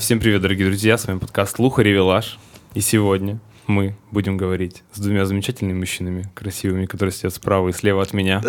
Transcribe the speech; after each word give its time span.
Всем 0.00 0.18
привет, 0.18 0.42
дорогие 0.42 0.66
друзья, 0.66 0.98
с 0.98 1.06
вами 1.06 1.20
подкаст 1.20 1.60
Лухари 1.60 1.92
Вилаж. 1.92 2.40
И 2.74 2.80
сегодня 2.80 3.38
мы 3.68 3.94
будем 4.10 4.36
говорить 4.36 4.82
с 4.92 4.98
двумя 4.98 5.24
замечательными 5.24 5.78
мужчинами, 5.78 6.28
красивыми, 6.34 6.86
которые 6.86 7.12
сидят 7.12 7.32
справа 7.32 7.68
и 7.68 7.72
слева 7.72 8.02
от 8.02 8.12
меня. 8.12 8.42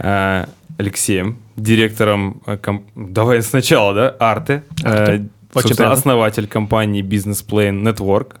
А, 0.00 0.48
Алексеем, 0.78 1.38
директором, 1.54 2.42
э, 2.46 2.56
ком- 2.56 2.86
давай 2.96 3.40
сначала, 3.42 3.94
да, 3.94 4.08
Арте, 4.18 4.64
Арте. 4.82 5.28
Э, 5.54 5.60
собственно, 5.60 5.92
основатель 5.92 6.48
компании 6.48 7.04
Business 7.04 7.46
Plan 7.46 7.80
Network. 7.84 8.38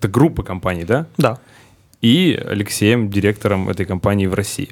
Это 0.00 0.08
группа 0.08 0.42
компаний, 0.42 0.82
да? 0.82 1.06
Да. 1.16 1.38
и 2.02 2.34
Алексеем, 2.34 3.10
директором 3.10 3.68
этой 3.68 3.86
компании 3.86 4.26
в 4.26 4.34
России. 4.34 4.70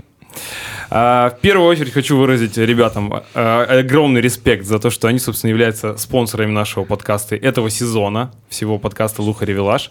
А, 0.90 1.30
В 1.30 1.40
первую 1.40 1.68
очередь 1.68 1.92
хочу 1.92 2.16
выразить 2.16 2.56
ребятам 2.56 3.22
а, 3.34 3.64
огромный 3.80 4.20
респект 4.20 4.64
за 4.66 4.78
то, 4.78 4.90
что 4.90 5.08
они, 5.08 5.18
собственно, 5.18 5.50
являются 5.50 5.96
спонсорами 5.96 6.50
нашего 6.50 6.84
подкаста 6.84 7.36
этого 7.36 7.70
сезона, 7.70 8.30
всего 8.48 8.78
подкаста 8.78 9.22
«Луха 9.22 9.44
Ревелаж». 9.44 9.90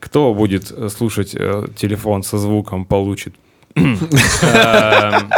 Кто 0.00 0.32
будет 0.32 0.72
э, 0.72 0.88
слушать 0.88 1.34
э, 1.34 1.66
телефон 1.76 2.22
со 2.22 2.38
звуком, 2.38 2.86
получит. 2.86 3.34
Эм, 3.74 5.30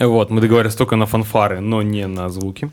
Вот, 0.00 0.30
мы 0.30 0.40
договорились 0.40 0.74
только 0.74 0.96
на 0.96 1.04
фанфары, 1.04 1.60
но 1.60 1.82
не 1.82 2.06
на 2.06 2.30
звуки. 2.30 2.70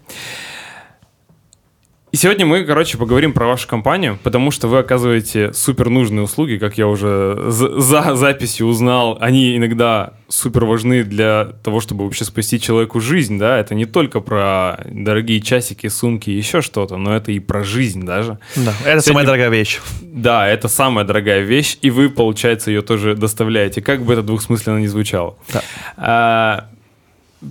И 2.14 2.16
сегодня 2.16 2.46
мы, 2.46 2.64
короче, 2.64 2.98
поговорим 2.98 3.34
про 3.34 3.46
вашу 3.48 3.68
компанию, 3.68 4.18
потому 4.24 4.50
что 4.50 4.70
вы 4.70 4.78
оказываете 4.80 5.52
супер 5.52 5.90
нужные 5.90 6.22
услуги, 6.24 6.56
как 6.56 6.78
я 6.78 6.88
уже 6.88 7.38
за, 7.50 7.82
за 7.82 8.16
записью 8.16 8.68
узнал. 8.68 9.18
Они 9.20 9.58
иногда 9.58 10.14
супер 10.30 10.64
важны 10.64 11.04
для 11.04 11.50
того, 11.64 11.82
чтобы 11.82 12.06
вообще 12.06 12.24
спасти 12.24 12.62
человеку 12.62 13.02
жизнь, 13.02 13.38
да. 13.38 13.60
Это 13.60 13.76
не 13.76 13.84
только 13.86 14.22
про 14.22 14.80
дорогие 14.86 15.42
часики, 15.42 15.88
сумки, 15.88 16.30
еще 16.30 16.62
что-то, 16.62 16.96
но 16.96 17.14
это 17.14 17.34
и 17.34 17.40
про 17.40 17.66
жизнь 17.66 18.06
даже. 18.06 18.40
Да. 18.56 18.72
Это 18.86 19.02
Сегодня- 19.02 19.02
самая 19.02 19.26
дорогая 19.26 19.50
вещь. 19.50 19.82
Да, 20.02 20.48
это 20.48 20.70
самая 20.70 21.04
дорогая 21.04 21.42
вещь, 21.42 21.78
и 21.82 21.92
вы, 21.92 22.10
получается, 22.10 22.72
ее 22.72 22.84
тоже 22.84 23.16
доставляете, 23.16 23.82
как 23.82 24.02
бы 24.04 24.14
это 24.14 24.24
двухсмысленно 24.24 24.78
ни 24.80 24.88
звучало. 24.88 25.36
Да. 25.52 25.62
А, 25.98 26.68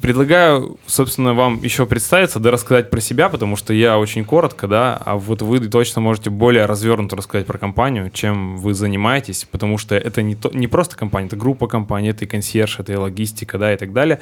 Предлагаю, 0.02 0.78
собственно, 0.86 1.32
вам 1.32 1.62
еще 1.62 1.86
представиться, 1.86 2.40
да 2.40 2.50
рассказать 2.50 2.90
про 2.90 3.00
себя, 3.00 3.28
потому 3.28 3.54
что 3.54 3.72
я 3.72 3.98
очень 3.98 4.24
коротко, 4.24 4.66
да, 4.66 5.00
а 5.04 5.14
вот 5.14 5.42
вы 5.42 5.60
точно 5.68 6.00
можете 6.00 6.28
более 6.28 6.66
развернуто 6.66 7.14
рассказать 7.14 7.46
про 7.46 7.56
компанию, 7.56 8.10
чем 8.10 8.56
вы 8.56 8.74
занимаетесь, 8.74 9.46
потому 9.48 9.78
что 9.78 9.94
это 9.94 10.22
не, 10.22 10.34
то, 10.34 10.50
не 10.52 10.66
просто 10.66 10.96
компания, 10.96 11.28
это 11.28 11.36
группа 11.36 11.68
компаний, 11.68 12.08
это 12.08 12.24
и 12.24 12.28
консьерж, 12.28 12.80
это 12.80 12.94
и 12.94 12.96
логистика, 12.96 13.58
да, 13.58 13.72
и 13.72 13.76
так 13.76 13.92
далее. 13.92 14.20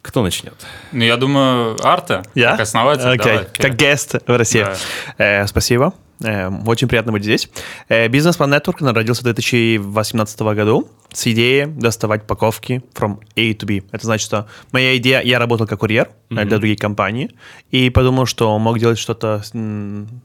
Кто 0.00 0.22
начнет? 0.22 0.54
Ну, 0.92 1.04
я 1.04 1.18
думаю, 1.18 1.76
Арта, 1.86 2.22
Я? 2.34 2.52
как 2.52 2.60
основатель, 2.60 3.06
Окей. 3.06 3.18
давай. 3.18 3.46
Как 3.52 3.76
гест 3.76 4.14
в 4.26 4.34
России. 4.34 4.62
Да. 5.18 5.42
Э, 5.42 5.46
спасибо. 5.46 5.92
Э, 6.24 6.48
очень 6.66 6.88
приятно 6.88 7.12
быть 7.12 7.24
здесь. 7.24 7.50
Э, 7.90 8.08
Бизнес-план 8.08 8.54
Network 8.54 8.90
родился 8.92 9.20
в 9.20 9.24
2018 9.24 10.40
году 10.40 10.88
с 11.12 11.26
идеей 11.26 11.66
доставать 11.66 12.24
упаковки 12.24 12.82
from 12.94 13.18
A 13.36 13.52
to 13.52 13.66
B. 13.66 13.82
Это 13.92 14.06
значит, 14.06 14.26
что 14.26 14.46
моя 14.72 14.96
идея, 14.96 15.20
я 15.22 15.38
работал 15.38 15.66
как 15.66 15.80
курьер 15.80 16.10
э, 16.30 16.44
для 16.44 16.58
других 16.58 16.78
компаний, 16.78 17.30
и 17.70 17.90
подумал, 17.90 18.26
что 18.26 18.58
мог 18.58 18.78
делать 18.78 18.98
что-то 18.98 19.42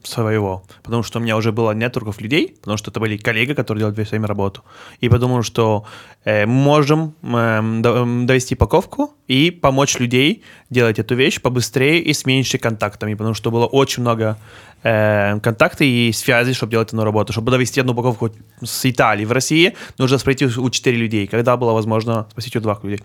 своего, 0.02 0.64
потому 0.82 1.02
что 1.02 1.18
у 1.18 1.22
меня 1.22 1.36
уже 1.36 1.52
было 1.52 1.72
нетворков 1.72 2.20
людей, 2.20 2.56
потому 2.60 2.76
что 2.76 2.90
это 2.90 3.00
были 3.00 3.16
коллеги, 3.16 3.52
которые 3.52 3.80
делали 3.80 4.04
все 4.04 4.10
время 4.10 4.26
работу. 4.26 4.62
И 5.00 5.08
подумал, 5.08 5.42
что 5.42 5.84
э, 6.24 6.46
можем 6.46 7.14
эм, 7.22 8.26
довести 8.26 8.54
упаковку 8.54 9.14
и 9.28 9.50
помочь 9.50 9.98
людей 9.98 10.42
делать 10.70 10.98
эту 10.98 11.14
вещь 11.14 11.40
побыстрее 11.40 12.00
и 12.00 12.12
с 12.12 12.24
меньшими 12.26 12.60
контактами, 12.60 13.14
потому 13.14 13.34
что 13.34 13.50
было 13.50 13.66
очень 13.66 14.02
много 14.02 14.38
э, 14.82 15.40
контактов 15.40 15.82
и 15.82 16.12
связей, 16.12 16.54
чтобы 16.54 16.70
делать 16.70 16.88
эту 16.88 17.04
работу. 17.04 17.32
Чтобы 17.32 17.50
довести 17.50 17.80
одну 17.80 17.92
упаковку 17.92 18.30
с 18.62 18.86
Италии 18.86 19.24
в 19.24 19.32
России, 19.32 19.74
нужно 19.98 20.18
у 20.58 20.70
4 20.76 20.96
людей, 20.96 21.26
когда 21.26 21.56
было 21.56 21.72
возможно 21.72 22.26
спросить 22.30 22.56
у 22.56 22.60
двух 22.60 22.84
людей. 22.84 23.00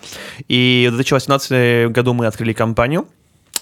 И 0.47 0.87
в 0.91 0.95
2018 0.95 1.91
году 1.91 2.13
мы 2.13 2.27
открыли 2.27 2.53
компанию. 2.53 3.05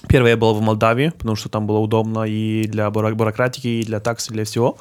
Первое 0.07 0.37
было 0.37 0.53
в 0.53 0.61
Молдавии, 0.61 1.09
потому 1.09 1.35
что 1.35 1.49
там 1.49 1.67
было 1.67 1.79
удобно 1.79 2.23
и 2.23 2.63
для 2.67 2.87
бюро- 2.89 3.13
бюрократики, 3.13 3.67
и 3.67 3.83
для 3.83 3.99
такс, 3.99 4.29
и 4.29 4.33
для 4.33 4.43
всего. 4.43 4.77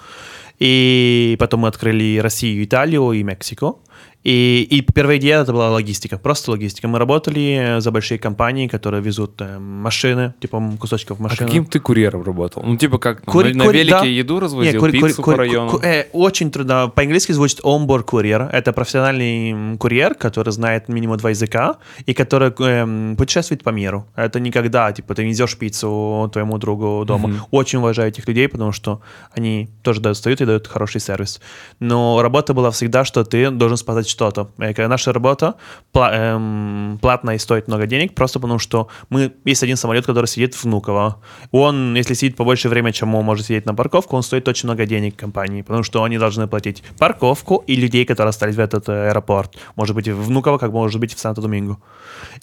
И 0.60 1.36
потом 1.38 1.60
мы 1.60 1.68
открыли 1.68 2.18
Россию, 2.18 2.64
Италию 2.64 3.12
и 3.12 3.22
Мексику. 3.22 3.80
И, 4.28 4.66
и 4.70 4.82
первая 4.82 5.16
идея 5.16 5.40
это 5.40 5.52
была 5.54 5.70
логистика, 5.70 6.18
просто 6.18 6.50
логистика. 6.50 6.86
Мы 6.86 6.98
работали 6.98 7.76
за 7.80 7.90
большие 7.90 8.18
компании, 8.18 8.66
которые 8.68 9.02
везут 9.02 9.40
э, 9.40 9.58
машины, 9.58 10.34
типа 10.38 10.62
кусочков 10.78 11.18
А 11.18 11.22
машин. 11.22 11.46
каким 11.46 11.64
ты 11.64 11.80
курьером 11.80 12.22
работал? 12.24 12.62
Ну, 12.62 12.76
типа 12.76 12.98
как, 12.98 13.24
Кури- 13.24 13.54
на, 13.54 13.64
на 13.64 13.70
кури- 13.70 13.78
велике 13.78 13.90
да. 14.00 14.04
еду 14.04 14.38
развозил, 14.40 14.72
Не, 14.72 14.78
кури- 14.78 14.92
пиццу 14.92 15.06
кури- 15.06 15.14
по 15.16 15.22
кури- 15.22 15.36
району? 15.38 15.70
ку- 15.70 15.80
э, 15.82 16.08
очень 16.12 16.50
трудно. 16.50 16.88
По-английски 16.94 17.32
звучит 17.32 17.60
onboard 17.60 18.02
курьер. 18.02 18.50
Это 18.52 18.74
профессиональный 18.74 19.78
курьер, 19.78 20.14
который 20.14 20.50
знает 20.52 20.88
минимум 20.88 21.16
два 21.16 21.30
языка 21.30 21.76
и 22.04 22.12
который 22.12 22.52
эм, 22.58 23.16
путешествует 23.16 23.62
по 23.62 23.70
миру. 23.70 24.06
Это 24.14 24.40
никогда, 24.40 24.92
типа, 24.92 25.14
ты 25.14 25.24
везешь 25.24 25.56
пиццу 25.56 26.28
твоему 26.32 26.58
другу 26.58 27.04
дома. 27.06 27.30
Очень 27.50 27.78
уважаю 27.78 28.10
этих 28.10 28.28
людей, 28.28 28.46
потому 28.48 28.72
что 28.72 29.00
они 29.34 29.70
тоже 29.82 30.00
достают 30.02 30.42
и 30.42 30.44
дают 30.44 30.66
хороший 30.66 31.00
сервис. 31.00 31.40
Но 31.80 32.20
работа 32.20 32.52
была 32.52 32.70
всегда, 32.70 33.04
что 33.06 33.24
ты 33.24 33.50
должен 33.50 33.78
спасать 33.78 34.06
что-то. 34.18 34.48
Наша 34.88 35.12
работа 35.12 35.54
пла- 35.92 36.10
эм, 36.12 36.98
платная 37.00 37.36
и 37.36 37.38
стоит 37.38 37.68
много 37.68 37.86
денег, 37.86 38.14
просто 38.14 38.40
потому 38.40 38.58
что 38.58 38.88
мы 39.10 39.32
есть 39.44 39.62
один 39.62 39.76
самолет, 39.76 40.06
который 40.06 40.26
сидит 40.26 40.54
в 40.54 40.64
Внуково. 40.64 41.16
Он, 41.52 41.94
если 41.96 42.14
сидит 42.14 42.36
побольше 42.36 42.68
времени, 42.68 42.92
чем 42.92 43.14
он 43.14 43.24
может 43.24 43.46
сидеть 43.46 43.66
на 43.66 43.74
парковку, 43.74 44.16
он 44.16 44.22
стоит 44.22 44.48
очень 44.48 44.68
много 44.68 44.86
денег 44.86 45.16
компании, 45.16 45.62
потому 45.62 45.84
что 45.84 46.02
они 46.02 46.18
должны 46.18 46.48
платить 46.48 46.82
парковку 46.98 47.62
и 47.68 47.76
людей, 47.76 48.04
которые 48.04 48.30
остались 48.30 48.56
в 48.56 48.60
этот 48.60 48.88
аэропорт. 48.88 49.56
Может 49.76 49.94
быть, 49.94 50.08
в 50.08 50.26
Внуково, 50.26 50.58
как 50.58 50.72
может 50.72 51.00
быть 51.00 51.14
в 51.14 51.24
Санто-Доминго. 51.24 51.76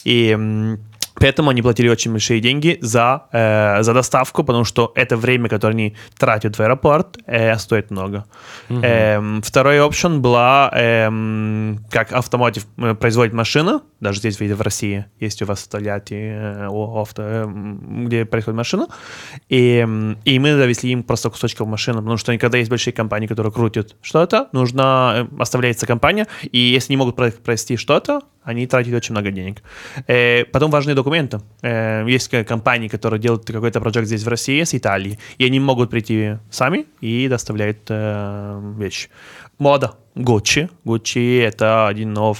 И 0.04 0.30
м, 0.30 0.78
Поэтому 1.20 1.50
они 1.50 1.62
платили 1.62 1.88
очень 1.88 2.12
большие 2.12 2.40
деньги 2.40 2.78
за, 2.80 3.22
э, 3.32 3.82
за 3.82 3.94
доставку, 3.94 4.44
потому 4.44 4.64
что 4.64 4.92
это 4.94 5.16
время, 5.16 5.48
которое 5.48 5.72
они 5.72 5.96
тратят 6.18 6.56
в 6.56 6.60
аэропорт, 6.60 7.18
э, 7.26 7.56
стоит 7.58 7.90
много. 7.90 8.24
Эм, 8.68 9.42
второй 9.42 9.78
опtion 9.78 10.18
была, 10.18 10.70
эм, 10.72 11.78
как 11.90 12.12
автомотив 12.12 12.66
э, 12.78 12.94
производит 12.94 13.32
машину, 13.32 13.82
даже 14.00 14.18
здесь 14.18 14.40
в 14.40 14.46
в 14.56 14.60
России 14.62 15.04
есть 15.20 15.42
у 15.42 15.46
вас 15.46 15.62
в 15.62 15.68
Тольятти 15.68 16.14
э, 16.14 16.68
авто, 16.70 17.22
эм, 17.22 18.06
где 18.06 18.24
происходит 18.24 18.56
машина, 18.56 18.86
и, 19.48 19.78
м, 19.78 20.18
и 20.24 20.38
мы 20.38 20.54
завезли 20.56 20.90
им 20.90 21.02
просто 21.02 21.30
кусочков 21.30 21.66
машины, 21.68 21.98
потому 21.98 22.16
что 22.16 22.36
когда 22.38 22.58
есть 22.58 22.70
большие 22.70 22.92
компании, 22.92 23.26
которые 23.26 23.52
крутят 23.52 23.96
что-то, 24.02 24.48
нужно, 24.52 25.28
э, 25.32 25.42
оставляется 25.42 25.86
компания, 25.86 26.26
и 26.52 26.58
если 26.58 26.92
не 26.92 26.96
могут 26.96 27.16
про- 27.16 27.30
провести 27.30 27.76
что-то, 27.76 28.20
они 28.46 28.66
тратят 28.66 28.94
очень 28.94 29.12
много 29.12 29.30
денег. 29.32 29.62
Э, 30.06 30.44
потом 30.44 30.70
важные 30.70 30.94
документы. 30.94 31.05
Э, 31.62 32.04
есть 32.08 32.30
компании, 32.46 32.88
которые 32.88 33.20
делают 33.20 33.44
какой-то 33.46 33.80
проект 33.80 34.06
здесь 34.06 34.24
в 34.24 34.28
России, 34.28 34.62
с 34.62 34.74
Италии, 34.74 35.18
и 35.38 35.46
они 35.46 35.60
могут 35.60 35.90
прийти 35.90 36.38
сами 36.50 36.86
и 37.00 37.28
доставляют 37.28 37.78
э, 37.88 38.74
вещи. 38.78 39.08
Мода. 39.58 39.94
Gucci. 40.16 40.70
Gucci— 40.84 41.42
это 41.42 41.88
один 41.88 42.14
из 42.14 42.38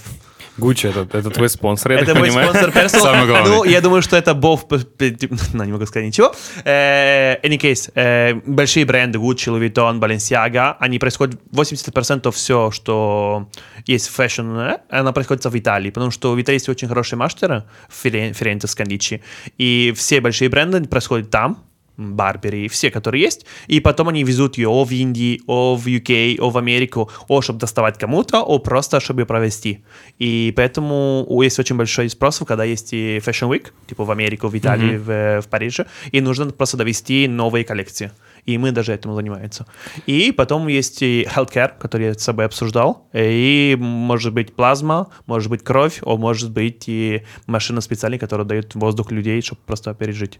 Гуччи, 0.59 0.87
это, 0.87 1.07
это 1.19 1.31
твой 1.31 1.49
спонсор, 1.49 1.93
я 1.93 1.99
это 1.99 2.07
так 2.07 2.17
мой 2.19 2.29
понимаю. 2.29 2.49
спонсор 2.51 2.71
personal. 2.85 3.01
Самый 3.03 3.27
главный. 3.27 3.51
Ну, 3.51 3.65
я 3.65 3.81
думаю, 3.81 4.03
что 4.03 4.17
это 4.17 4.35
Бов... 4.35 4.67
Ну, 4.71 5.65
не 5.65 5.73
могу 5.73 5.87
сказать 5.87 6.07
ничего. 6.07 6.33
Э, 6.65 7.37
Any 7.43 7.59
case, 7.59 7.91
э, 7.95 8.35
большие 8.47 8.85
бренды 8.87 9.19
Gucci, 9.19 9.49
Louis 9.51 9.71
Vuitton, 9.73 9.99
Balenciaga, 10.01 10.77
они 10.81 10.99
происходят... 10.99 11.41
80% 11.53 12.31
все, 12.33 12.71
что 12.71 13.49
есть 13.87 14.09
в 14.09 14.13
fashion, 14.13 14.57
э, 14.59 14.79
оно 14.89 15.13
происходит 15.13 15.45
в 15.45 15.59
Италии, 15.59 15.91
потому 15.91 16.11
что 16.11 16.33
в 16.33 16.41
Италии 16.41 16.57
есть 16.57 16.69
очень 16.69 16.89
хорошие 16.89 17.19
мастеры, 17.19 17.65
Фирен- 17.91 18.33
Фиренце, 18.33 18.67
Скандиччи, 18.67 19.23
и 19.59 19.93
все 19.97 20.21
большие 20.21 20.49
бренды 20.49 20.83
происходят 20.89 21.31
там, 21.31 21.66
Burberry, 21.97 22.69
все, 22.69 22.91
которые 22.91 23.23
есть, 23.23 23.47
и 23.67 23.81
потом 23.81 24.09
они 24.09 24.25
везут 24.25 24.59
ее 24.59 24.69
о 24.69 24.85
в 24.85 24.93
Индии, 24.93 25.41
о 25.47 25.77
в 25.77 25.87
UK, 25.87 26.39
о 26.39 26.51
в 26.51 26.59
Америку, 26.59 27.11
о, 27.29 27.41
чтобы 27.41 27.59
доставать 27.59 27.99
кому-то, 27.99 28.43
о 28.43 28.59
просто, 28.59 29.01
чтобы 29.01 29.25
провести. 29.25 29.85
И 30.19 30.53
поэтому 30.57 31.27
есть 31.43 31.59
очень 31.59 31.77
большой 31.77 32.09
спрос, 32.09 32.43
когда 32.47 32.65
есть 32.65 32.93
и 32.93 33.19
Fashion 33.19 33.51
Week, 33.51 33.73
типа 33.87 34.05
в 34.05 34.11
Америку, 34.11 34.49
в 34.49 34.57
Италии, 34.57 34.97
в, 34.97 35.43
в 35.43 35.49
Париже, 35.49 35.87
и 36.13 36.21
нужно 36.21 36.51
просто 36.51 36.77
довести 36.77 37.29
новые 37.29 37.65
коллекции. 37.65 38.11
И 38.47 38.59
мы 38.59 38.71
даже 38.71 38.95
этим 38.95 39.15
занимаемся. 39.15 39.67
И 40.07 40.33
потом 40.33 40.69
есть 40.69 41.03
и 41.03 41.27
healthcare, 41.29 41.73
который 41.79 42.07
я 42.07 42.15
с 42.15 42.23
собой 42.23 42.45
обсуждал. 42.45 43.09
И 43.13 43.77
может 43.79 44.33
быть 44.33 44.55
плазма, 44.55 45.09
может 45.27 45.51
быть 45.51 45.65
кровь, 45.65 46.01
а 46.03 46.17
может 46.17 46.53
быть 46.53 46.85
и 46.89 47.25
машина 47.47 47.81
специальная, 47.81 48.21
которая 48.21 48.47
дает 48.47 48.75
воздух 48.77 49.11
людей, 49.11 49.43
чтобы 49.43 49.61
просто 49.67 49.95
пережить. 49.95 50.39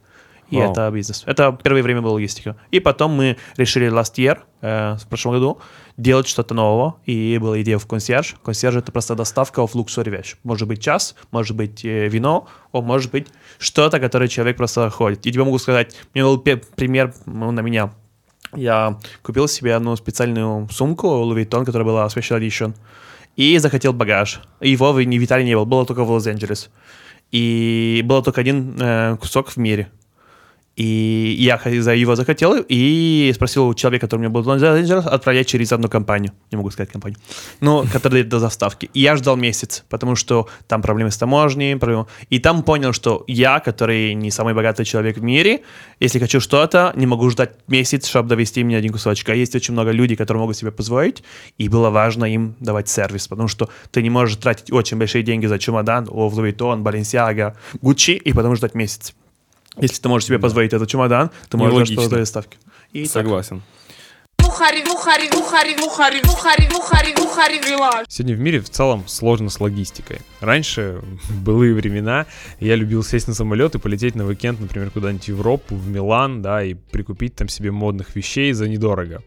И 0.51 0.57
Вау. 0.57 0.71
это 0.71 0.91
бизнес. 0.91 1.25
Это 1.27 1.59
первое 1.63 1.83
время 1.83 2.03
была 2.03 2.15
логистика. 2.15 2.57
И 2.71 2.79
потом 2.81 3.13
мы 3.13 3.37
решили 3.57 3.89
last 3.91 4.15
year, 4.15 4.39
э, 4.61 4.97
в 4.97 5.07
прошлом 5.09 5.35
году, 5.35 5.59
делать 5.97 6.29
что-то 6.29 6.55
нового. 6.55 6.97
И 7.05 7.39
была 7.39 7.61
идея 7.63 7.79
в 7.79 7.87
консьерж. 7.87 8.37
Консьерж— 8.45 8.77
это 8.77 8.93
просто 8.93 9.15
доставка 9.15 9.67
в 9.67 9.75
луксури 9.75 10.11
вещь. 10.11 10.37
Может 10.45 10.69
быть 10.69 10.81
час, 10.81 11.17
может 11.33 11.57
быть 11.57 11.85
э, 11.85 12.09
вино, 12.09 12.47
а 12.73 12.81
может 12.81 13.11
быть 13.11 13.27
что-то, 13.59 13.99
которое 13.99 14.29
человек 14.29 14.57
просто 14.57 14.89
ходит. 14.91 15.27
И 15.27 15.33
тебе 15.33 15.43
могу 15.45 15.59
сказать, 15.59 15.97
у 16.15 16.19
меня 16.19 16.27
был 16.27 16.39
пример 16.39 17.13
ну, 17.27 17.51
на 17.51 17.61
меня. 17.61 17.93
Я 18.55 18.99
купил 19.23 19.49
себе 19.49 19.75
одну 19.75 19.97
специальную 19.97 20.69
сумку 20.71 21.09
Louis 21.09 21.45
Vuitton, 21.45 21.65
которая 21.65 21.85
была 21.87 22.07
Special 22.07 22.41
Edition, 22.41 22.75
и 23.35 23.59
захотел 23.59 23.93
багаж. 23.93 24.41
Его 24.61 24.93
в 24.93 25.03
Италии 25.03 25.45
не 25.45 25.55
было, 25.55 25.65
было 25.65 25.85
только 25.85 26.05
в 26.05 26.11
Лос-Анджелес. 26.11 26.71
И 27.33 28.03
был 28.05 28.23
только 28.23 28.41
один 28.41 28.77
э, 28.81 29.17
кусок 29.21 29.51
в 29.51 29.57
мире. 29.57 29.91
И 30.77 31.35
я 31.39 31.59
за 31.65 31.95
его 31.95 32.17
захотел 32.17 32.55
и 32.69 33.33
спросил 33.35 33.69
у 33.69 33.75
человека, 33.75 34.07
который 34.07 34.21
у 34.21 34.23
меня 34.25 34.31
был 34.31 34.47
Лос-Анджелес, 34.47 35.07
отправлять 35.07 35.47
через 35.47 35.73
одну 35.73 35.89
компанию. 35.89 36.33
Не 36.51 36.57
могу 36.59 36.71
сказать 36.71 36.91
компанию. 36.93 37.19
Ну, 37.61 37.85
которая 37.91 38.25
до 38.25 38.39
заставки. 38.39 38.91
И 38.93 39.01
я 39.01 39.17
ждал 39.17 39.37
месяц, 39.37 39.85
потому 39.89 40.17
что 40.17 40.49
там 40.69 40.83
проблемы 40.83 41.11
с 41.11 41.17
таможней. 41.17 41.77
проблемы- 41.77 42.07
И 42.29 42.39
там 42.41 42.63
понял, 42.63 42.93
что 42.93 43.25
я, 43.27 43.61
который 43.61 44.13
не 44.15 44.31
самый 44.31 44.53
богатый 44.53 44.85
человек 44.85 45.17
в 45.17 45.23
мире, 45.23 45.63
если 45.99 46.19
хочу 46.19 46.41
что-то, 46.41 46.93
не 46.95 47.07
могу 47.07 47.31
ждать 47.31 47.53
месяц, 47.69 48.07
чтобы 48.07 48.29
довести 48.29 48.63
мне 48.63 48.77
один 48.77 48.93
кусочек. 48.93 49.31
А 49.31 49.35
есть 49.35 49.55
очень 49.55 49.73
много 49.73 49.93
людей, 49.93 50.17
которые 50.17 50.43
могут 50.43 50.57
себе 50.59 50.73
позволить, 50.73 51.23
и 51.57 51.71
было 51.71 51.89
важно 51.89 52.27
им 52.27 52.55
давать 52.61 52.89
сервис, 52.89 53.29
потому 53.29 53.49
что 53.49 53.71
ты 53.91 54.03
не 54.03 54.11
можешь 54.11 54.37
тратить 54.37 54.71
очень 54.71 54.99
большие 54.99 55.23
деньги 55.23 55.47
за 55.47 55.59
чемодан, 55.59 56.05
Louis 56.05 56.35
Vuitton, 56.35 56.83
Balenciaga, 56.83 57.55
Gucci, 57.83 58.15
и 58.17 58.33
потом 58.35 58.55
ждать 58.57 58.75
месяц. 58.75 59.15
Если 59.79 60.01
ты 60.01 60.09
можешь 60.09 60.27
себе 60.27 60.39
позволить 60.39 60.73
этот 60.73 60.89
чемодан, 60.89 61.31
ты 61.49 61.57
можешь 61.57 61.75
Нелогично. 61.75 62.03
что-то 62.03 62.17
доставки. 62.17 62.59
И. 62.93 63.05
Согласен. 63.05 63.63
Сегодня 68.09 68.37
в 68.37 68.41
мире 68.41 68.61
в 68.61 68.71
целом 68.71 69.05
сложно 69.07 69.51
с 69.51 69.61
логистикой. 69.61 70.21
Раньше, 70.41 71.03
в 71.25 71.43
былые 71.45 71.75
времена, 71.75 72.27
я 72.59 72.75
любил 72.77 73.03
сесть 73.03 73.29
на 73.29 73.35
самолет 73.35 73.75
и 73.75 73.79
полететь 73.79 74.15
на 74.15 74.25
уикенд, 74.25 74.61
например, 74.61 74.91
куда-нибудь 74.91 75.25
в 75.25 75.29
Европу, 75.29 75.75
в 75.75 75.89
Милан, 75.89 76.41
да, 76.41 76.63
и 76.63 76.75
прикупить 76.75 77.35
там 77.35 77.49
себе 77.49 77.71
модных 77.71 78.17
вещей 78.17 78.53
за 78.53 78.69
недорого. 78.69 79.23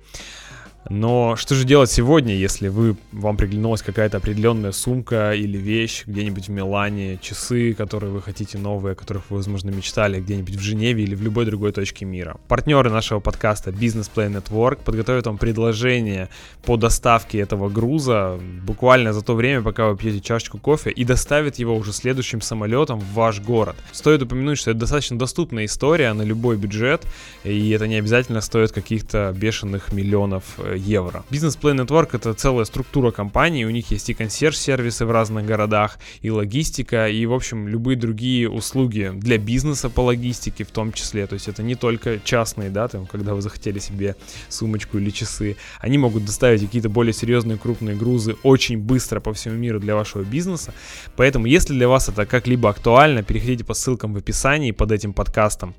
Но 0.88 1.36
что 1.36 1.56
же 1.56 1.66
делать 1.66 1.92
сегодня, 1.92 2.36
если 2.36 2.68
вы, 2.70 2.96
вам 3.12 3.38
приглянулась 3.38 3.82
какая-то 3.82 4.18
определенная 4.18 4.72
сумка 4.72 5.34
или 5.34 5.58
вещь 5.58 6.04
где-нибудь 6.06 6.48
в 6.48 6.52
Милане, 6.52 7.18
часы, 7.22 7.74
которые 7.74 8.12
вы 8.12 8.22
хотите 8.22 8.58
новые, 8.58 8.94
о 8.94 8.96
которых 8.96 9.30
вы, 9.30 9.38
возможно, 9.38 9.70
мечтали 9.70 10.22
где-нибудь 10.22 10.56
в 10.56 10.62
Женеве 10.62 11.04
или 11.04 11.16
в 11.16 11.22
любой 11.22 11.46
другой 11.46 11.74
точке 11.74 12.06
мира. 12.06 12.38
Партнеры 12.48 12.90
нашего 12.90 13.20
подкаста 13.20 13.72
Business 13.72 14.10
Play 14.14 14.34
Network 14.34 14.84
подготовят 14.84 15.26
вам 15.28 15.38
предложение 15.38 16.30
по 16.64 16.78
доставке 16.78 17.40
этого 17.40 17.70
груза 17.70 18.40
буквально 18.64 19.14
за 19.14 19.22
то 19.22 19.36
время, 19.36 19.62
пока 19.62 19.90
вы 19.90 19.98
пьете 19.98 20.22
чашечку 20.22 20.58
кофе 20.58 20.92
и 20.92 21.04
доставят 21.04 21.58
его 21.58 21.76
уже 21.76 21.94
следующим 21.94 22.42
самолетом 22.42 23.00
в 23.00 23.14
ваш 23.14 23.42
город. 23.42 23.76
Стоит 23.92 24.22
упомянуть, 24.22 24.58
что 24.58 24.72
это 24.72 24.80
достаточно 24.80 25.18
доступная 25.18 25.66
история 25.66 26.14
на 26.14 26.22
любой 26.22 26.58
бюджет, 26.58 27.06
и 27.44 27.70
это 27.72 27.88
не 27.88 27.96
обязательно 27.96 28.42
стоит 28.42 28.72
каких-то 28.72 29.34
бешеных 29.36 29.92
миллионов 29.94 30.44
э, 30.58 30.69
евро. 30.76 31.24
Business 31.30 31.60
Play 31.60 31.86
Network 31.86 32.10
это 32.14 32.34
целая 32.34 32.66
структура 32.66 33.12
компании, 33.12 33.66
у 33.66 33.70
них 33.70 33.92
есть 33.92 34.10
и 34.10 34.14
консьерж-сервисы 34.14 35.06
в 35.06 35.12
разных 35.12 35.46
городах, 35.46 36.00
и 36.22 36.30
логистика, 36.30 37.08
и, 37.08 37.26
в 37.26 37.34
общем, 37.34 37.68
любые 37.68 37.98
другие 37.98 38.50
услуги 38.50 39.12
для 39.14 39.38
бизнеса 39.38 39.90
по 39.90 40.02
логистике 40.02 40.64
в 40.64 40.72
том 40.72 40.92
числе. 40.94 41.28
То 41.28 41.34
есть 41.34 41.48
это 41.48 41.64
не 41.64 41.76
только 41.76 42.20
частные, 42.24 42.70
да, 42.70 42.88
там, 42.88 43.06
когда 43.06 43.34
вы 43.34 43.42
захотели 43.42 43.80
себе 43.80 44.16
сумочку 44.50 44.98
или 44.98 45.10
часы. 45.10 45.58
Они 45.80 45.98
могут 45.98 46.26
доставить 46.26 46.62
какие-то 46.62 46.90
более 46.90 47.14
серьезные 47.14 47.58
крупные 47.58 47.96
грузы 47.96 48.36
очень 48.44 48.78
быстро 48.78 49.20
по 49.20 49.34
всему 49.34 49.56
миру 49.56 49.80
для 49.80 49.96
вашего 49.96 50.24
бизнеса. 50.24 50.74
Поэтому, 51.16 51.46
если 51.46 51.74
для 51.74 51.88
вас 51.88 52.10
это 52.10 52.26
как-либо 52.26 52.70
актуально, 52.70 53.24
переходите 53.24 53.64
по 53.64 53.74
ссылкам 53.74 54.14
в 54.14 54.18
описании 54.18 54.72
под 54.72 54.92
этим 54.92 55.14
подкастом 55.14 55.76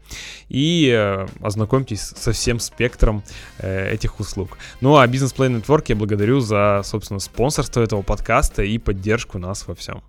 и 0.48 0.90
э, 0.92 1.26
ознакомьтесь 1.40 2.00
со 2.00 2.32
всем 2.32 2.58
спектром 2.60 3.22
э, 3.58 3.92
этих 3.92 4.20
услуг. 4.20 4.58
Ну 4.80 4.96
а 4.96 5.06
Business 5.06 5.34
Play 5.36 5.60
Network 5.60 5.84
я 5.88 5.96
благодарю 5.96 6.40
за, 6.40 6.80
собственно, 6.84 7.20
спонсорство 7.20 7.82
этого 7.82 8.00
подкаста 8.00 8.62
и 8.62 8.78
поддержку 8.78 9.38
нас 9.38 9.66
во 9.66 9.74
всем. 9.74 10.02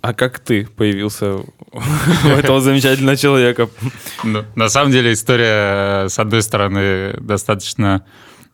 А 0.00 0.14
как 0.14 0.38
ты 0.38 0.64
появился 0.64 1.38
у 1.72 2.28
этого 2.28 2.60
замечательного 2.60 3.16
человека? 3.16 3.68
Ну, 4.22 4.44
на 4.54 4.68
самом 4.68 4.92
деле 4.92 5.12
история, 5.12 6.04
э, 6.04 6.08
с 6.08 6.20
одной 6.20 6.42
стороны, 6.42 7.14
достаточно, 7.18 8.04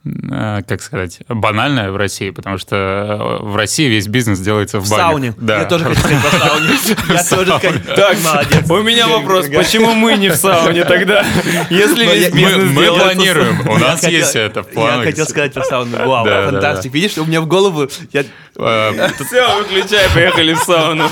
как 0.05 0.83
сказать, 0.83 1.21
банальная 1.29 1.91
в 1.91 1.97
России, 1.97 2.29
потому 2.31 2.59
что 2.59 2.77
э, 2.77 3.45
в 3.45 3.57
России 3.57 3.89
весь 3.89 4.07
бизнес 4.07 4.39
делается 4.39 4.79
в, 4.79 4.85
В 4.85 4.91
банях. 4.91 5.07
сауне. 5.09 5.35
Да. 5.39 5.61
Я 5.61 5.65
тоже 5.65 5.85
хочу 5.87 6.01
сказать 6.01 6.21
про 6.23 6.39
сауне. 6.39 6.69
Я 7.09 7.25
тоже 7.25 7.61
Так, 7.97 8.17
Молодец. 8.23 8.71
у 8.71 8.83
меня 8.83 9.09
вопрос, 9.09 9.47
почему 9.49 9.95
мы 9.95 10.17
не 10.19 10.29
в 10.29 10.37
сауне 10.37 10.85
тогда, 10.85 11.25
если 11.71 12.05
весь 12.05 12.25
я- 12.25 12.31
бизнес 12.31 12.71
мы 12.71 12.87
планируем, 12.87 13.61
у 13.69 13.73
Я 13.75 13.79
нас 13.79 14.07
есть 14.07 14.37
это 14.37 14.63
в 14.63 14.67
Я 14.67 14.73
планах. 14.73 15.05
хотел 15.07 15.25
сказать 15.27 15.55
про 15.55 15.65
сауну. 15.65 15.97
Вау, 16.07 16.27
фантастик. 16.27 16.93
Видишь, 16.93 17.17
у 17.19 17.25
меня 17.25 17.41
в 17.41 17.47
голову... 17.47 17.89
я- 18.13 18.25
Э, 18.57 19.09
Все, 19.27 19.59
выключай, 19.59 20.09
поехали 20.15 20.55
в 20.55 20.59
сауну. 20.61 21.09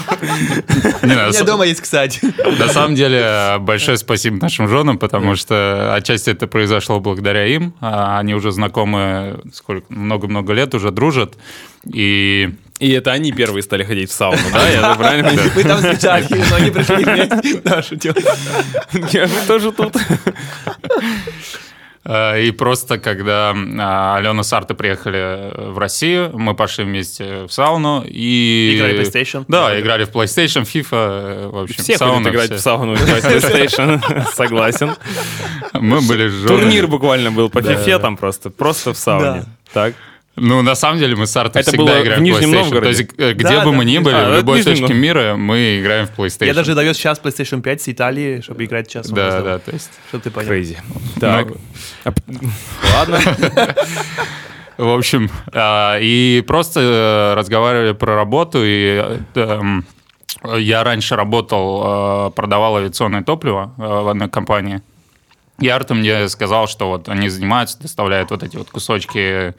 У 1.03 1.07
меня 1.07 1.33
дома 1.45 1.65
есть, 1.67 1.81
кстати. 1.81 2.21
На 2.57 2.69
самом 2.69 2.95
деле, 2.95 3.57
большое 3.59 3.97
спасибо 3.97 4.37
нашим 4.37 4.69
женам, 4.69 4.97
потому 4.97 5.35
что 5.35 5.93
отчасти 5.93 6.31
это 6.31 6.47
произошло 6.47 7.01
благодаря 7.01 7.45
им. 7.47 7.75
А 7.81 8.19
Они 8.21 8.35
уже 8.35 8.53
знакомы 8.53 8.82
сколько 9.53 9.87
много-много 9.93 10.53
лет, 10.53 10.75
уже 10.75 10.91
дружат. 10.91 11.37
И 11.93 12.51
И 12.79 12.91
это 12.91 13.13
они 13.13 13.33
первые 13.33 13.63
стали 13.63 13.85
ходить 13.85 14.11
в 14.11 14.13
сауну, 14.13 14.39
да? 14.53 14.69
Я 14.69 14.95
правильно 14.95 15.29
понимаю? 15.29 15.53
Мы 15.55 15.63
там 15.65 15.79
встречались, 15.79 16.51
но 16.51 16.57
они 16.57 16.71
пришли 16.71 17.05
вместе. 17.05 17.61
Да, 17.65 17.83
шутил. 17.83 18.15
Я 19.13 19.27
же 19.27 19.35
тоже 19.47 19.73
тут. 19.73 19.97
Э, 22.05 22.41
И 22.43 22.51
просто 22.51 22.99
когда 22.99 23.55
а, 23.55 24.17
Алена 24.17 24.43
с 24.43 24.53
Артой 24.53 24.77
приехали 24.77 25.53
в 25.73 25.79
Россию, 25.79 26.31
мы 26.37 26.55
пошли 26.55 26.85
вместе 26.85 27.45
в 27.45 27.53
сауну 27.53 28.05
и... 28.07 28.75
Играли 28.77 28.97
в 28.97 29.01
PlayStation? 29.07 29.45
Да, 29.49 29.79
играли 29.79 30.05
в 30.05 30.11
PlayStation, 30.11 30.63
FIFA, 30.65 30.87
э, 30.93 31.49
в 31.49 31.59
общем, 31.63 31.83
Все 31.83 31.97
сауна, 31.97 32.29
играть 32.29 32.47
все. 32.47 32.57
в 32.57 32.61
сауну, 32.61 32.95
играть 32.95 33.23
в 33.23 33.27
PlayStation. 33.29 34.01
Согласен. 34.35 34.95
Мы 35.75 36.01
были 36.01 36.29
с 36.29 36.33
женой. 36.33 36.61
Турнир 36.61 36.87
буквально 36.89 37.31
был 37.31 37.49
по 37.51 37.63
Да. 37.63 37.75
фифе 37.77 37.99
там 37.99 38.17
просто, 38.17 38.51
просто 38.51 38.93
в 38.93 38.99
сауне. 38.99 39.45
Так. 39.73 39.95
Ну, 40.37 40.63
на 40.63 40.75
самом 40.75 40.99
деле, 40.99 41.15
мы 41.15 41.27
с 41.27 41.37
Артой 41.37 41.61
Это 41.61 41.71
всегда 41.73 41.85
было 41.93 42.03
играем 42.03 42.21
в 42.21 42.23
Нижнем 42.23 42.51
PlayStation. 42.51 42.63
Новгороде? 42.63 42.81
То 42.81 42.89
есть, 43.03 43.11
э, 43.19 43.33
где 43.35 43.45
Да, 43.45 43.65
бы 43.65 43.71
да. 43.71 43.77
мы 43.77 43.85
ни 43.85 43.99
были, 43.99 44.15
А, 44.15 44.31
в 44.31 44.37
любой 44.39 44.59
Нижний 44.59 44.77
точке 44.77 44.95
мира, 44.95 45.37
мы 45.37 45.79
играем 45.81 46.07
в 46.07 46.19
PlayStation. 46.19 46.47
Я 46.47 46.55
даже 46.55 46.75
довез 46.75 46.97
сейчас 46.97 47.21
PlayStation 47.21 47.61
5 47.61 47.83
с 47.83 47.89
Италии, 47.91 48.41
чтобы 48.41 48.65
играть 48.65 48.89
сейчас. 48.91 49.11
Да, 49.11 49.43
да, 49.43 49.59
то 49.59 49.71
есть... 49.73 49.91
Чтобы 50.09 50.25
ты 50.25 50.31
понял. 50.31 50.49
Крейзи. 50.49 50.79
Так. 51.21 51.49
Ну, 52.05 52.13
п- 52.13 52.23
Ладно. 52.97 53.21
В 54.79 54.89
общем, 54.89 55.31
а, 55.53 55.99
и 56.01 56.43
просто 56.47 56.81
э, 56.81 57.35
разговаривали 57.39 57.93
про 57.93 58.15
работу, 58.17 58.61
и 58.65 59.03
э, 59.05 59.19
эм, 59.35 59.85
я 60.57 60.83
раньше 60.83 61.15
работал, 61.15 62.33
продавал 62.33 62.77
авиационное 62.77 63.23
топливо 63.23 63.75
в 63.77 64.09
одной 64.09 64.31
компании. 64.31 64.81
И 65.63 65.69
Арта 65.69 65.95
мне 65.95 66.29
сказал, 66.29 66.67
что 66.69 66.89
вот 66.89 67.09
они 67.09 67.29
занимаются, 67.29 67.79
доставляют 67.81 68.31
вот 68.31 68.43
эти 68.43 68.57
вот 68.57 68.71
кусочки, 68.71 69.55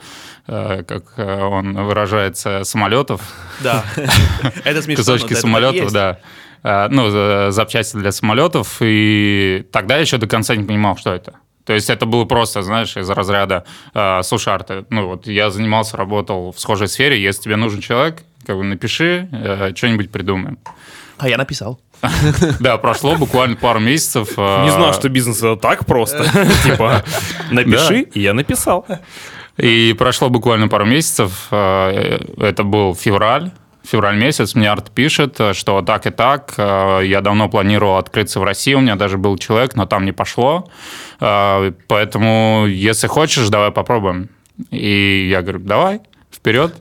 э, 0.47 0.83
как 0.87 1.13
э, 1.17 1.41
он 1.41 1.73
выражается, 1.85 2.63
самолетов, 2.63 3.21
Да. 3.61 3.83
Это 4.63 4.81
смешно. 4.81 5.03
но 5.07 5.13
кусочки 5.13 5.33
самолетов, 5.33 5.91
да. 5.91 6.19
Э, 6.63 6.87
Ну, 6.89 7.09
за- 7.09 7.47
запчасти 7.51 7.97
для 7.97 8.11
самолетов. 8.11 8.77
И 8.81 9.65
тогда 9.71 9.95
я 9.95 10.01
еще 10.01 10.17
до 10.17 10.27
конца 10.27 10.55
не 10.55 10.63
понимал, 10.63 10.97
что 10.97 11.11
это. 11.13 11.33
То 11.65 11.71
есть 11.73 11.89
это 11.89 12.05
было 12.05 12.25
просто, 12.25 12.61
знаешь, 12.61 12.97
из 12.97 13.09
разряда 13.09 13.63
э, 13.93 14.21
«Слушай, 14.23 14.53
Арта, 14.53 14.85
ну 14.89 15.07
вот 15.07 15.27
я 15.27 15.49
занимался, 15.49 15.95
работал 15.95 16.51
в 16.51 16.59
схожей 16.59 16.87
сфере, 16.89 17.21
если 17.21 17.43
тебе 17.43 17.55
нужен 17.55 17.79
человек, 17.79 18.23
как 18.45 18.57
бы 18.57 18.63
напиши, 18.63 19.29
э, 19.31 19.71
что-нибудь 19.75 20.11
придумаем». 20.11 20.57
А 21.17 21.29
я 21.29 21.37
написал. 21.37 21.79
Да, 22.59 22.77
прошло 22.77 23.15
буквально 23.15 23.55
пару 23.55 23.79
месяцев. 23.79 24.33
э, 24.37 24.63
Не 24.63 24.71
знал, 24.71 24.93
что 24.93 25.09
бизнес 25.09 25.37
это 25.37 25.55
так 25.55 25.85
просто. 25.85 26.23
Типа, 26.63 27.03
напиши, 27.51 28.01
и 28.01 28.19
я 28.21 28.33
написал. 28.33 28.85
И 29.57 29.95
прошло 29.97 30.29
буквально 30.29 30.67
пару 30.67 30.85
месяцев, 30.85 31.47
э, 31.51 32.19
это 32.39 32.63
был 32.63 32.95
февраль, 32.95 33.51
февраль 33.83 34.17
месяц, 34.17 34.55
мне 34.55 34.71
Арт 34.71 34.91
пишет, 34.91 35.39
что 35.53 35.81
так 35.81 36.07
и 36.07 36.09
так, 36.09 36.53
э, 36.57 37.01
я 37.05 37.21
давно 37.21 37.49
планировал 37.49 37.97
открыться 37.97 38.39
в 38.39 38.43
России, 38.43 38.73
у 38.73 38.79
меня 38.81 38.95
даже 38.95 39.17
был 39.17 39.37
человек, 39.37 39.75
но 39.75 39.85
там 39.85 40.05
не 40.05 40.11
пошло, 40.11 40.69
поэтому, 41.19 42.65
если 42.67 43.07
хочешь, 43.07 43.49
давай 43.49 43.71
попробуем. 43.71 44.29
И 44.71 45.27
я 45.29 45.41
говорю, 45.41 45.59
давай. 45.59 46.01
Вперед. 46.33 46.75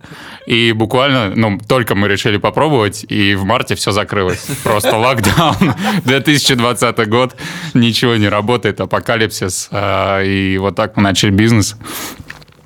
И 0.46 0.72
буквально, 0.72 1.32
ну, 1.34 1.58
только 1.68 1.94
мы 1.94 2.08
решили 2.08 2.36
попробовать, 2.38 3.04
и 3.08 3.34
в 3.34 3.44
марте 3.44 3.74
все 3.74 3.92
закрылось. 3.92 4.44
Просто 4.64 4.96
локдаун, 4.96 5.74
2020 6.04 7.08
год, 7.08 7.36
ничего 7.74 8.16
не 8.16 8.28
работает, 8.28 8.80
апокалипсис. 8.80 9.68
а, 9.70 10.20
И 10.22 10.58
вот 10.58 10.74
так 10.76 10.96
мы 10.96 11.02
начали 11.02 11.30
бизнес. 11.30 11.76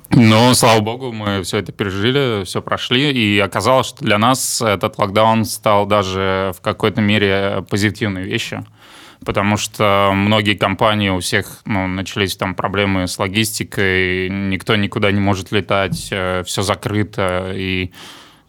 Но, 0.09 0.53
слава 0.53 0.79
богу, 0.79 1.11
мы 1.11 1.43
все 1.43 1.57
это 1.57 1.73
пережили, 1.73 2.45
все 2.45 2.61
прошли, 2.61 3.11
и 3.11 3.37
оказалось, 3.39 3.87
что 3.87 4.05
для 4.05 4.17
нас 4.17 4.61
этот 4.61 4.97
локдаун 4.97 5.43
стал 5.43 5.85
даже 5.85 6.53
в 6.57 6.61
какой-то 6.61 7.01
мере 7.01 7.65
позитивной 7.69 8.23
вещью, 8.23 8.65
потому 9.25 9.57
что 9.57 10.11
многие 10.13 10.55
компании, 10.55 11.09
у 11.09 11.19
всех 11.19 11.61
ну, 11.65 11.87
начались 11.87 12.35
там 12.35 12.55
проблемы 12.55 13.07
с 13.07 13.19
логистикой, 13.19 14.29
никто 14.29 14.75
никуда 14.75 15.11
не 15.11 15.19
может 15.19 15.51
летать, 15.51 15.95
все 15.95 16.61
закрыто, 16.61 17.51
и 17.55 17.91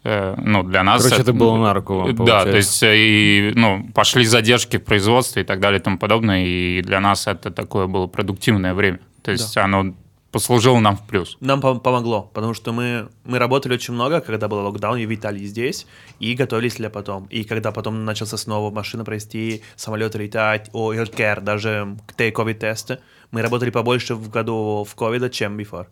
э, 0.03 0.35
ну, 0.37 0.63
для 0.63 0.83
нас... 0.83 1.03
Короче, 1.03 1.21
это 1.21 1.33
было 1.33 1.57
на 1.57 1.73
руку 1.73 1.95
вам, 1.95 2.15
Да, 2.15 2.15
получается. 2.15 2.51
то 2.51 2.57
есть 2.57 2.83
э, 2.83 2.97
и, 2.97 3.51
ну, 3.55 3.89
пошли 3.93 4.25
задержки 4.25 4.77
в 4.77 4.83
производстве 4.83 5.41
и 5.41 5.45
так 5.45 5.59
далее 5.59 5.79
и 5.79 5.83
тому 5.83 5.97
подобное, 5.97 6.45
и 6.45 6.81
для 6.81 6.99
нас 6.99 7.27
это 7.27 7.51
такое 7.51 7.87
было 7.87 8.07
продуктивное 8.07 8.73
время. 8.73 8.99
То 9.21 9.31
есть 9.31 9.57
оно 9.57 9.93
послужило 10.31 10.79
нам 10.79 10.97
в 10.97 11.07
плюс. 11.07 11.37
Нам 11.39 11.59
пом- 11.59 11.79
помогло, 11.79 12.29
потому 12.33 12.53
что 12.53 12.71
мы, 12.71 13.09
мы 13.25 13.39
работали 13.39 13.73
очень 13.73 13.93
много, 13.93 14.21
когда 14.21 14.47
был 14.47 14.59
локдаун, 14.59 14.97
и 14.97 15.05
в 15.05 15.13
Италии 15.13 15.45
здесь, 15.45 15.87
и 16.19 16.33
готовились 16.33 16.75
для 16.75 16.89
потом. 16.89 17.25
И 17.25 17.43
когда 17.43 17.71
потом 17.71 18.05
начался 18.05 18.37
снова 18.37 18.71
машина 18.71 19.03
провести, 19.03 19.63
самолеты 19.75 20.19
летать, 20.19 20.69
о, 20.73 20.93
healthcare, 20.93 21.41
даже 21.41 21.97
те 22.17 22.31
ковид-тесты, 22.31 22.99
мы 23.31 23.41
работали 23.41 23.69
побольше 23.69 24.15
в 24.15 24.29
году 24.29 24.85
в 24.89 24.95
ковида, 24.95 25.29
чем 25.29 25.57
before. 25.57 25.87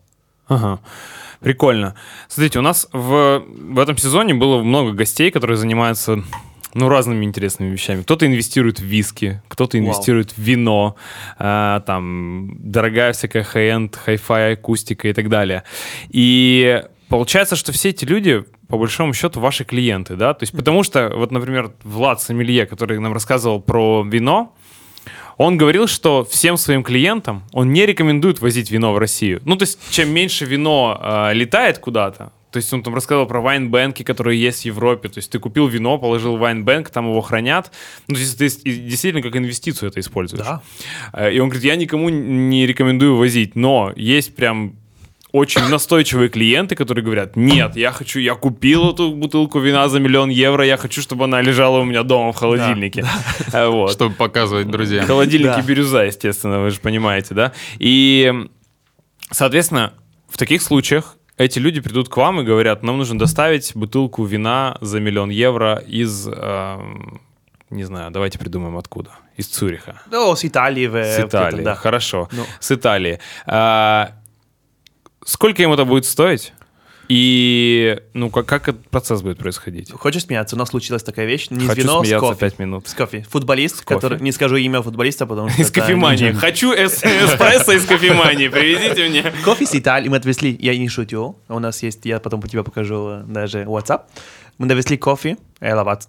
Ага. 0.48 0.80
Прикольно. 1.40 1.94
Смотрите, 2.28 2.58
у 2.58 2.62
нас 2.62 2.88
в, 2.92 3.44
в 3.46 3.78
этом 3.78 3.96
сезоне 3.96 4.34
было 4.34 4.62
много 4.62 4.92
гостей, 4.92 5.30
которые 5.30 5.56
занимаются 5.56 6.24
ну, 6.74 6.88
разными 6.88 7.24
интересными 7.24 7.70
вещами. 7.70 8.02
Кто-то 8.02 8.26
инвестирует 8.26 8.80
в 8.80 8.84
виски, 8.84 9.42
кто-то 9.48 9.76
Вау. 9.76 9.86
инвестирует 9.86 10.32
в 10.32 10.38
вино, 10.38 10.96
а, 11.38 11.80
там, 11.80 12.56
дорогая 12.58 13.12
всякая 13.12 13.42
high-end, 13.42 13.96
hi-fi, 13.96 14.54
акустика 14.54 15.08
и 15.08 15.12
так 15.12 15.28
далее. 15.28 15.64
И 16.08 16.82
получается, 17.08 17.56
что 17.56 17.72
все 17.72 17.90
эти 17.90 18.04
люди, 18.04 18.44
по 18.68 18.78
большому 18.78 19.14
счету, 19.14 19.40
ваши 19.40 19.64
клиенты, 19.64 20.16
да? 20.16 20.34
То 20.34 20.42
есть, 20.42 20.52
потому 20.52 20.82
что, 20.82 21.10
вот, 21.14 21.30
например, 21.30 21.72
Влад 21.82 22.20
Сомелье, 22.20 22.66
который 22.66 22.98
нам 22.98 23.12
рассказывал 23.12 23.60
про 23.60 24.04
вино, 24.04 24.54
он 25.38 25.56
говорил, 25.56 25.86
что 25.86 26.24
всем 26.24 26.56
своим 26.56 26.82
клиентам 26.82 27.44
он 27.52 27.72
не 27.72 27.86
рекомендует 27.86 28.40
возить 28.40 28.70
вино 28.70 28.92
в 28.92 28.98
Россию. 28.98 29.40
Ну, 29.44 29.56
то 29.56 29.62
есть, 29.62 29.78
чем 29.90 30.10
меньше 30.10 30.44
вино 30.44 31.00
э, 31.00 31.34
летает 31.34 31.78
куда-то, 31.78 32.32
то 32.50 32.56
есть 32.56 32.72
он 32.72 32.82
там 32.82 32.94
рассказывал 32.94 33.26
про 33.26 33.40
вайнбэнки, 33.40 34.02
которые 34.02 34.40
есть 34.40 34.62
в 34.62 34.64
Европе. 34.64 35.08
То 35.10 35.18
есть 35.18 35.30
ты 35.30 35.38
купил 35.38 35.66
вино, 35.66 35.98
положил 35.98 36.36
в 36.36 36.40
вайнбэнк, 36.40 36.88
там 36.90 37.06
его 37.08 37.20
хранят. 37.20 37.70
Ну, 38.08 38.14
то 38.14 38.20
есть 38.20 38.38
ты 38.38 38.48
действительно 38.48 39.22
как 39.22 39.36
инвестицию 39.36 39.90
это 39.90 40.00
используешь. 40.00 40.44
Да. 40.46 40.62
Э, 41.12 41.30
И 41.32 41.38
он 41.40 41.48
говорит, 41.50 41.64
я 41.64 41.76
никому 41.76 42.08
не 42.08 42.66
рекомендую 42.66 43.16
возить, 43.16 43.54
но 43.54 43.92
есть 43.96 44.34
прям 44.34 44.76
очень 45.30 45.60
настойчивые 45.68 46.30
клиенты, 46.30 46.74
которые 46.74 47.04
говорят, 47.04 47.36
нет, 47.36 47.76
я 47.76 47.92
хочу, 47.92 48.18
я 48.18 48.34
купил 48.34 48.92
эту 48.92 49.12
бутылку 49.12 49.58
вина 49.60 49.86
за 49.90 50.00
миллион 50.00 50.30
евро, 50.30 50.64
я 50.64 50.78
хочу, 50.78 51.02
чтобы 51.02 51.24
она 51.24 51.42
лежала 51.42 51.80
у 51.80 51.84
меня 51.84 52.02
дома 52.02 52.32
в 52.32 52.36
холодильнике. 52.36 53.04
Э, 53.52 53.68
Вот. 53.68 53.92
Чтобы 53.92 54.14
показывать 54.14 54.70
друзьям. 54.70 55.04
Холодильники 55.04 55.48
Да. 55.56 55.60
бирюза, 55.60 56.04
естественно, 56.06 56.60
вы 56.60 56.70
же 56.70 56.80
понимаете, 56.80 57.34
да? 57.34 57.52
И, 57.78 58.32
соответственно, 59.30 59.92
в 60.30 60.38
таких 60.38 60.62
случаях 60.62 61.16
эти 61.38 61.58
люди 61.60 61.80
придут 61.80 62.08
к 62.08 62.16
вам 62.16 62.40
и 62.40 62.44
говорят, 62.44 62.82
нам 62.82 62.98
нужно 62.98 63.18
доставить 63.18 63.72
бутылку 63.74 64.24
вина 64.24 64.76
за 64.80 65.00
миллион 65.00 65.30
евро 65.30 65.76
из, 65.86 66.26
эм, 66.26 67.20
не 67.70 67.84
знаю, 67.84 68.10
давайте 68.10 68.38
придумаем 68.38 68.76
откуда. 68.76 69.10
Из 69.36 69.46
Цюриха. 69.46 70.02
Ну, 70.10 70.34
с 70.34 70.44
Италии. 70.44 70.88
В, 70.88 70.96
С 70.96 71.20
Италии, 71.20 71.62
да. 71.62 71.76
хорошо. 71.76 72.28
Ну. 72.32 72.44
С 72.58 72.72
Италии. 72.72 73.20
А, 73.46 74.10
сколько 75.24 75.62
им 75.62 75.72
это 75.72 75.84
будет 75.84 76.04
стоить? 76.04 76.52
И, 77.08 77.98
ну, 78.12 78.28
как, 78.28 78.44
как 78.46 78.68
этот 78.68 78.86
процесс 78.88 79.22
будет 79.22 79.38
происходить? 79.38 79.90
Хочешь 79.92 80.24
смеяться? 80.24 80.56
У 80.56 80.58
нас 80.58 80.68
случилась 80.68 81.02
такая 81.02 81.24
вещь. 81.26 81.48
Не 81.48 81.64
с 81.64 81.68
Хочу 81.68 81.80
вино, 81.82 82.02
с 82.04 82.06
смеяться 82.06 82.26
кофе. 82.28 82.40
пять 82.40 82.58
минут. 82.58 82.86
С 82.86 82.94
кофе. 82.94 83.26
Футболист, 83.30 83.82
кофе? 83.82 83.94
который... 84.00 84.20
Не 84.20 84.30
скажу 84.30 84.56
имя 84.56 84.82
футболиста, 84.82 85.24
потому 85.26 85.48
что... 85.48 85.62
Из 85.62 85.70
кофемании. 85.70 86.32
Хочу 86.32 86.72
эс- 86.72 87.02
эспрессо 87.02 87.72
из 87.72 87.86
кофемании. 87.86 88.48
Привезите 88.48 89.08
мне. 89.08 89.32
Кофе 89.44 89.64
с 89.64 89.74
Италии 89.74 90.08
мы 90.08 90.18
отвезли, 90.18 90.54
я 90.60 90.76
не 90.76 90.88
шутю, 90.88 91.38
у 91.48 91.58
нас 91.58 91.82
есть, 91.82 92.04
я 92.04 92.20
потом 92.20 92.42
по 92.42 92.48
тебе 92.48 92.62
покажу 92.62 93.08
э, 93.08 93.22
даже 93.26 93.62
WhatsApp. 93.64 94.02
Мы 94.58 94.66
довезли 94.66 94.96
кофе, 94.98 95.38
лават, 95.62 96.08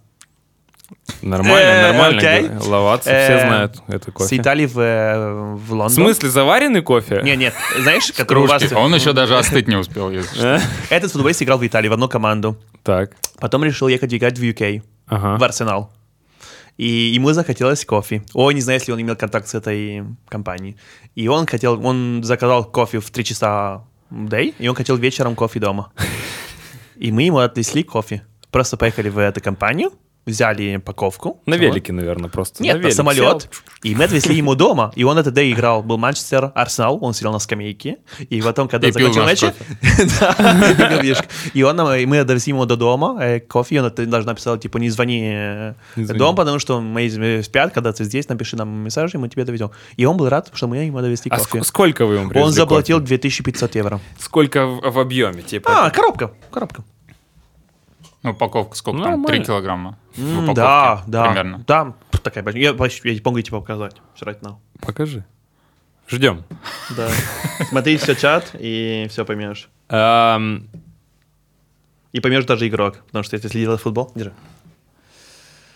Нормально, 1.21 1.55
Э, 1.69 1.91
нормально. 1.91 2.17
окей. 2.17 2.49
Ловаться, 2.69 3.09
Э, 3.11 3.25
все 3.25 3.47
знают 3.47 3.75
это 3.87 4.11
с 4.11 4.13
кофе. 4.13 4.37
Италии 4.37 4.65
в, 4.65 4.79
э, 4.79 5.33
в 5.55 5.65
В 5.67 5.71
Лондон. 5.71 5.89
смысле, 5.89 6.29
заваренный 6.29 6.81
кофе? 6.81 7.21
Нет, 7.23 7.37
нет, 7.37 7.53
знаешь, 7.79 8.11
который 8.17 8.43
у 8.43 8.47
вас... 8.47 8.63
Он 8.71 8.93
еще 8.95 9.13
даже 9.13 9.37
остыть 9.37 9.67
не 9.67 9.75
успел. 9.75 10.09
Э? 10.11 10.59
Этот 10.89 11.11
футболист 11.11 11.41
играл 11.43 11.57
в 11.57 11.65
Италии 11.67 11.89
в 11.89 11.93
одну 11.93 12.07
команду, 12.09 12.57
Так. 12.83 13.11
потом 13.39 13.63
решил 13.63 13.87
ехать 13.87 14.13
играть 14.13 14.37
в 14.39 14.41
UK, 14.43 14.81
Ага. 15.07 15.37
в 15.37 15.43
Арсенал. 15.43 15.91
И 16.77 16.87
ему 16.87 17.33
захотелось 17.33 17.83
кофе. 17.85 18.23
Ой, 18.33 18.53
не 18.53 18.61
знаю, 18.61 18.79
если 18.79 18.93
он 18.93 19.01
имел 19.01 19.15
контакт 19.17 19.47
с 19.49 19.53
этой 19.55 20.03
компанией. 20.29 20.77
И 21.15 21.27
он 21.27 21.45
хотел, 21.45 21.85
он 21.85 22.21
заказал 22.23 22.63
кофе 22.63 22.99
в 22.99 23.09
3 23.11 23.23
часа 23.25 23.83
в 24.09 24.29
день, 24.29 24.53
и 24.59 24.67
он 24.69 24.75
хотел 24.75 24.95
вечером 24.95 25.35
кофе 25.35 25.59
дома. 25.59 25.91
И 26.95 27.11
мы 27.11 27.23
ему 27.23 27.37
отнесли 27.39 27.83
кофе. 27.83 28.21
Просто 28.51 28.77
поехали 28.77 29.09
в 29.09 29.17
эту 29.17 29.41
компанию, 29.41 29.91
взяли 30.29 30.77
упаковку. 30.77 31.41
На 31.45 31.55
велике, 31.55 31.93
наверное, 31.93 32.29
просто. 32.29 32.63
Нет, 32.63 32.75
на 32.75 32.79
на 32.79 32.83
велик 32.83 32.95
самолет. 32.95 33.41
сел. 33.41 33.41
И 33.83 33.95
мы 33.95 34.03
отвезли 34.05 34.35
ему 34.35 34.55
дома. 34.55 34.91
И 34.95 35.03
он 35.03 35.17
этот 35.17 35.33
день 35.33 35.53
играл. 35.53 35.83
Был 35.83 35.97
Манчестер, 35.97 36.51
Арсенал. 36.55 36.99
Он 37.03 37.13
сидел 37.13 37.31
на 37.31 37.39
скамейке. 37.39 37.97
И 38.29 38.41
потом, 38.41 38.67
когда 38.67 38.87
И 38.87 38.91
закончил 38.91 39.23
матч... 39.23 39.43
И 41.53 41.63
он 41.63 41.75
нам, 41.75 41.93
и 41.93 42.05
мы 42.05 42.23
довезли 42.23 42.51
ему 42.51 42.65
до 42.65 42.75
дома 42.75 43.17
э, 43.21 43.39
кофе. 43.39 43.75
И 43.75 43.79
он 43.79 43.85
это 43.85 44.05
даже 44.05 44.25
написал, 44.27 44.57
типа, 44.57 44.77
не 44.77 44.89
звони, 44.89 45.21
э, 45.33 45.73
Не 45.95 46.05
звони. 46.05 46.19
дом, 46.19 46.35
потому 46.35 46.59
что 46.59 46.79
мои 46.81 47.09
э, 47.09 47.43
спят, 47.43 47.73
когда 47.73 47.91
ты 47.91 48.03
здесь, 48.03 48.27
напиши 48.29 48.55
нам 48.55 48.69
месседж, 48.83 49.11
и 49.13 49.17
мы 49.17 49.29
тебе 49.29 49.45
доведем. 49.45 49.71
И 49.97 50.05
он 50.05 50.17
был 50.17 50.29
рад, 50.29 50.49
что 50.53 50.67
мы 50.67 50.77
ему 50.77 50.99
довезли 51.01 51.31
А 51.31 51.37
кофе. 51.37 51.59
ск- 51.59 51.63
сколько 51.63 52.05
вы 52.05 52.15
ему 52.15 52.31
Он 52.41 52.51
заплатил 52.51 52.97
кофе? 52.97 53.07
2500 53.07 53.75
евро. 53.75 53.99
Сколько 54.19 54.65
в, 54.65 54.99
объеме? 54.99 55.41
Типа, 55.41 55.69
А, 55.83 55.87
это- 55.87 55.95
коробка, 55.95 56.31
коробка. 56.51 56.83
Ну, 58.23 58.31
упаковка 58.31 58.75
сколько 58.75 58.97
Ну, 58.97 59.03
там? 59.03 59.11
нормально. 59.13 59.37
3 59.37 59.45
килограмма. 59.45 59.97
упаковке 60.17 60.53
Да, 60.55 61.03
да. 61.07 61.25
Примерно. 61.27 61.63
Да, 61.65 61.93
такая 62.23 62.43
большая. 62.43 62.61
Я, 62.63 62.69
я 62.71 63.13
не 63.15 63.21
могу 63.23 63.39
тебе 63.41 63.57
показать. 63.59 63.95
Right 64.21 64.39
now. 64.41 64.57
Покажи. 64.81 65.23
Ждем. 66.09 66.43
Да. 66.97 67.07
Смотри 67.69 67.97
все 67.97 68.15
чат 68.15 68.51
и 68.59 69.07
все 69.09 69.23
поймешь. 69.25 69.69
Ам, 69.89 70.67
И 72.11 72.19
поймешь 72.19 72.45
даже 72.45 72.67
игрок, 72.67 72.97
потому 73.05 73.23
что 73.23 73.35
если 73.35 73.47
следил 73.47 73.71
за 73.71 73.77
футбол, 73.77 74.11
держи. 74.15 74.33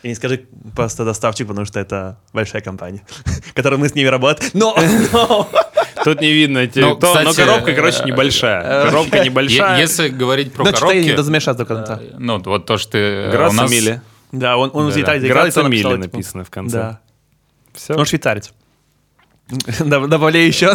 И 0.03 0.09
не 0.09 0.15
скажи 0.15 0.45
просто 0.75 1.05
доставчик, 1.05 1.47
потому 1.47 1.65
что 1.65 1.79
это 1.79 2.17
большая 2.33 2.61
компания, 2.61 3.01
которую 3.55 3.79
мы 3.79 3.87
с 3.87 3.95
ними 3.95 4.07
работаем. 4.07 4.51
Но, 4.53 4.75
но 5.13 5.49
Тут 6.03 6.21
не 6.21 6.33
видно, 6.33 6.67
те- 6.67 6.81
Ну, 6.81 6.95
то- 6.95 7.21
но 7.21 7.33
коробка, 7.33 7.73
короче, 7.73 8.03
э, 8.03 8.07
небольшая. 8.07 8.85
Коробка 8.85 9.17
Е- 9.17 9.25
небольшая. 9.25 9.79
Если 9.79 10.09
говорить 10.09 10.53
про 10.53 10.65
я 10.65 10.71
не 10.71 10.77
коробки, 10.77 11.15
дозамешать 11.15 11.57
до 11.57 11.65
конца. 11.65 11.99
ну, 12.17 12.41
вот 12.43 12.65
то, 12.65 12.77
что 12.77 12.97
э, 12.97 13.51
нас... 13.51 13.71
Мили. 13.71 14.01
Да, 14.31 14.57
он, 14.57 14.71
он 14.73 14.89
из 14.89 14.95
Да-да. 14.95 15.19
Италии 15.19 15.69
Мили 15.69 15.81
типа, 15.81 15.97
написано 15.97 16.43
в 16.43 16.49
конце. 16.49 16.77
Да. 16.77 16.99
Все. 17.73 17.93
Ну, 17.93 17.99
Он 17.99 18.05
швейцарец. 18.05 18.51
Доб- 19.79 20.07
Добавляй 20.07 20.45
еще. 20.47 20.73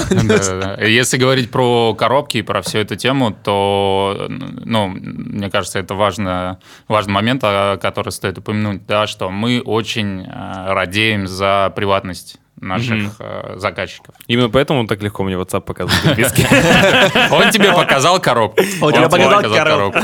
Если 0.87 1.17
говорить 1.17 1.51
про 1.51 1.95
коробки 1.95 2.39
и 2.39 2.43
про 2.43 2.63
всю 2.63 2.79
эту 2.79 2.97
тему, 2.97 3.37
то, 3.43 4.27
ну, 4.29 4.89
мне 4.89 5.51
кажется, 5.51 5.79
это 5.79 5.95
важно, 5.95 6.59
важный 6.89 7.13
момент, 7.13 7.43
о- 7.45 7.77
который 7.79 8.11
стоит 8.11 8.39
упомянуть, 8.39 8.87
да, 8.87 9.07
что 9.07 9.31
мы 9.31 9.61
очень 9.61 10.23
э, 10.23 10.73
радеем 10.73 11.27
за 11.27 11.73
приватность 11.75 12.37
наших 12.61 13.15
э, 13.19 13.55
заказчиков. 13.57 14.15
Именно 14.27 14.51
поэтому 14.51 14.81
он 14.81 14.87
так 14.87 15.03
легко 15.03 15.25
мне 15.25 15.35
WhatsApp 15.37 15.61
показывает 15.63 16.03
подписки. 16.03 16.47
Он 17.33 17.51
тебе 17.51 17.73
показал 17.73 18.21
коробку. 18.21 18.63
Он 18.81 18.93
тебе 18.93 19.09
показал 19.09 19.43
коробку. 19.43 19.99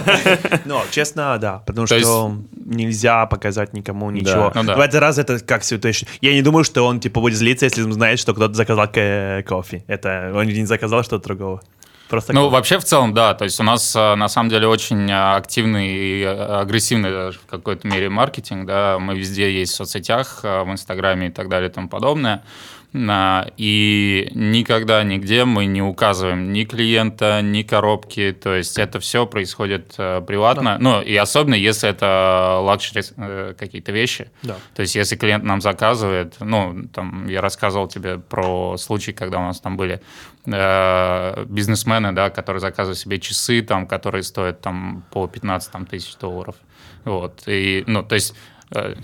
Ну, 0.64 0.80
честно, 0.90 1.38
да, 1.38 1.58
потому 1.66 1.86
То 1.86 1.98
что 1.98 2.36
нельзя 2.64 3.26
показать 3.26 3.72
никому 3.72 4.10
ничего. 4.10 4.52
Ну. 4.54 4.62
В 4.62 4.80
этот 4.80 5.00
раз 5.00 5.18
это 5.18 5.38
как 5.40 5.64
ситуация. 5.64 6.08
Я 6.20 6.32
не 6.32 6.42
думаю, 6.42 6.64
что 6.64 6.86
он 6.86 7.00
типа 7.00 7.20
будет 7.20 7.36
злиться, 7.36 7.66
если 7.66 7.82
он 7.82 7.92
знает, 7.92 8.18
что 8.18 8.34
кто-то 8.34 8.54
заказал 8.54 8.86
кофе. 8.86 9.84
Это 9.86 10.32
он 10.34 10.46
не 10.46 10.64
заказал 10.66 11.02
что-то 11.02 11.24
другого. 11.24 11.62
Просто 12.08 12.32
Ну, 12.32 12.48
вообще, 12.48 12.78
в 12.78 12.84
целом, 12.84 13.14
да. 13.14 13.34
То 13.34 13.44
есть 13.44 13.58
у 13.60 13.62
нас, 13.62 13.94
э, 13.96 14.14
на 14.14 14.28
самом 14.28 14.50
деле, 14.50 14.66
очень 14.68 15.10
э, 15.10 15.36
активный 15.36 15.88
и 15.88 16.22
э, 16.22 16.60
агрессивный 16.60 17.10
даже 17.10 17.38
в 17.38 17.46
какой-то 17.46 17.88
мере 17.88 18.10
маркетинг, 18.10 18.66
да. 18.66 18.98
Мы 18.98 19.16
везде 19.16 19.50
есть 19.52 19.72
в 19.72 19.76
соцсетях, 19.76 20.40
в 20.42 20.66
Инстаграме 20.70 21.28
и 21.28 21.30
так 21.30 21.48
далее 21.48 21.70
и 21.70 21.72
тому 21.72 21.88
подобное. 21.88 22.44
И 22.94 24.30
никогда 24.34 25.02
нигде 25.02 25.44
мы 25.44 25.66
не 25.66 25.82
указываем 25.82 26.52
ни 26.52 26.64
клиента, 26.64 27.40
ни 27.42 27.62
коробки. 27.62 28.36
То 28.40 28.54
есть 28.54 28.78
это 28.78 29.00
все 29.00 29.26
происходит 29.26 29.94
э, 29.98 30.22
приватно. 30.24 30.78
Ну, 30.78 31.02
и 31.02 31.16
особенно, 31.16 31.54
если 31.54 31.88
это 31.88 32.60
luxury 32.62 33.02
э, 33.16 33.54
какие-то 33.58 33.90
вещи. 33.90 34.30
Да. 34.42 34.56
То 34.76 34.82
есть 34.82 34.94
если 34.94 35.16
клиент 35.16 35.42
нам 35.42 35.60
заказывает, 35.60 36.36
ну, 36.38 36.84
там, 36.92 37.26
я 37.26 37.40
рассказывал 37.40 37.88
тебе 37.88 38.18
про 38.18 38.76
случай, 38.76 39.12
когда 39.12 39.38
у 39.38 39.42
нас 39.42 39.58
там 39.58 39.76
были 39.76 40.00
э, 40.46 41.44
бизнесмены, 41.46 42.12
да, 42.12 42.30
которые 42.30 42.60
заказывают 42.60 42.98
себе 42.98 43.18
часы, 43.18 43.62
там, 43.62 43.88
которые 43.88 44.22
стоят 44.22 44.60
там 44.60 45.04
по 45.10 45.26
15 45.26 45.72
там, 45.72 45.86
тысяч 45.86 46.16
долларов. 46.16 46.54
Вот. 47.04 47.42
И, 47.46 47.82
ну, 47.88 48.04
то 48.04 48.14
есть 48.14 48.36
э, 48.70 48.94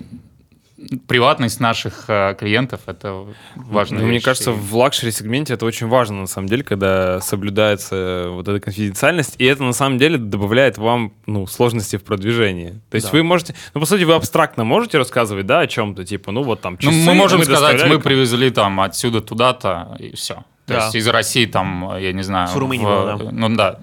приватность 1.07 1.61
наших 1.61 2.05
э, 2.09 2.35
клиентов 2.39 2.81
это 2.87 3.27
важно. 3.55 4.01
Ну, 4.01 4.07
мне 4.07 4.21
кажется, 4.21 4.53
в 4.53 4.77
luxury 4.77 5.08
-сегменте 5.08 5.55
это 5.55 5.67
очень 5.67 5.87
важно, 5.89 6.21
на 6.23 6.27
самом 6.27 6.49
деле, 6.49 6.63
когда 6.63 7.21
соблюдается 7.21 8.29
вот 8.31 8.49
эта 8.49 8.61
конфиденциальность, 8.61 9.35
и 9.39 9.45
это, 9.45 9.63
на 9.63 9.73
самом 9.73 9.99
деле, 9.99 10.19
добавляет 10.19 10.79
вам, 10.79 11.13
ну, 11.27 11.47
сложности 11.47 11.97
в 11.97 12.05
продвижении. 12.05 12.81
То 12.91 12.95
есть 12.97 13.11
Да. 13.11 13.13
вы 13.19 13.23
можете, 13.23 13.55
ну, 13.75 13.81
по 13.81 13.87
сути, 13.87 14.05
вы 14.05 14.15
абстрактно 14.15 14.65
можете 14.65 14.99
рассказывать, 14.99 15.47
да, 15.47 15.61
о 15.61 15.67
чем-то, 15.67 16.05
типа, 16.05 16.33
ну, 16.33 16.43
вот 16.43 16.61
там 16.61 16.79
Ну, 16.81 16.91
часы 16.91 17.05
мы 17.05 17.15
можем 17.15 17.43
сказать, 17.43 17.61
доставляли 17.61 17.97
мы 17.97 18.01
привезли 18.01 18.51
там 18.51 18.81
отсюда 18.81 19.21
туда-то, 19.21 19.97
и 19.99 20.15
все. 20.15 20.45
То 20.67 20.75
Да. 20.77 20.85
есть 20.85 20.95
из 20.95 21.09
России 21.09 21.47
там, 21.47 21.97
я 21.99 22.13
не 22.13 22.23
знаю... 22.23 22.49
В 22.49 22.57
Румынии 22.57 22.85
было, 22.85 23.17
да. 23.19 23.31
Ну 23.33 23.57
да, 23.57 23.81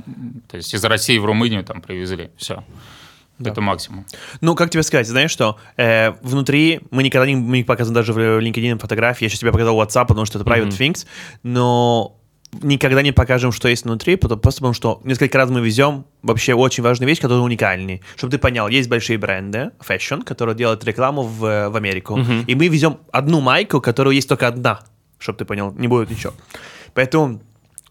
то 0.50 0.58
есть 0.58 0.74
из 0.74 0.84
России 0.86 1.18
в 1.18 1.25
Румынию 1.25 1.63
там 1.63 1.82
привезли, 1.82 2.30
все. 2.38 2.63
Это 3.39 3.62
максимум. 3.62 4.06
Ну, 4.41 4.56
как 4.56 4.70
тебе 4.70 4.84
сказать, 4.84 5.08
знаешь 5.08 5.32
что? 5.32 5.58
Э, 5.77 6.13
внутри 6.22 6.79
мы 6.91 7.03
никогда 7.03 7.27
не, 7.27 7.36
мы 7.36 7.58
не 7.58 7.63
показываем 7.63 7.96
даже 7.96 8.13
в 8.13 8.17
LinkedIn 8.17 8.79
фотографии. 8.79 9.25
Я 9.25 9.29
сейчас 9.29 9.41
тебе 9.41 9.51
показал 9.51 9.75
WhatsApp, 9.79 10.08
потому 10.08 10.25
что 10.25 10.39
это 10.39 10.50
private 10.50 10.70
things, 10.77 11.06
но 11.44 12.13
никогда 12.62 13.01
не 13.01 13.12
покажем, 13.12 13.51
что 13.51 13.67
есть 13.67 13.84
внутри, 13.84 14.15
потому- 14.15 14.39
просто 14.41 14.60
потому 14.62 14.74
что 14.74 15.01
несколько 15.03 15.38
раз 15.38 15.50
мы 15.50 15.60
везем 15.62 16.06
вообще 16.24 16.53
очень 16.53 16.82
важную 16.84 17.08
вещь, 17.08 17.20
которая 17.20 17.44
уникальная. 17.44 18.00
Чтобы 18.15 18.32
ты 18.32 18.38
понял, 18.38 18.67
есть 18.70 18.89
большие 18.89 19.17
бренды, 19.17 19.72
fashion, 19.86 20.24
которые 20.24 20.56
делают 20.56 20.84
рекламу 20.86 21.24
в, 21.24 21.70
в 21.70 21.75
Америку, 21.75 22.17
и 22.48 22.56
мы 22.56 22.67
везем 22.70 23.00
одну 23.12 23.41
майку, 23.41 23.82
которая 23.82 24.13
есть 24.15 24.29
только 24.29 24.48
одна, 24.48 24.79
чтобы 25.20 25.38
ты 25.39 25.46
понял, 25.46 25.74
не 25.77 25.88
будет 25.88 26.10
ничего. 26.10 26.34
Поэтому 26.94 27.41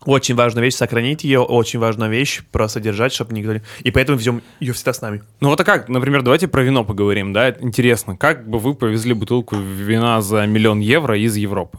очень 0.06 0.34
важная 0.34 0.62
вещь 0.62 0.74
сохранить 0.74 1.24
ее, 1.24 1.40
очень 1.40 1.78
важная 1.78 2.08
вещь 2.08 2.42
просто 2.50 2.80
держать, 2.80 3.12
чтобы 3.12 3.34
никто 3.34 3.52
не... 3.52 3.62
И 3.80 3.90
поэтому 3.90 4.18
везем 4.18 4.42
ее 4.60 4.72
всегда 4.72 4.92
с 4.92 5.02
нами. 5.02 5.22
Ну 5.40 5.48
вот 5.50 5.60
а 5.60 5.64
как, 5.64 5.88
например, 5.88 6.22
давайте 6.22 6.48
про 6.48 6.62
вино 6.62 6.84
поговорим, 6.84 7.32
да, 7.32 7.50
интересно. 7.60 8.16
Как 8.16 8.48
бы 8.48 8.58
вы 8.58 8.74
повезли 8.74 9.12
бутылку 9.12 9.56
вина 9.56 10.22
за 10.22 10.46
миллион 10.46 10.80
евро 10.80 11.18
из 11.18 11.36
Европы? 11.36 11.78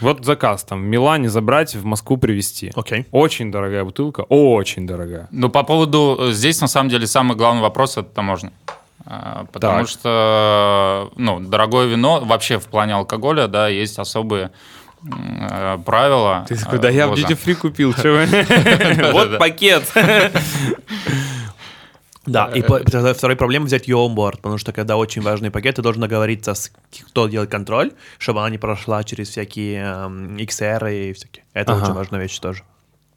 Вот 0.00 0.24
заказ 0.24 0.64
там 0.64 0.82
в 0.82 0.86
Милане 0.86 1.28
забрать, 1.28 1.74
в 1.74 1.84
Москву 1.84 2.16
привезти. 2.16 2.72
Окей. 2.74 3.06
Очень 3.10 3.50
дорогая 3.52 3.84
бутылка, 3.84 4.22
очень 4.28 4.86
дорогая. 4.86 5.28
Ну, 5.30 5.48
по 5.50 5.62
поводу... 5.62 6.16
э, 6.20 6.32
Здесь, 6.32 6.60
на 6.60 6.68
самом 6.68 6.88
деле, 6.90 7.06
самый 7.06 7.36
главный 7.36 7.62
вопрос– 7.62 7.92
это 7.98 8.08
таможня. 8.08 8.50
А, 9.04 9.46
Потому 9.52 9.80
Так. 9.80 9.88
что, 9.88 11.10
ну, 11.16 11.40
дорогое 11.40 11.86
вино, 11.86 12.20
вообще 12.24 12.58
в 12.58 12.66
плане 12.66 12.94
алкоголя, 12.94 13.46
да, 13.46 13.68
есть 13.68 13.98
особые 13.98 14.44
э, 14.44 14.50
правила. 15.84 16.44
Ты 16.48 16.54
э, 16.54 16.58
такой, 16.58 16.78
да 16.78 16.90
я 16.90 17.06
в 17.08 17.14
duty 17.14 17.38
free 17.42 17.54
купил, 17.54 17.94
чё 17.94 18.16
вы? 18.16 18.26
Вот 19.12 19.38
пакет. 19.38 19.84
Да, 22.26 22.50
и 22.54 22.60
тогда 22.62 23.14
второй 23.14 23.36
проблема 23.36 23.66
взять 23.66 23.88
ее 23.88 23.96
онборд, 23.96 24.36
потому 24.36 24.58
что 24.58 24.72
когда 24.72 24.96
очень 24.96 25.22
важный 25.22 25.50
пакет, 25.50 25.76
ты 25.76 25.82
должен 25.82 26.02
договориться 26.02 26.54
с 26.54 26.70
кто 27.10 27.28
делает 27.28 27.50
контроль, 27.50 27.92
чтобы 28.18 28.40
она 28.40 28.50
не 28.50 28.58
прошла 28.58 29.02
через 29.04 29.30
всякие 29.30 29.82
эм, 29.82 30.36
XR 30.36 31.10
и 31.10 31.12
всякие. 31.12 31.44
Это 31.54 31.74
очень 31.74 31.92
важная 31.92 32.20
вещь 32.20 32.38
тоже. 32.38 32.62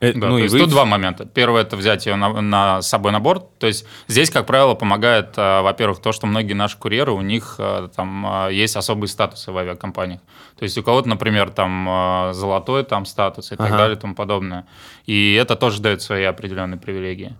Э, 0.03 0.13
Да, 0.13 0.27
Ну 0.27 0.37
то 0.37 0.43
есть 0.43 0.53
вы 0.53 0.59
тут 0.59 0.69
два 0.69 0.85
момента. 0.85 1.25
Первое 1.25 1.61
это 1.61 1.77
взять 1.77 2.05
ее 2.05 2.15
на, 2.15 2.41
на- 2.41 2.81
с 2.81 2.87
собой 2.89 3.11
на 3.11 3.19
борт. 3.19 3.57
То 3.59 3.67
есть 3.67 3.85
здесь, 4.07 4.29
как 4.29 4.45
правило, 4.45 4.73
помогает, 4.75 5.33
э, 5.37 5.61
во-первых, 5.61 5.99
то, 6.01 6.11
что 6.11 6.27
многие 6.27 6.53
наши 6.53 6.77
курьеры, 6.77 7.11
у 7.11 7.21
них 7.21 7.55
э, 7.57 7.87
там 7.95 8.49
есть 8.51 8.75
особые 8.75 9.09
статусы 9.09 9.51
в 9.51 9.57
авиакомпаниях. 9.57 10.19
То 10.59 10.63
есть 10.63 10.77
у 10.77 10.83
кого-то, 10.83 11.09
например, 11.09 11.49
там 11.49 12.31
золотой 12.33 12.83
там 12.83 13.05
статус 13.05 13.51
и 13.51 13.55
так 13.55 13.67
Ага. 13.67 13.77
далее 13.77 13.97
и 13.97 13.99
тому 13.99 14.15
подобное. 14.15 14.65
И 15.05 15.33
это 15.33 15.55
тоже 15.55 15.81
дает 15.81 16.01
свои 16.01 16.23
определенные 16.23 16.77
привилегии. 16.79 17.35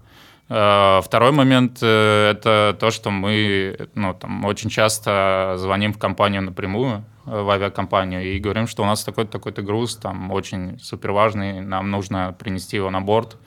Э, 0.55 1.01
Второй 1.03 1.31
момент 1.31 1.79
э, 1.81 2.31
это 2.31 2.77
то, 2.79 2.91
что 2.91 3.10
мы 3.10 3.89
ну, 3.95 4.13
там, 4.13 4.45
очень 4.45 4.69
часто 4.69 5.55
звоним 5.57 5.93
в 5.93 5.98
компанию 5.98 6.43
напрямую, 6.43 7.05
э, 7.25 7.41
в 7.41 7.49
авиакомпанию, 7.49 8.21
и 8.21 8.38
говорим, 8.38 8.67
что 8.67 8.84
у 8.84 8.86
нас 8.86 9.04
такой-то 9.04 9.32
такой-то 9.32 9.63
груз, 9.63 9.95
там 9.95 10.32
очень 10.32 10.77
супер 10.80 11.12
важный, 11.12 11.60
нам 11.62 11.89
нужно 11.89 12.36
принести 12.38 12.77
его 12.77 12.91
на 12.91 13.01
борт. 13.01 13.38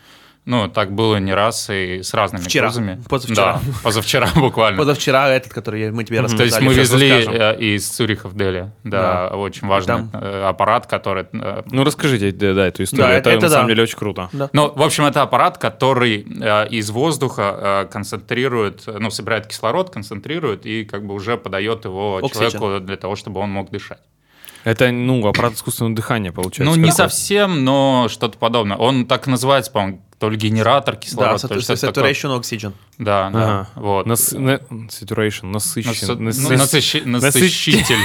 Ну, 0.47 0.69
так 0.69 0.93
было 0.95 1.17
не 1.17 1.35
раз 1.35 1.69
и 1.71 2.03
с 2.03 2.15
разными 2.15 2.45
Вчера. 2.45 2.69
грузами. 2.69 3.03
Позавчера. 3.09 3.55
Да, 3.55 3.61
позавчера 3.83 4.29
буквально. 4.37 4.79
Позавчера 4.79 5.29
этот, 5.29 5.53
который 5.53 5.91
мы 5.91 6.05
тебе 6.05 6.19
То 6.19 6.23
рассказали. 6.23 6.47
есть 6.49 6.61
мы 6.61 6.73
везли 6.73 7.11
расскажем. 7.11 7.35
э, 7.41 7.57
из 7.75 7.89
Цюриха 7.89 8.29
в 8.29 8.37
Дели. 8.37 8.71
Да, 8.85 9.29
очень 9.35 9.67
важный 9.67 9.87
Там- 9.97 10.11
э, 10.15 10.45
аппарат, 10.45 10.87
который... 10.87 11.27
э, 11.33 11.63
Ну 11.69 11.83
расскажите, 11.83 12.31
да, 12.31 12.55
да, 12.55 12.67
эту 12.69 12.85
историю. 12.85 13.07
Да, 13.09 13.13
это, 13.15 13.31
это 13.31 13.43
на 13.47 13.51
самом 13.51 13.67
да. 13.67 13.73
деле 13.73 13.83
очень 13.83 13.99
круто. 13.99 14.29
Да. 14.33 14.49
Ну, 14.53 14.73
в 14.73 14.83
общем, 14.83 15.05
это 15.05 15.23
аппарат, 15.23 15.59
который 15.59 16.19
из 16.71 16.91
воздуха 16.91 17.89
концентрирует, 17.93 18.85
ну, 18.87 19.11
собирает 19.11 19.49
кислород, 19.49 19.91
концентрирует 19.91 20.65
и 20.65 20.85
как 20.85 21.05
бы 21.07 21.15
уже 21.15 21.37
подает 21.37 21.85
его 21.85 22.19
Оксиген. 22.19 22.51
человеку 22.53 22.87
для 22.87 22.97
того, 22.97 23.17
чтобы 23.17 23.41
он 23.41 23.51
мог 23.51 23.71
дышать. 23.71 23.99
Это, 24.65 24.91
ну, 24.91 25.27
аппарат 25.27 25.53
искусственного 25.55 25.95
дыхания 25.95 26.33
получается. 26.33 26.65
ну, 26.65 26.71
не 26.77 26.91
какой-то. 26.91 26.97
совсем, 27.09 27.65
но 27.65 28.07
что-то 28.09 28.37
подобное. 28.37 28.77
Он 28.77 29.07
так 29.07 29.29
и 29.29 29.31
называется, 29.31 29.71
по-моему, 29.71 30.03
то 30.19 30.31
ли 30.31 30.37
генератор 30.39 30.95
Да, 30.95 31.01
кислорода, 31.01 31.47
то 31.49 31.55
ли 31.55 31.61
что-то 31.61 31.93
такое. 31.93 32.13
saturation 32.13 32.41
oxygen. 32.41 32.73
Да, 32.99 33.29
да, 33.31 33.39
Ага. 33.45 33.69
вот. 33.75 34.07
Нас- 34.07 34.33
на- 34.33 34.57
Saturation, 34.89 35.47
насыщен. 35.47 35.93
Насы- 35.93 36.17
насыщ- 36.17 37.03
ну, 37.05 37.19
насыщи- 37.19 37.27
Насыщитель. 37.27 37.97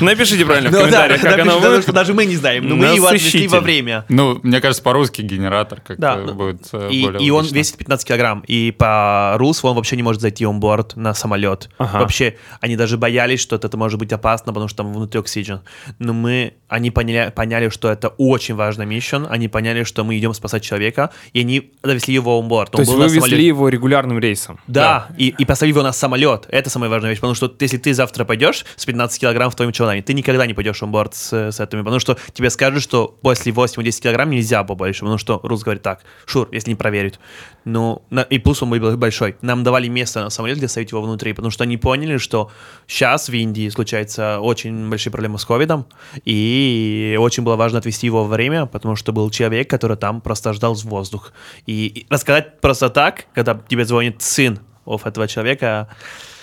Напишите 0.00 0.46
правильно 0.46 0.70
в 0.70 0.72
Ну 0.72 0.78
да, 0.78 0.84
комментариях, 1.08 1.20
как 1.20 1.38
оно 1.40 1.60
будет. 1.60 1.82
что 1.82 1.92
даже 1.92 2.14
мы 2.14 2.24
не 2.24 2.36
знаем, 2.36 2.68
но 2.68 2.76
мы 2.76 2.86
его 2.86 3.06
отнесли 3.08 3.46
во 3.48 3.60
время. 3.60 4.04
Ну, 4.08 4.40
мне 4.42 4.60
кажется, 4.60 4.82
по-русски 4.82 5.22
генератор 5.22 5.80
как 5.80 5.98
Да, 5.98 6.16
будет 6.16 6.66
э, 6.72 6.88
И, 6.90 7.02
более 7.04 7.22
и 7.22 7.30
он 7.30 7.44
весит 7.46 7.76
15 7.76 8.06
килограмм, 8.06 8.42
и 8.46 8.70
по 8.70 9.36
rules 9.38 9.58
он 9.62 9.76
вообще 9.76 9.96
не 9.96 10.02
может 10.02 10.22
зайти 10.22 10.46
он 10.46 10.60
борт 10.60 10.96
на 10.96 11.14
самолет. 11.14 11.68
Вообще, 11.78 12.36
они 12.60 12.76
даже 12.76 12.96
боялись, 12.96 13.40
что 13.40 13.56
это 13.56 13.76
может 13.76 13.98
быть 13.98 14.12
опасно, 14.12 14.52
потому 14.52 14.68
что 14.68 14.78
там 14.78 14.92
внутри 14.94 15.20
оксиген. 15.20 15.60
Но 15.98 16.12
мы, 16.12 16.54
они 16.68 16.90
поняли, 16.90 17.30
поняли, 17.30 17.68
что 17.68 17.90
это 17.90 18.08
очень 18.08 18.54
важный 18.54 18.86
миссион, 18.86 19.26
они 19.28 19.48
поняли, 19.48 19.84
что 19.84 20.04
мы 20.04 20.18
идем 20.18 20.32
спасать 20.34 20.62
человека, 20.62 21.09
и 21.32 21.40
они 21.40 21.72
довезли 21.82 22.14
его 22.14 22.38
он 22.38 22.48
борт. 22.48 22.72
То 22.72 22.80
есть 22.80 22.92
вы 22.92 23.04
везли 23.08 23.44
его 23.44 23.68
регулярным 23.68 24.18
рейсом? 24.18 24.58
Да, 24.66 25.08
И, 25.16 25.34
и 25.38 25.44
посадили 25.44 25.74
его 25.74 25.82
на 25.82 25.92
самолет. 25.92 26.46
Это 26.48 26.70
самая 26.70 26.90
важная 26.90 27.10
вещь. 27.10 27.20
Потому 27.20 27.34
что 27.34 27.52
если 27.60 27.78
ты 27.78 27.94
завтра 27.94 28.24
пойдешь 28.24 28.64
с 28.76 28.84
15 28.86 29.20
килограмм 29.20 29.50
в 29.50 29.54
твоем 29.54 29.72
чемодане, 29.72 30.02
ты 30.02 30.14
никогда 30.14 30.46
не 30.46 30.54
пойдешь 30.54 30.80
борт 30.82 31.14
с, 31.14 31.32
с 31.32 31.60
этими. 31.60 31.80
Потому 31.80 32.00
что 32.00 32.16
тебе 32.32 32.50
скажут, 32.50 32.82
что 32.82 33.08
после 33.22 33.52
8-10 33.52 34.02
килограмм 34.02 34.30
нельзя 34.30 34.64
побольше. 34.64 35.00
Потому 35.00 35.18
что 35.18 35.40
Рус 35.42 35.62
говорит 35.62 35.82
так, 35.82 36.00
шур, 36.26 36.48
если 36.52 36.70
не 36.70 36.76
проверят. 36.76 37.18
Ну, 37.64 38.02
на- 38.10 38.22
и 38.22 38.38
плюс 38.38 38.62
он 38.62 38.70
был 38.70 38.96
большой. 38.96 39.36
Нам 39.42 39.62
давали 39.64 39.88
место 39.88 40.22
на 40.22 40.30
самолет, 40.30 40.58
где 40.58 40.68
ставить 40.68 40.90
его 40.92 41.02
внутри. 41.02 41.32
Потому 41.32 41.50
что 41.50 41.64
они 41.64 41.76
поняли, 41.76 42.16
что 42.18 42.50
сейчас 42.86 43.28
в 43.28 43.32
Индии 43.34 43.68
случаются 43.68 44.40
очень 44.40 44.88
большие 44.88 45.12
проблемы 45.12 45.38
с 45.38 45.44
ковидом. 45.44 45.86
И 46.24 47.16
очень 47.18 47.42
было 47.42 47.56
важно 47.56 47.78
отвести 47.78 48.06
его 48.06 48.24
во 48.24 48.28
время, 48.28 48.66
потому 48.66 48.96
что 48.96 49.12
был 49.12 49.30
человек, 49.30 49.68
который 49.68 49.96
там 49.96 50.20
просто 50.20 50.52
ждал 50.52 50.74
с 50.74 50.84
воздух. 51.00 51.32
И, 51.66 51.86
и 51.86 52.06
рассказать 52.10 52.60
просто 52.60 52.88
так, 52.90 53.26
когда 53.34 53.54
тебе 53.68 53.84
звонит 53.84 54.22
сын 54.22 54.58
of 54.86 55.00
этого 55.04 55.26
человека, 55.28 55.88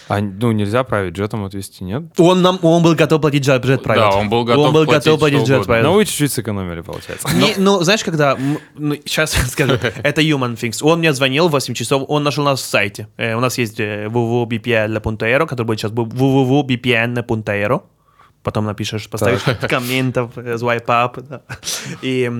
А, 0.10 0.22
ну, 0.22 0.54
нельзя 0.54 0.82
private 0.84 1.12
джетом 1.12 1.44
отвезти, 1.44 1.84
нет? 1.84 2.04
он, 2.18 2.42
нам, 2.42 2.60
он 2.62 2.82
был 2.82 2.96
готов 2.96 3.20
платить 3.22 3.46
jet, 3.46 3.62
private. 3.62 3.96
Да, 3.96 4.10
он 4.12 4.30
был 4.30 4.46
готов 4.46 4.68
Он 4.68 4.74
был 4.74 4.86
платить 4.86 5.06
готов 5.06 5.20
платить 5.20 5.50
jet 5.50 5.66
private. 5.66 5.84
Но 5.84 5.94
вы 5.94 6.06
чуть-чуть 6.06 6.32
сэкономили, 6.32 6.82
получается. 6.82 7.28
Не- 7.36 7.56
ну, 7.58 7.84
знаешь, 7.84 8.04
когда... 8.04 8.38
сейчас 9.06 9.32
скажу. 9.52 9.74
Это 10.04 10.22
human 10.22 10.56
things. 10.56 10.80
Он 10.82 11.00
мне 11.00 11.12
звонил 11.14 11.50
в 11.50 11.52
8 11.52 11.74
часов, 11.74 12.04
он 12.08 12.24
нашел 12.24 12.46
нас 12.46 12.62
в 12.62 12.66
сайте. 12.66 13.08
Э, 13.18 13.36
у 13.36 13.40
нас 13.42 13.58
есть 13.58 13.80
э, 13.82 14.08
www.bpn.aero, 14.08 15.46
который 15.46 15.66
будет 15.66 15.80
сейчас 15.80 15.92
www.bpn.aero. 15.92 17.82
Потом 18.44 18.66
напишешь, 18.66 19.10
поставишь 19.10 19.42
комментов, 19.70 20.38
э, 20.38 20.56
swipe 20.56 20.86
up. 20.86 21.22
да. 21.28 21.42
И 22.02 22.32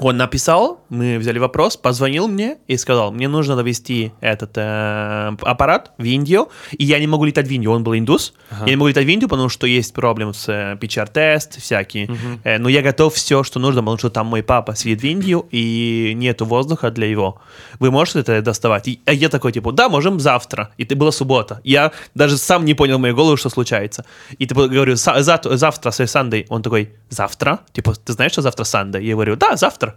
Он 0.00 0.16
написал, 0.16 0.80
мы 0.88 1.18
взяли 1.18 1.38
вопрос, 1.38 1.76
позвонил 1.76 2.28
мне 2.28 2.56
и 2.66 2.76
сказал, 2.76 3.12
мне 3.12 3.28
нужно 3.28 3.56
довести 3.56 4.12
этот 4.20 4.52
э, 4.56 5.36
аппарат 5.42 5.92
в 5.98 6.04
Индию, 6.04 6.48
и 6.72 6.84
я 6.84 6.98
не 6.98 7.06
могу 7.06 7.24
летать 7.24 7.46
в 7.46 7.50
Индию, 7.50 7.72
он 7.72 7.84
был 7.84 7.94
индус, 7.94 8.32
я 8.60 8.66
не 8.66 8.76
могу 8.76 8.88
летать 8.88 9.04
в 9.04 9.08
Индию, 9.08 9.28
потому 9.28 9.48
что 9.48 9.66
есть 9.66 9.92
проблемы 9.94 10.32
с 10.34 10.48
э, 10.48 10.76
PCR-тест 10.80 11.60
всякие, 11.60 12.08
Э, 12.44 12.58
но 12.58 12.68
я 12.68 12.82
готов 12.82 13.14
все, 13.14 13.42
что 13.44 13.58
нужно, 13.60 13.82
потому 13.82 13.98
что 13.98 14.10
там 14.10 14.26
мой 14.26 14.42
папа 14.42 14.74
сидит 14.74 15.02
в 15.02 15.04
Индию, 15.04 15.46
и 15.50 16.12
нету 16.16 16.44
воздуха 16.46 16.90
для 16.90 17.06
его. 17.06 17.40
Вы 17.78 17.90
можете 17.90 18.20
это 18.20 18.42
доставать? 18.42 18.88
И 18.88 19.00
а 19.06 19.12
я 19.12 19.28
такой, 19.28 19.52
типа, 19.52 19.72
да, 19.72 19.88
можем 19.88 20.20
завтра. 20.20 20.70
И 20.78 20.84
это 20.84 20.96
была 20.96 21.12
суббота. 21.12 21.60
Я 21.64 21.92
даже 22.14 22.36
сам 22.38 22.64
не 22.64 22.74
понял 22.74 22.98
в 22.98 23.00
моей 23.00 23.14
голову, 23.14 23.36
что 23.36 23.50
случается. 23.50 24.04
И 24.38 24.46
типа, 24.46 24.68
говорю, 24.68 24.94
«Са- 24.94 25.20
за- 25.22 25.56
завтра, 25.56 25.90
с 25.90 26.06
Sunday. 26.06 26.46
Он 26.48 26.62
такой, 26.62 26.90
завтра? 27.10 27.58
Типа, 27.72 27.94
ты 27.94 28.12
знаешь, 28.12 28.32
что 28.32 28.42
завтра 28.42 28.64
Sunday? 28.64 29.04
Я 29.04 29.12
говорю, 29.14 29.36
да, 29.36 29.56
завтра. 29.56 29.89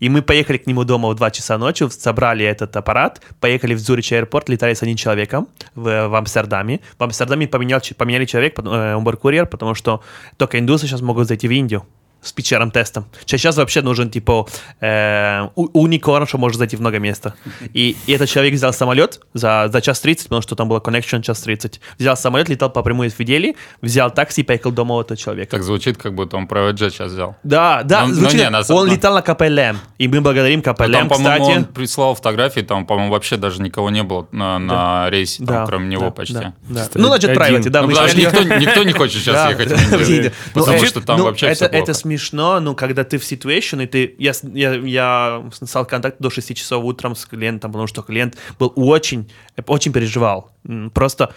И 0.00 0.08
мы 0.08 0.22
поехали 0.22 0.56
к 0.56 0.66
нему 0.66 0.84
дома 0.84 1.08
в 1.08 1.14
2 1.14 1.30
часа 1.30 1.58
ночи, 1.58 1.88
собрали 1.90 2.44
этот 2.44 2.76
аппарат, 2.76 3.20
поехали 3.40 3.74
в 3.74 3.78
Zurich 3.78 4.12
аэропорт, 4.12 4.48
летали 4.48 4.74
с 4.74 4.82
одним 4.82 4.96
человеком 4.96 5.48
в, 5.74 6.08
в 6.08 6.14
Амстердаме. 6.14 6.80
В 6.98 7.02
Амстердаме 7.04 7.46
поменял, 7.46 7.80
поменяли 7.96 8.24
человек, 8.24 8.58
э, 8.58 8.94
on 8.94 9.01
board 9.01 9.18
-курьер, 9.18 9.46
потому 9.46 9.74
что 9.74 10.02
только 10.36 10.58
индусы 10.58 10.86
сейчас 10.86 11.02
могут 11.02 11.28
зайти 11.28 11.48
в 11.48 11.50
Индию 11.50 11.84
с 12.22 12.34
PCR-тестом. 12.34 13.06
Сейчас 13.26 13.56
вообще 13.56 13.82
нужен, 13.82 14.10
типа, 14.10 14.46
э, 14.80 15.48
уникорн, 15.54 16.26
что 16.26 16.38
может 16.38 16.58
зайти 16.58 16.76
в 16.76 16.80
много 16.80 16.98
места. 16.98 17.34
И, 17.72 17.96
и 18.06 18.12
этот 18.12 18.28
человек 18.28 18.54
взял 18.54 18.72
самолет 18.72 19.20
за, 19.34 19.68
за 19.72 19.80
час 19.80 20.00
30, 20.00 20.24
потому 20.24 20.42
что 20.42 20.54
там 20.56 20.68
было 20.68 20.80
connection 20.80 21.22
час 21.22 21.40
30. 21.40 21.80
Взял 21.98 22.16
самолет, 22.16 22.48
летал 22.48 22.70
по 22.70 22.82
прямой 22.82 23.08
из 23.08 23.14
Фидели, 23.14 23.56
взял 23.80 24.10
такси 24.10 24.42
и 24.42 24.44
поехал 24.44 24.70
дома 24.70 24.96
у 24.96 25.00
этого 25.00 25.16
человека. 25.16 25.52
Так 25.52 25.62
звучит, 25.62 25.96
как 25.96 26.14
будто 26.14 26.36
он 26.36 26.44
private 26.46 26.74
jet 26.74 26.90
сейчас 26.90 27.12
взял. 27.12 27.36
Да, 27.42 27.82
да, 27.84 28.02
Ну, 28.02 28.08
ну 28.08 28.14
звучит, 28.14 28.40
не, 28.40 28.50
на 28.50 28.62
самом- 28.62 28.82
он 28.82 28.90
летал 28.90 29.14
на 29.14 29.22
КПЛМ, 29.22 29.78
и 29.98 30.08
мы 30.08 30.20
благодарим 30.20 30.62
Ну, 30.64 30.72
КПЛМ, 30.74 30.92
Там, 30.92 31.08
по-моему, 31.08 31.44
кстати. 31.44 31.58
он 31.58 31.64
прислал 31.64 32.14
фотографии, 32.14 32.60
там, 32.60 32.86
по-моему, 32.86 33.12
вообще 33.12 33.36
даже 33.36 33.62
никого 33.62 33.90
не 33.90 34.02
было 34.02 34.26
на, 34.32 34.58
на 34.58 35.08
рейсе, 35.10 35.38
там, 35.38 35.46
Да, 35.46 35.66
кроме 35.66 35.88
него 35.88 36.04
да, 36.06 36.10
почти. 36.10 36.34
да, 36.34 36.52
да. 36.68 36.86
Ну, 36.94 37.06
значит, 37.08 37.30
private, 37.30 37.68
да, 37.70 37.82
Ну, 37.82 37.88
мы 37.88 37.92
потому 37.94 38.08
что 38.08 38.18
никто, 38.18 38.42
никто 38.42 38.84
не 38.84 38.92
хочет 38.92 39.22
сейчас 39.22 39.34
Да, 39.34 39.50
ехать 39.50 39.68
да, 39.68 39.76
в. 39.76 39.90
Ну, 40.54 40.60
потому 40.60 40.76
это- 40.76 40.86
что 40.86 41.00
там 41.00 41.18
ну, 41.18 41.24
вообще 41.24 41.54
все 41.54 41.68
плохо. 41.68 41.84
Смешно, 42.10 42.60
ну, 42.60 42.74
когда 42.74 43.04
ты 43.04 43.18
в 43.18 43.22
situation, 43.22 43.82
и 43.82 43.86
ты... 43.86 44.14
Я, 44.18 44.32
я, 44.54 44.74
я 44.74 45.50
стал 45.52 45.86
контакт 45.86 46.16
до 46.20 46.30
6 46.30 46.54
часов 46.54 46.84
утром 46.84 47.14
с 47.14 47.24
клиентом, 47.26 47.70
потому 47.70 47.86
что 47.86 48.02
клиент 48.02 48.36
был 48.58 48.72
очень, 48.76 49.30
очень 49.66 49.92
переживал. 49.92 50.50
Просто 50.92 51.32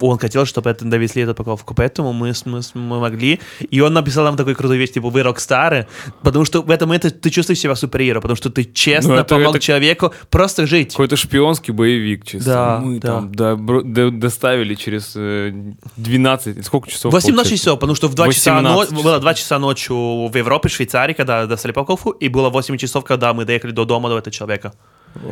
он 0.00 0.18
хотел, 0.18 0.44
чтобы 0.44 0.70
это 0.70 0.84
довезли 0.84 1.22
эту 1.22 1.32
упаковку, 1.32 1.74
поэтому 1.74 2.12
мы, 2.12 2.32
мы, 2.44 2.60
мы 2.74 3.00
могли. 3.00 3.40
И 3.70 3.80
он 3.80 3.94
написал 3.94 4.24
нам 4.24 4.36
такой 4.36 4.54
крутой 4.54 4.76
вещь, 4.78 4.92
типа, 4.92 5.08
вы 5.08 5.22
рок-стары, 5.22 5.86
потому 6.22 6.44
что 6.44 6.62
в 6.62 6.70
этом 6.70 6.88
момент 6.88 7.20
ты 7.20 7.30
чувствуешь 7.30 7.60
себя 7.60 7.74
суперхероем, 7.74 8.20
потому 8.20 8.36
что 8.36 8.50
ты 8.50 8.64
честно 8.64 9.14
Ну, 9.14 9.20
это- 9.20 9.34
помог 9.34 9.56
это- 9.56 9.60
человеку 9.60 10.12
просто 10.30 10.66
жить. 10.66 10.90
Какой-то 10.92 11.16
шпионский 11.16 11.72
боевик, 11.72 12.26
честно. 12.26 12.52
Да, 12.52 12.80
Мы 12.84 12.98
да. 13.00 13.08
там 13.08 13.30
добро- 13.32 13.82
до- 13.82 14.10
доставили 14.10 14.74
через 14.74 15.12
э, 15.16 15.52
12... 15.96 16.64
Сколько 16.66 16.90
часов? 16.90 17.12
18 17.12 17.34
получается? 17.36 17.56
часов, 17.64 17.80
потому 17.80 17.94
что 17.94 18.08
в 18.08 18.14
2 18.14 18.32
часа, 18.32 18.54
18 18.56 18.92
но... 18.92 19.02
было 19.02 19.18
2 19.18 19.34
часа 19.34 19.58
ночью 19.58 20.28
в 20.28 20.36
Европе, 20.36 20.68
в 20.68 20.72
Швейцарии, 20.72 21.14
когда 21.14 21.46
достали 21.46 21.72
упаковку, 21.72 22.10
и 22.10 22.28
было 22.28 22.50
8 22.50 22.76
часов, 22.76 23.04
когда 23.04 23.32
мы 23.32 23.44
доехали 23.44 23.72
до 23.72 23.84
дома 23.84 24.08
до 24.08 24.18
этого 24.18 24.32
человека. 24.32 24.72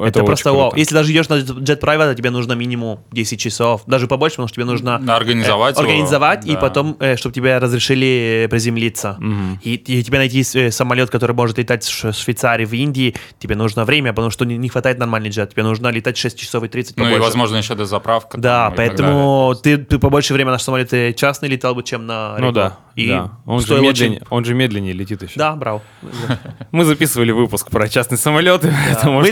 Это, 0.02 0.18
очень 0.20 0.26
просто 0.26 0.52
вау. 0.52 0.72
Если 0.76 0.94
даже 0.94 1.12
идешь 1.12 1.28
на 1.28 1.34
Jet 1.34 1.80
Private, 1.80 2.14
тебе 2.14 2.30
нужно 2.30 2.52
минимум 2.54 3.00
10 3.12 3.38
часов, 3.40 3.82
даже 3.86 4.06
побольше, 4.06 4.36
потому 4.36 4.48
что 4.48 4.54
тебе 4.56 4.64
нужно 4.64 4.98
На 4.98 5.16
организовать 5.16 5.76
э, 5.78 5.80
его, 5.82 5.90
организовать 5.90 6.46
и 6.46 6.52
да. 6.54 6.58
потом, 6.60 6.96
чтобы 7.16 7.34
тебе 7.34 7.58
разрешили 7.58 8.46
приземлиться. 8.50 9.18
И, 9.62 9.74
и 9.74 10.02
тебе 10.02 10.18
найти 10.18 10.44
э, 10.54 10.70
самолет, 10.70 11.10
который 11.10 11.34
может 11.34 11.58
летать 11.58 11.84
с 11.84 11.88
Ш- 11.88 12.12
Швейцарии 12.12 12.64
в 12.64 12.72
Индии, 12.72 13.14
тебе 13.38 13.54
нужно 13.56 13.84
время, 13.84 14.12
потому 14.12 14.30
что 14.30 14.44
не, 14.44 14.56
не 14.56 14.68
хватает 14.68 14.98
нормальный 14.98 15.30
джет. 15.30 15.50
Тебе 15.52 15.62
нужно 15.62 15.88
летать 15.88 16.16
6 16.16 16.38
часов 16.38 16.64
и 16.64 16.68
30 16.68 16.96
Ну 16.96 17.02
и, 17.04 17.06
побольше. 17.06 17.24
возможно, 17.24 17.56
еще 17.56 17.74
до 17.74 17.84
заправка. 17.86 18.38
Да, 18.38 18.66
там, 18.66 18.74
поэтому 18.76 19.54
ты, 19.62 19.78
ты 19.78 19.98
побольше 19.98 20.34
времени 20.34 20.52
наш 20.52 20.62
самолет 20.62 20.92
э, 20.92 21.12
частный 21.12 21.48
летал 21.48 21.74
бы, 21.74 21.82
чем 21.82 22.06
на 22.06 22.36
Ну 22.38 22.46
регу. 22.46 22.52
да, 22.52 22.76
И 22.96 23.08
да. 23.08 23.32
Он 23.46 23.60
же, 23.60 23.74
медленнее, 23.80 24.18
очень- 24.18 24.26
он 24.30 24.44
же 24.44 24.54
медленнее 24.54 24.92
летит 24.92 25.22
еще. 25.22 25.34
Да, 25.36 25.54
браво. 25.56 25.82
Мы 26.72 26.84
записывали 26.84 27.32
выпуск 27.32 27.70
про 27.70 27.88
частные 27.88 28.18
самолеты. 28.18 28.72
это 28.90 29.08
Мы 29.10 29.22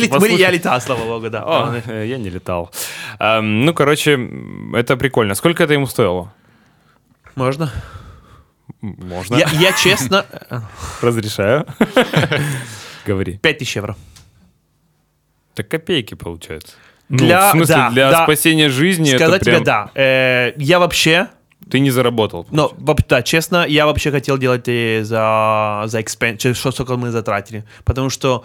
я 0.42 0.50
летал, 0.50 0.80
слава 0.80 1.04
богу, 1.04 1.30
да. 1.30 1.42
О, 1.44 1.82
э, 1.86 2.06
я 2.06 2.18
не 2.18 2.30
летал. 2.30 2.70
Эм, 3.18 3.64
ну, 3.64 3.74
короче, 3.74 4.18
это 4.74 4.96
прикольно. 4.96 5.34
Сколько 5.34 5.62
это 5.64 5.72
ему 5.72 5.86
стоило? 5.86 6.32
Можно? 7.36 7.70
Можно. 8.80 9.36
Я, 9.36 9.48
я 9.60 9.72
честно... 9.72 10.24
э, 10.50 10.60
Разрешаю. 11.02 11.66
Говори. 13.06 13.38
5000 13.38 13.76
евро. 13.76 13.96
Так 15.54 15.68
копейки 15.68 16.14
получается. 16.14 16.74
Ну, 17.08 17.18
Для- 17.18 17.48
в 17.48 17.52
смысле, 17.52 17.74
да, 17.74 17.90
для 17.90 18.10
да. 18.10 18.24
спасения 18.24 18.68
жизни 18.68 19.14
Сказать 19.16 19.42
это 19.42 19.44
прям... 19.44 19.56
тебе 19.56 19.64
да. 19.64 19.90
Э, 19.94 20.52
я 20.56 20.78
вообще... 20.78 21.28
Ты 21.70 21.78
не 21.80 21.90
заработал. 21.90 22.46
Ну, 22.50 22.72
да, 23.08 23.22
честно, 23.22 23.64
я 23.66 23.86
вообще 23.86 24.10
хотел 24.10 24.36
делать 24.36 24.64
и 24.66 25.00
за, 25.02 25.84
за 25.86 26.00
экспен, 26.00 26.38
что 26.54 26.72
сколько 26.72 26.96
мы 26.96 27.10
затратили. 27.10 27.64
Потому 27.84 28.10
что 28.10 28.44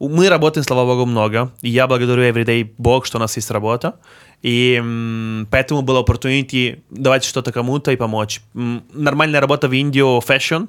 мы 0.00 0.28
работаем, 0.28 0.64
слава 0.64 0.86
богу, 0.86 1.06
много. 1.06 1.50
И 1.62 1.70
я 1.70 1.86
благодарю 1.86 2.22
Everyday 2.22 2.72
Бог, 2.78 3.06
что 3.06 3.18
у 3.18 3.20
нас 3.20 3.36
есть 3.36 3.50
работа. 3.50 3.94
И 4.42 4.80
поэтому 5.50 5.82
было 5.82 6.02
opportunity 6.02 6.80
давать 6.90 7.24
что-то 7.24 7.52
кому-то 7.52 7.90
и 7.90 7.96
помочь. 7.96 8.40
Нормальная 8.54 9.40
работа 9.40 9.68
в 9.68 9.72
Индию, 9.72 10.20
fashion, 10.20 10.68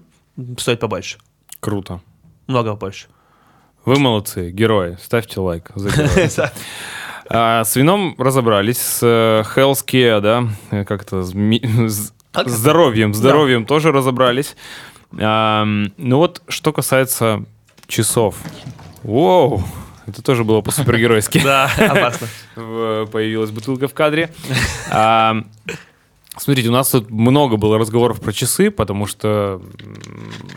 стоит 0.58 0.80
побольше. 0.80 1.18
Круто. 1.60 2.02
Много 2.48 2.72
побольше. 2.72 3.08
Вы 3.86 4.00
молодцы, 4.00 4.52
герои. 4.52 4.98
Ставьте 5.02 5.39
лайк 5.39 5.72
за. 5.76 6.52
А, 7.32 7.63
с 7.63 7.76
вином 7.76 8.15
разобрались, 8.18 8.80
с 8.80 9.04
э, 9.04 9.44
health 9.56 9.86
care, 9.86 10.20
да, 10.20 10.48
э, 10.72 10.84
как-то 10.84 11.22
с 11.22 11.32
здоровьем, 12.46 13.13
здоровьем 13.13 13.68
тоже 13.68 13.92
разобрались. 13.92 14.56
Ну 15.12 15.92
вот, 15.98 16.42
что 16.48 16.74
касается 16.74 17.44
часов. 17.88 18.36
Воу, 19.04 19.64
это 20.08 20.22
тоже 20.22 20.44
было 20.44 20.62
по-супергеройски. 20.62 21.40
Да, 21.44 21.72
опасно. 21.78 22.28
Появилась 22.56 23.52
бутылка 23.52 23.88
в 23.88 23.94
кадре. 23.94 24.32
Ам, 24.92 25.46
Смотрите, 26.40 26.70
у 26.70 26.72
нас 26.72 26.90
тут 26.90 27.10
много 27.10 27.58
было 27.58 27.78
разговоров 27.78 28.22
про 28.22 28.32
часы, 28.32 28.72
потому 28.72 29.08
что 29.08 29.62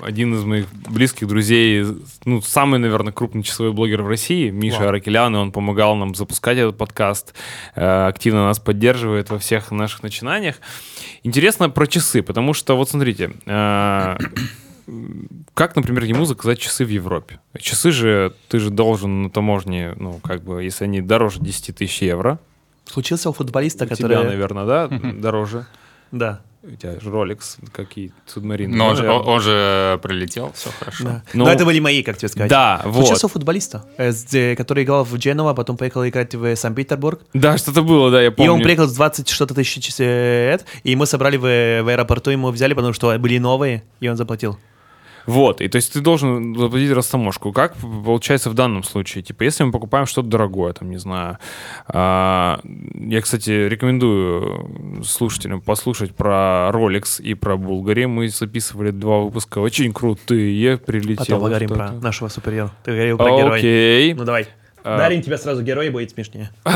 один 0.01 0.35
из 0.35 0.45
моих 0.45 0.67
близких 0.73 1.27
друзей, 1.27 1.85
ну, 2.25 2.41
самый, 2.41 2.79
наверное, 2.79 3.13
крупный 3.13 3.43
часовой 3.43 3.73
блогер 3.73 4.03
в 4.03 4.09
России, 4.09 4.51
Миша. 4.51 4.89
Аракелян, 4.89 5.35
и 5.35 5.39
он 5.39 5.51
помогал 5.51 5.97
нам 5.97 6.15
запускать 6.15 6.59
этот 6.59 6.79
подкаст, 6.79 7.35
э, 7.75 8.07
активно 8.07 8.47
нас 8.47 8.61
поддерживает 8.61 9.31
во 9.31 9.39
всех 9.39 9.73
наших 9.73 10.05
начинаниях. 10.05 10.61
Интересно 11.25 11.69
про 11.69 11.87
часы, 11.87 12.23
потому 12.23 12.55
что, 12.55 12.77
вот 12.77 12.89
смотрите, 12.89 13.33
э, 13.47 14.17
как, 15.55 15.77
например, 15.77 16.05
ему 16.05 16.25
заказать 16.25 16.59
часы 16.59 16.85
в 16.85 16.89
Европе? 16.89 17.41
Часы 17.59 17.91
же, 17.91 18.35
ты 18.49 18.59
же 18.59 18.71
должен 18.71 19.25
на 19.25 19.31
таможне, 19.31 19.95
ну, 19.97 20.19
как 20.23 20.43
бы, 20.43 20.63
если 20.63 20.85
они 20.85 21.01
дороже 21.01 21.41
10 21.41 21.77
тысяч 21.77 22.03
евро, 22.03 22.39
Случился 22.85 23.31
у 23.31 23.33
футболиста, 23.33 23.85
у 23.85 23.89
который... 23.89 24.17
тебя, 24.17 24.25
наверное, 24.25 24.67
да, 24.67 24.89
дороже. 25.15 25.67
Да. 26.11 26.41
У 26.65 26.77
тебя 26.77 27.01
же 27.01 27.11
Rolex, 27.11 27.59
какие 27.73 28.13
субмарины. 28.27 28.77
Но 28.77 28.89
он, 28.89 28.97
же, 28.97 29.03
наверное. 29.03 29.27
он 29.27 29.41
же 29.41 30.01
прилетел, 30.03 30.53
все 30.53 30.71
хорошо. 30.79 31.05
да. 31.05 31.23
Ну, 31.35 31.45
Но 31.45 31.51
это 31.51 31.65
были 31.65 31.81
мои, 31.81 32.05
как 32.05 32.19
тебе 32.19 32.29
сказать. 32.29 32.51
Да, 32.51 32.83
вот. 32.85 32.99
Случился 33.07 33.27
у 33.27 33.29
футболиста, 33.31 33.85
э, 33.97 34.13
э, 34.33 34.55
который 34.55 34.85
играл 34.85 35.05
в 35.05 35.17
Дженова, 35.17 35.55
потом 35.55 35.77
поехал 35.77 36.07
играть 36.07 36.35
в 36.37 36.55
Санкт-Петербург. 36.55 37.23
Да, 37.35 37.59
что-то 37.59 37.83
было, 37.83 38.13
да, 38.13 38.23
я 38.23 38.29
И 38.29 38.31
помню. 38.31 38.53
он 38.53 38.63
приехал 38.63 38.87
с 38.87 38.95
20 38.95 39.29
что-то 39.29 39.55
тысяч 39.55 39.83
часов, 39.83 40.61
и 40.85 40.95
мы 40.95 41.07
собрали 41.07 41.37
в, 41.37 41.43
в 41.83 41.89
аэропорту, 41.89 42.31
ему 42.31 42.51
взяли, 42.51 42.75
потому 42.75 42.93
что 42.93 43.19
были 43.19 43.39
новые, 43.39 43.83
и 43.99 44.09
он 44.09 44.17
заплатил. 44.17 44.57
Вот, 45.27 45.61
и 45.61 45.69
то 45.69 45.77
есть 45.77 45.93
ты 45.93 46.01
должен 46.01 46.57
заплатить 46.57 46.91
растаможку. 46.91 47.53
Как 47.53 47.75
получается 47.77 48.51
в 48.51 48.55
данном 48.55 48.83
случае? 48.83 49.23
Типа, 49.23 49.43
если 49.45 49.65
мы 49.65 49.73
покупаем 49.73 50.07
что-то 50.07 50.29
дорогое, 50.29 50.73
там, 50.73 50.91
не 50.91 50.99
знаю. 50.99 51.39
а, 51.87 52.61
я, 52.95 53.21
кстати, 53.21 53.51
рекомендую 53.51 55.03
слушателям 55.05 55.61
послушать 55.61 56.15
про 56.15 56.71
Rolex 56.73 57.23
и 57.23 57.35
про 57.35 57.57
Булгари. 57.57 58.07
Мы 58.07 58.29
записывали 58.29 58.91
два 58.91 59.19
выпуска 59.21 59.59
очень 59.59 59.93
крутые. 59.93 60.79
Прилетело 60.79 61.25
Потом 61.25 61.41
поговорим 61.41 61.69
что-то. 61.69 61.85
про 61.89 61.93
нашего 61.93 62.29
супергероя. 62.29 62.73
Ты 62.85 62.93
говорил 62.93 63.17
про 63.17 63.37
героя. 63.37 63.59
Окей. 63.59 64.15
Ну 64.15 64.25
давай. 64.25 64.49
А. 64.85 64.99
Дарим 64.99 65.23
тебя 65.23 65.39
сразу 65.39 65.63
герой, 65.63 65.91
будет 65.91 66.11
смешнее. 66.11 66.51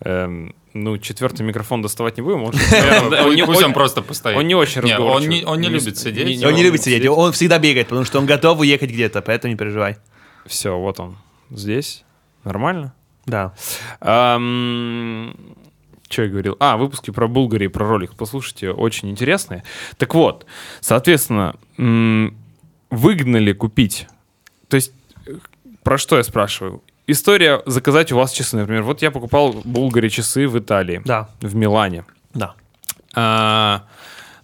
Эм, 0.00 0.54
ну, 0.74 0.98
четвертый 0.98 1.42
микрофон 1.42 1.82
доставать 1.82 2.16
не 2.16 2.22
будем. 2.22 2.42
Он, 2.44 2.50
Пусть- 2.52 2.72
наверное, 2.72 3.22
он 3.24 3.34
не- 3.34 3.44
Пусть 3.46 3.60
он 3.60 3.66
он- 3.66 3.72
просто 3.72 4.02
постоит. 4.02 4.36
он 4.36 4.46
не 4.46 4.54
очень 4.54 4.80
разговорчивый. 4.82 5.38
не, 5.40 5.44
он 5.44 5.60
не 5.60 5.68
любит 5.68 5.96
сидеть. 5.98 6.38
не- 6.40 6.46
он 6.46 6.54
не 6.54 6.62
любит 6.62 6.82
сидеть, 6.82 7.06
он 7.08 7.32
всегда 7.32 7.58
бегает, 7.58 7.88
потому 7.88 8.04
что 8.04 8.18
он 8.18 8.26
готов 8.26 8.58
уехать 8.60 8.90
где-то, 8.90 9.22
поэтому 9.22 9.52
не 9.52 9.56
переживай. 9.58 9.96
Все, 10.46 10.76
вот 10.78 10.98
он. 11.00 11.16
Здесь. 11.50 12.04
Нормально? 12.42 12.92
Да. 13.26 13.54
Что 16.10 16.22
я 16.22 16.28
говорил? 16.28 16.56
А, 16.60 16.76
выпуски 16.76 17.10
про 17.10 17.26
Булгари 17.28 17.64
и 17.64 17.68
про 17.68 17.88
ролик. 17.88 18.14
Послушайте, 18.16 18.70
очень 18.70 19.10
интересные. 19.10 19.64
Так 19.96 20.14
вот, 20.14 20.46
соответственно, 20.80 21.56
м, 21.78 22.36
выгодно 22.90 23.38
ли 23.38 23.52
купить 23.52 24.06
то 24.68 24.76
есть, 24.76 24.92
э, 25.26 25.34
про 25.82 25.98
что 25.98 26.16
я 26.16 26.22
спрашиваю? 26.24 26.82
История 27.06 27.62
заказать 27.66 28.12
у 28.12 28.16
вас 28.16 28.32
часы, 28.32 28.56
например. 28.56 28.82
Вот 28.82 29.02
я 29.02 29.10
покупал 29.10 29.52
в 29.52 29.66
Булгаре 29.66 30.08
часы 30.08 30.48
в 30.48 30.58
Италии, 30.58 31.02
Да, 31.04 31.28
в 31.40 31.54
Милане. 31.54 32.04
да. 32.32 32.54
А, 33.16 33.84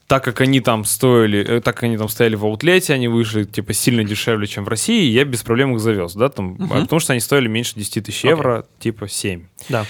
так 0.06 0.22
как 0.24 0.40
они 0.40 0.60
там 0.60 0.84
стоили, 0.84 1.38
э, 1.38 1.60
так 1.60 1.74
как 1.76 1.84
они 1.84 1.96
там 1.96 2.08
стояли 2.08 2.34
в 2.36 2.44
аутлете, 2.44 2.92
они 2.94 3.08
вышли 3.08 3.44
типа 3.44 3.72
сильно 3.72 4.04
дешевле, 4.04 4.46
чем 4.46 4.64
в 4.64 4.68
России, 4.68 5.10
я 5.10 5.24
без 5.24 5.42
проблем 5.42 5.74
их 5.74 5.80
завез, 5.80 6.14
да, 6.14 6.28
там, 6.28 6.56
а 6.70 6.80
потому 6.82 7.00
что 7.00 7.12
они 7.12 7.20
стоили 7.20 7.48
меньше 7.48 7.74
10 7.76 8.04
тысяч 8.04 8.24
евро, 8.24 8.66
типа 8.78 9.08
7. 9.08 9.44
Да. 9.68 9.86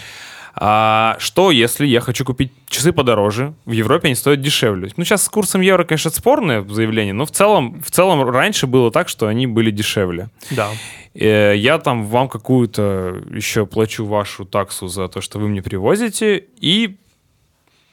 А 0.54 1.16
что, 1.18 1.50
если 1.50 1.86
я 1.86 2.00
хочу 2.00 2.24
купить 2.24 2.52
часы 2.68 2.92
подороже? 2.92 3.54
В 3.64 3.72
Европе 3.72 4.06
они 4.08 4.14
стоят 4.14 4.40
дешевле. 4.40 4.90
Ну, 4.96 5.04
сейчас 5.04 5.22
с 5.24 5.28
курсом 5.28 5.60
евро, 5.60 5.84
конечно, 5.84 6.08
это 6.08 6.18
спорное 6.18 6.62
заявление, 6.62 7.14
но 7.14 7.24
в 7.24 7.30
целом, 7.30 7.80
в 7.82 7.90
целом 7.90 8.28
раньше 8.28 8.66
было 8.66 8.90
так, 8.90 9.08
что 9.08 9.26
они 9.26 9.46
были 9.46 9.70
дешевле. 9.70 10.28
Да. 10.50 10.70
Э, 11.14 11.54
Я 11.56 11.78
там 11.78 12.04
вам 12.06 12.28
какую-то 12.28 13.22
еще 13.32 13.64
плачу 13.66 14.04
вашу 14.04 14.44
таксу 14.44 14.88
за 14.88 15.08
то, 15.08 15.20
что 15.20 15.38
вы 15.38 15.48
мне 15.48 15.62
привозите, 15.62 16.44
и 16.60 16.96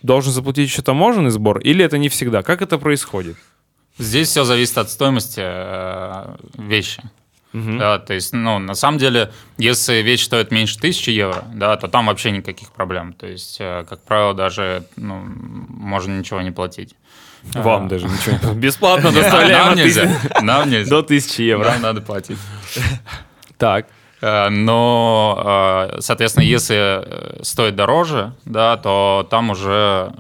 должен 0.02 0.32
заплатить 0.34 0.70
еще 0.70 0.82
таможенный 0.82 1.32
сбор, 1.32 1.60
или 1.60 1.84
это 1.86 1.98
не 1.98 2.10
всегда? 2.10 2.44
Как 2.44 2.62
это 2.62 2.78
происходит? 2.78 3.38
Здесь 4.00 4.30
все 4.30 4.44
зависит 4.44 4.78
от 4.78 4.90
стоимости 4.92 5.42
э, 5.44 6.36
вещи. 7.58 7.78
Да, 7.80 8.00
то 8.00 8.14
есть, 8.14 8.34
ну, 8.34 8.60
на 8.60 8.76
самом 8.76 8.98
деле, 8.98 9.32
если 9.58 10.02
вещь 10.02 10.24
стоит 10.26 10.52
меньше 10.52 10.80
тысячи 10.80 11.10
евро, 11.10 11.44
да, 11.54 11.76
то 11.78 11.88
там 11.88 12.08
вообще 12.08 12.32
никаких 12.32 12.72
проблем. 12.72 13.14
То 13.14 13.28
есть, 13.28 13.58
э, 13.60 13.86
как 13.90 14.02
правило, 14.04 14.34
даже, 14.34 14.84
ну, 14.96 15.24
можно 15.70 16.18
ничего 16.18 16.42
не 16.42 16.52
платить. 16.52 16.96
Вам 17.54 17.88
даже 17.88 18.06
ничего 18.06 18.54
Бесплатно 18.54 19.12
Нам 19.12 19.22
доставляем 19.22 19.70
от 19.70 19.78
нельзя. 19.78 20.20
Нам 20.42 20.70
нельзя. 20.70 20.90
до 20.90 21.02
1000 21.02 21.44
евро. 21.44 21.70
Нам 21.72 21.82
надо 21.82 22.02
платить. 22.02 22.38
Так. 23.58 23.88
Э, 24.22 24.50
Но, 24.50 25.92
э, 25.96 26.02
соответственно, 26.02 26.44
если 26.44 26.76
э, 26.78 27.44
стоит 27.44 27.76
дороже, 27.76 28.34
да, 28.46 28.78
то 28.78 29.28
там 29.30 29.52
уже 29.52 30.12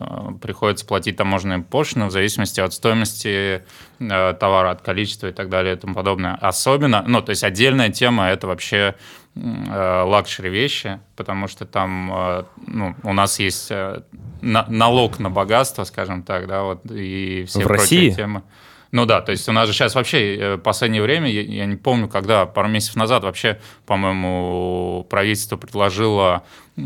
приходится 0.41 0.85
платить 0.85 1.17
таможенные 1.17 1.59
пошлины 1.59 2.05
в 2.05 2.11
зависимости 2.11 2.59
от 2.59 2.73
стоимости 2.73 3.63
товара, 3.99 4.69
от 4.71 4.81
количества 4.81 5.27
и 5.27 5.31
так 5.31 5.49
далее 5.49 5.73
и 5.73 5.77
тому 5.77 5.95
подобное. 5.95 6.37
Особенно, 6.39 7.03
ну, 7.07 7.21
то 7.21 7.31
есть 7.31 7.43
отдельная 7.43 7.89
тема– 7.89 8.27
это 8.29 8.45
вообще 8.45 8.93
luxury 9.35 10.49
вещи, 10.49 10.99
потому 11.15 11.47
что 11.47 11.65
там 11.65 12.45
ну, 12.67 12.95
у 13.03 13.13
нас 13.13 13.39
есть 13.39 13.71
на- 13.71 14.65
налог 14.67 15.17
на 15.17 15.31
богатство, 15.31 15.83
скажем 15.83 16.21
так, 16.21 16.47
да, 16.47 16.61
вот, 16.61 16.81
и 16.91 17.45
все 17.47 17.59
В 17.59 17.63
прочие 17.63 17.81
России? 17.81 18.09
темы. 18.11 18.43
Ну 18.91 19.05
да, 19.05 19.21
то 19.21 19.31
есть 19.31 19.47
у 19.49 19.51
нас 19.51 19.67
же 19.67 19.73
сейчас 19.73 19.95
вообще 19.95 20.35
э, 20.35 20.57
последнее 20.57 21.01
время, 21.01 21.29
я, 21.29 21.41
я 21.41 21.65
не 21.65 21.75
помню, 21.75 22.07
когда, 22.07 22.45
пару 22.45 22.69
месяцев 22.69 22.95
назад 22.95 23.23
вообще, 23.23 23.59
по-моему, 23.85 25.05
правительство 25.09 25.57
предложило 25.57 26.43
э, 26.77 26.81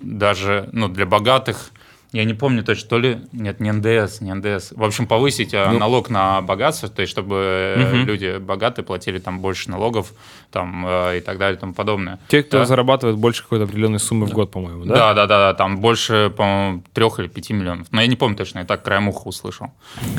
даже, 0.00 0.68
ну, 0.72 0.88
для 0.88 1.06
богатых, 1.06 1.70
я 2.12 2.24
не 2.24 2.32
помню 2.34 2.64
точно, 2.64 2.88
то 2.88 2.98
ли, 2.98 3.18
нет, 3.32 3.60
не 3.60 3.70
НДС, 3.70 4.20
не 4.20 4.32
НДС, 4.32 4.72
в 4.72 4.82
общем, 4.82 5.06
повысить 5.06 5.52
э, 5.52 5.68
Ну. 5.70 5.78
налог 5.78 6.08
на 6.08 6.40
богатство, 6.40 6.88
то 6.88 7.02
есть 7.02 7.10
чтобы 7.12 7.74
Мгм. 7.76 8.06
люди 8.06 8.38
богатые 8.38 8.84
платили 8.84 9.18
там 9.18 9.40
больше 9.40 9.70
налогов 9.70 10.12
там 10.50 10.86
э, 10.86 11.18
и 11.18 11.20
так 11.20 11.36
далее 11.38 11.56
и 11.56 11.60
тому 11.60 11.74
подобное. 11.74 12.18
Те, 12.28 12.42
кто 12.42 12.58
Да. 12.60 12.64
зарабатывает 12.64 13.16
больше 13.18 13.42
какой-то 13.42 13.64
определенной 13.64 13.98
суммы 14.00 14.26
в 14.26 14.30
год, 14.32 14.50
по-моему, 14.50 14.84
да? 14.86 14.94
Да, 14.94 15.14
да, 15.14 15.26
да, 15.26 15.38
да, 15.38 15.54
там 15.54 15.78
больше, 15.80 16.32
по-моему, 16.34 16.82
трех 16.94 17.18
или 17.20 17.26
пяти 17.28 17.52
миллионов. 17.52 17.88
Но 17.90 18.00
я 18.00 18.06
не 18.06 18.16
помню 18.16 18.36
точно, 18.36 18.60
я 18.60 18.64
так 18.64 18.82
краем 18.82 19.08
уха 19.08 19.28
услышал. 19.28 19.66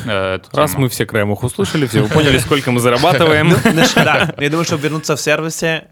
Раз 0.05 0.71
тему. 0.71 0.83
мы 0.83 0.89
все 0.89 1.05
краем 1.05 1.31
их 1.33 1.43
услышали, 1.43 1.87
все, 1.87 2.01
вы 2.01 2.09
поняли, 2.09 2.37
сколько 2.37 2.71
мы 2.71 2.79
зарабатываем. 2.79 3.51
Знаешь, 3.63 3.93
да, 3.93 4.33
я 4.37 4.49
думаю, 4.49 4.65
чтобы 4.65 4.83
вернуться 4.83 5.15
в 5.15 5.21
сервисе, 5.21 5.87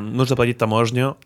нужно 0.00 0.36
платить 0.36 0.58
таможню. 0.58 1.16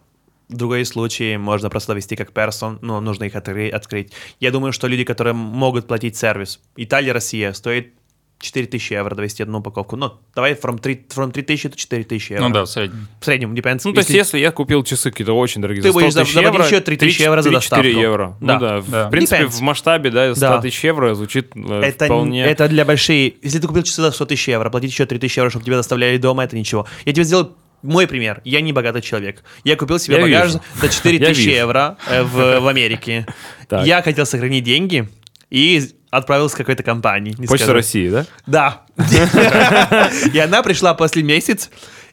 В 0.49 0.57
другой 0.57 0.85
случае 0.87 1.37
можно 1.39 1.69
просто 1.69 1.93
довести 1.93 2.17
как 2.17 2.33
персон, 2.33 2.79
но 2.81 3.01
нужно 3.01 3.25
их 3.25 3.35
откры- 3.35 3.69
открыть. 3.71 4.13
Я 4.41 4.51
думаю, 4.51 4.73
что 4.73 4.87
люди, 4.87 5.05
которые 5.05 5.35
могут 5.35 5.87
платить 5.87 6.17
сервис, 6.17 6.61
Италия, 6.77 7.13
Россия, 7.13 7.53
стоит 7.53 7.93
4000 8.41 8.93
евро 8.93 9.15
довести 9.17 9.43
одну 9.43 9.59
упаковку. 9.59 9.97
Ну, 9.97 10.13
давай 10.35 10.53
from 10.55 10.79
3, 10.81 11.07
from 11.09 11.33
3000 11.33 11.67
to 11.71 11.77
4000 11.77 12.33
евро. 12.33 12.45
Ну 12.49 12.55
да, 12.55 12.63
в 12.63 12.67
среднем. 12.69 13.09
В 13.21 13.25
среднем, 13.25 13.53
depends. 13.53 13.81
Ну, 13.85 13.93
то 13.93 13.99
есть, 13.99 14.11
если 14.11 14.39
я 14.39 14.53
купил 14.53 14.85
часы 14.85 15.11
какие-то 15.11 15.33
очень 15.33 15.61
дорогие, 15.61 15.83
Ты 15.83 15.89
за 15.89 15.93
100 15.93 16.01
будешь 16.01 16.15
тысяч 16.15 16.37
евро, 16.37 16.65
еще 16.65 16.81
3 16.81 16.97
тысячи 16.97 17.23
евро 17.23 17.43
за 17.43 17.49
3-4 17.51 17.53
доставку. 17.53 17.87
евро. 17.87 18.37
Да. 18.41 18.55
Ну 18.55 18.61
да, 18.61 18.81
Да. 18.87 19.09
в 19.09 19.11
принципе, 19.11 19.43
Depends. 19.43 19.49
в 19.51 19.61
масштабе, 19.61 20.11
да, 20.11 20.35
100 20.35 20.41
Да. 20.41 20.61
тысяч 20.61 20.85
евро 20.85 21.15
звучит 21.17 21.51
э, 21.57 21.81
это, 21.83 22.05
вполне... 22.05 22.45
это 22.45 22.69
для 22.69 22.85
большие... 22.85 23.35
Если 23.43 23.59
ты 23.59 23.67
купил 23.67 23.83
часы 23.83 24.03
за 24.03 24.13
100 24.13 24.25
тысяч 24.27 24.47
евро, 24.49 24.71
платить 24.71 24.93
еще 24.93 25.05
3 25.05 25.19
тысячи 25.19 25.41
евро, 25.41 25.51
чтобы 25.51 25.65
тебя 25.67 25.77
доставляли 25.77 26.17
дома, 26.17 26.45
это 26.45 26.57
ничего. 26.57 26.87
Я 27.05 27.13
тебе 27.13 27.25
сделаю 27.25 27.57
мой 27.83 28.07
пример. 28.07 28.41
Я 28.45 28.61
не 28.61 28.73
богатый 28.73 29.03
человек. 29.03 29.43
Я 29.65 29.77
купил 29.77 29.99
себе 29.99 30.17
Я 30.17 30.23
багаж 30.23 30.47
вижу. 30.49 30.61
за 30.81 30.89
4 30.89 31.19
Я 31.21 31.27
тысячи 31.27 31.41
вижу. 31.47 31.51
евро 31.57 31.97
э, 32.11 32.23
в, 32.23 32.61
в 32.61 32.67
Америке. 32.69 33.27
Так. 33.69 33.87
Я 33.87 34.01
хотел 34.03 34.25
сохранить 34.25 34.65
деньги 34.65 35.09
и 35.51 35.83
отправился 36.11 36.55
к 36.57 36.59
какой-то 36.59 36.83
компании. 36.83 37.33
Почта 37.33 37.57
скажу. 37.59 37.73
России, 37.75 38.09
да? 38.09 38.25
Да. 38.47 38.83
И 40.33 40.39
она 40.39 40.63
пришла 40.63 40.95
после 40.95 41.23
месяца, 41.23 41.69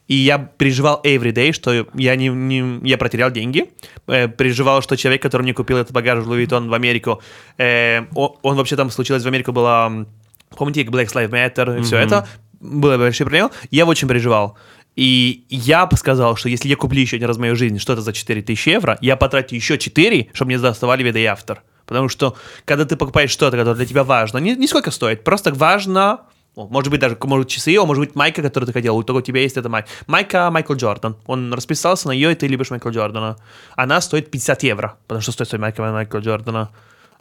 и 0.07 0.15
я 0.15 0.37
переживал 0.37 1.01
every 1.03 1.31
day, 1.31 1.51
что 1.53 1.87
я, 1.95 2.15
не, 2.15 2.27
не- 2.27 2.87
я 2.87 2.97
потерял 2.97 3.31
деньги. 3.31 3.69
Э, 4.07 4.27
переживал, 4.27 4.81
что 4.83 4.95
человек, 4.97 5.21
который 5.21 5.43
мне 5.43 5.53
купил 5.53 5.77
этот 5.77 5.93
багаж 5.93 6.23
в 6.23 6.31
Vuitton 6.31 6.67
в 6.69 6.73
Америку, 6.73 7.21
э, 7.57 8.01
о- 8.13 8.37
он, 8.43 8.55
вообще 8.55 8.75
там 8.75 8.91
случилось 8.91 9.23
в 9.23 9.27
Америку, 9.27 9.51
было, 9.51 9.87
м, 9.87 10.07
помните, 10.55 10.81
Black 10.83 11.07
Lives 11.13 11.31
Matter 11.31 11.79
и 11.79 11.83
все 11.83 11.97
это, 11.97 12.27
было 12.59 12.97
большие 12.97 13.25
проблемы. 13.25 13.49
Я 13.71 13.85
очень 13.85 14.07
переживал. 14.07 14.57
И 14.95 15.45
я 15.49 15.85
бы 15.85 15.97
сказал, 15.97 16.35
что 16.35 16.47
если 16.47 16.69
я 16.69 16.75
куплю 16.75 17.01
еще 17.01 17.17
один 17.17 17.27
раз 17.27 17.37
мою 17.37 17.55
жизнь 17.55 17.79
что-то 17.79 18.01
за 18.01 18.13
4000 18.13 18.69
евро, 18.69 18.97
я 19.01 19.17
потрачу 19.17 19.55
еще 19.55 19.77
4, 19.77 20.29
чтобы 20.33 20.47
мне 20.49 20.57
доставали 20.57 21.03
виды 21.03 21.21
и 21.21 21.25
автор. 21.25 21.63
Потому 21.85 22.09
что, 22.09 22.35
когда 22.63 22.85
ты 22.85 22.95
покупаешь 22.95 23.29
что-то, 23.29 23.57
которое 23.57 23.75
для 23.75 23.85
тебя 23.85 24.03
важно, 24.03 24.37
не, 24.37 24.55
не 24.55 24.67
сколько 24.67 24.91
стоит, 24.91 25.23
просто 25.23 25.53
важно, 25.53 26.21
может 26.55 26.89
быть, 26.89 26.99
даже 26.99 27.17
может, 27.21 27.49
часы, 27.49 27.77
о, 27.77 27.85
может 27.85 28.03
быть, 28.03 28.15
майка, 28.15 28.41
которую 28.41 28.67
ты 28.67 28.73
хотел, 28.73 29.01
только 29.03 29.19
у 29.19 29.21
тебя 29.21 29.41
есть 29.41 29.57
эта 29.57 29.69
майка. 29.69 29.89
Майка 30.07 30.49
Майкл 30.49 30.73
Джордан. 30.73 31.17
Он 31.27 31.53
расписался 31.53 32.07
на 32.07 32.13
нее, 32.13 32.31
и 32.31 32.35
ты 32.35 32.47
любишь 32.47 32.69
Майкла 32.71 32.89
Джордана. 32.89 33.37
Она 33.75 33.99
стоит 34.01 34.31
50 34.31 34.63
евро, 34.63 34.97
потому 35.07 35.21
что 35.21 35.31
стоит 35.31 35.59
майка 35.59 35.81
Майкла 35.81 36.19
Джордана. 36.19 36.71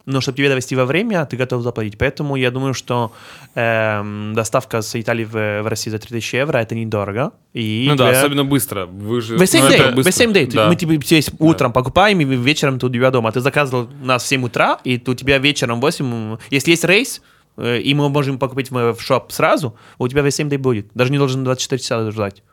Но 0.05 0.21
чтобы 0.21 0.37
тебе 0.37 0.49
довести 0.49 0.75
во 0.75 0.85
время, 0.85 1.25
ты 1.25 1.35
готов 1.35 1.63
заплатить. 1.63 1.97
Поэтому 1.97 2.35
я 2.35 2.51
думаю, 2.51 2.73
что 2.73 3.11
эм, 3.55 4.33
доставка 4.35 4.81
с 4.81 4.99
Италии 4.99 5.25
в, 5.25 5.63
в 5.63 5.67
Россию 5.67 5.93
за 5.93 5.99
3000 5.99 6.35
евро 6.35 6.57
это 6.59 6.75
недорого. 6.75 7.31
И 7.53 7.87
Ну 7.89 7.95
да, 7.95 8.09
тебе- 8.09 8.17
особенно 8.19 8.45
быстро. 8.45 8.85
Вы 8.85 9.21
же... 9.21 9.37
в 9.37 9.41
same 9.41 9.61
ну, 9.61 9.69
day, 9.69 9.95
быстро. 9.95 10.23
same 10.23 10.33
day. 10.33 10.51
Да. 10.51 10.67
Мы 10.67 10.75
тебе 10.75 10.97
здесь 10.97 11.31
утром 11.39 11.73
покупаем, 11.73 12.19
и 12.21 12.23
вечером 12.23 12.77
ты 12.77 12.85
у 12.85 12.89
тебя 12.89 13.09
дома. 13.09 13.31
Ты 13.31 13.39
заказывал 13.39 13.89
нас 14.03 14.23
в 14.23 14.27
7 14.27 14.43
утра, 14.43 14.79
и 14.83 15.01
у 15.05 15.13
тебя 15.15 15.39
вечером 15.39 15.79
в 15.79 15.81
8... 15.81 16.37
Если 16.51 16.71
есть 16.71 16.83
рейс, 16.83 17.21
э, 17.57 17.79
и 17.79 17.93
мы 17.95 18.07
можем 18.09 18.37
покупать 18.37 18.69
в, 18.69 18.99
шоп 18.99 19.31
сразу, 19.31 19.75
у 19.97 20.07
тебя 20.07 20.21
в 20.21 20.27
same 20.27 20.49
day 20.49 20.59
будет. 20.59 20.87
Даже 20.93 21.11
не 21.11 21.17
должен 21.17 21.43
24 21.43 21.81
часа 21.81 22.11
ждать. 22.11 22.43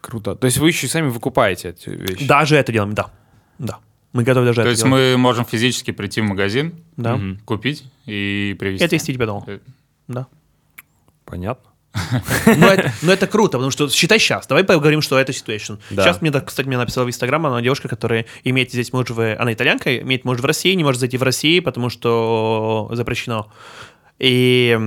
Круто. 0.00 0.34
То 0.36 0.46
есть 0.46 0.58
вы 0.58 0.68
еще 0.68 0.86
и 0.86 0.90
сами 0.90 1.08
выкупаете 1.08 1.70
эти 1.70 1.90
вещи? 1.90 2.26
Даже 2.26 2.56
это 2.56 2.72
делаем, 2.72 2.94
да. 2.94 3.10
Да. 3.58 3.78
Мы 4.14 4.22
готовы 4.22 4.46
даже 4.46 4.62
То 4.62 4.68
есть 4.68 4.82
делать. 4.82 5.12
мы 5.12 5.16
можем 5.18 5.44
физически 5.44 5.90
прийти 5.90 6.20
в 6.20 6.24
магазин, 6.24 6.72
Да. 6.96 7.16
Мгм. 7.16 7.40
купить 7.44 7.84
и 8.06 8.56
привезти. 8.58 8.84
Это 8.84 8.94
вести 8.94 9.12
тебя 9.12 9.26
дома. 9.26 9.44
Э, 9.48 9.58
Да. 10.08 10.28
Понятно. 11.24 11.70
Но 12.56 12.66
это, 12.66 12.92
но 13.02 13.12
это 13.12 13.28
круто, 13.28 13.52
потому 13.52 13.70
что 13.70 13.88
считай 13.88 14.18
сейчас. 14.18 14.48
Давай 14.48 14.64
поговорим, 14.64 15.00
что 15.00 15.16
это 15.18 15.30
situation. 15.32 15.78
Да. 15.90 16.02
Сейчас 16.02 16.20
мне, 16.20 16.32
кстати, 16.32 16.66
мне 16.66 16.76
написала 16.76 17.04
в 17.04 17.08
Инстаграм, 17.08 17.46
она 17.46 17.60
девушка, 17.62 17.88
которая 17.88 18.26
имеет 18.42 18.72
здесь 18.72 18.92
муж 18.92 19.10
в... 19.10 19.36
Она 19.36 19.52
итальянка, 19.52 19.96
имеет 19.98 20.24
муж 20.24 20.40
в 20.40 20.44
России, 20.44 20.74
не 20.74 20.82
может 20.82 20.98
зайти 21.00 21.16
в 21.16 21.22
Россию, 21.22 21.62
потому 21.62 21.90
что 21.90 22.90
запрещено. 22.92 23.48
И 24.20 24.78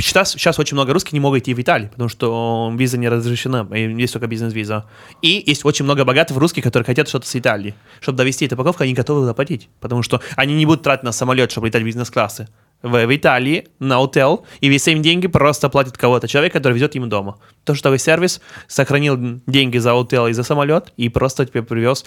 сейчас, 0.00 0.32
сейчас 0.32 0.58
очень 0.58 0.76
много 0.76 0.94
русских 0.94 1.12
не 1.12 1.20
могут 1.20 1.40
идти 1.40 1.52
в 1.52 1.60
Италию, 1.60 1.90
потому 1.90 2.08
что 2.08 2.72
виза 2.74 2.96
не 2.96 3.08
разрешена, 3.08 3.68
есть 3.76 4.12
только 4.14 4.26
бизнес-виза. 4.26 4.86
И 5.20 5.42
есть 5.46 5.64
очень 5.64 5.84
много 5.84 6.04
богатых 6.04 6.36
русских, 6.38 6.62
которые 6.62 6.86
хотят 6.86 7.06
что-то 7.08 7.26
с 7.26 7.36
Италии. 7.36 7.74
Чтобы 8.00 8.18
довести 8.18 8.46
эту 8.46 8.54
упаковку, 8.54 8.82
они 8.82 8.94
готовы 8.94 9.26
заплатить, 9.26 9.68
потому 9.80 10.02
что 10.02 10.22
они 10.36 10.54
не 10.54 10.64
будут 10.64 10.82
тратить 10.82 11.04
на 11.04 11.12
самолет, 11.12 11.50
чтобы 11.50 11.66
летать 11.66 11.82
в 11.82 11.84
бизнес-классы. 11.86 12.48
В, 12.80 13.06
в 13.06 13.16
Италии 13.16 13.68
на 13.78 14.02
отель, 14.02 14.38
и 14.60 14.68
весь 14.68 14.88
им 14.88 15.02
деньги 15.02 15.28
просто 15.28 15.68
платит 15.68 15.96
кого-то, 15.98 16.26
человек, 16.26 16.52
который 16.52 16.72
везет 16.72 16.96
им 16.96 17.08
дома. 17.08 17.38
То, 17.64 17.74
что 17.74 17.84
такой 17.84 17.98
сервис 17.98 18.40
сохранил 18.66 19.40
деньги 19.46 19.78
за 19.78 19.92
отель 19.92 20.30
и 20.30 20.32
за 20.32 20.42
самолет, 20.42 20.92
и 20.96 21.08
просто 21.08 21.46
тебе 21.46 21.62
привез 21.62 22.04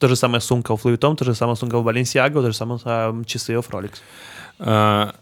то 0.00 0.08
же 0.08 0.16
самое 0.16 0.40
сумка 0.40 0.76
в 0.76 0.84
Vuitton, 0.84 1.14
то 1.14 1.24
же 1.24 1.34
самое 1.34 1.56
сумка 1.56 1.78
в 1.78 1.86
Balenciaga, 1.86 2.32
то 2.32 2.50
же 2.50 2.54
самое 2.54 2.80
а, 2.84 3.24
часы 3.24 3.60
в 3.60 3.68
Rolex. 3.70 5.14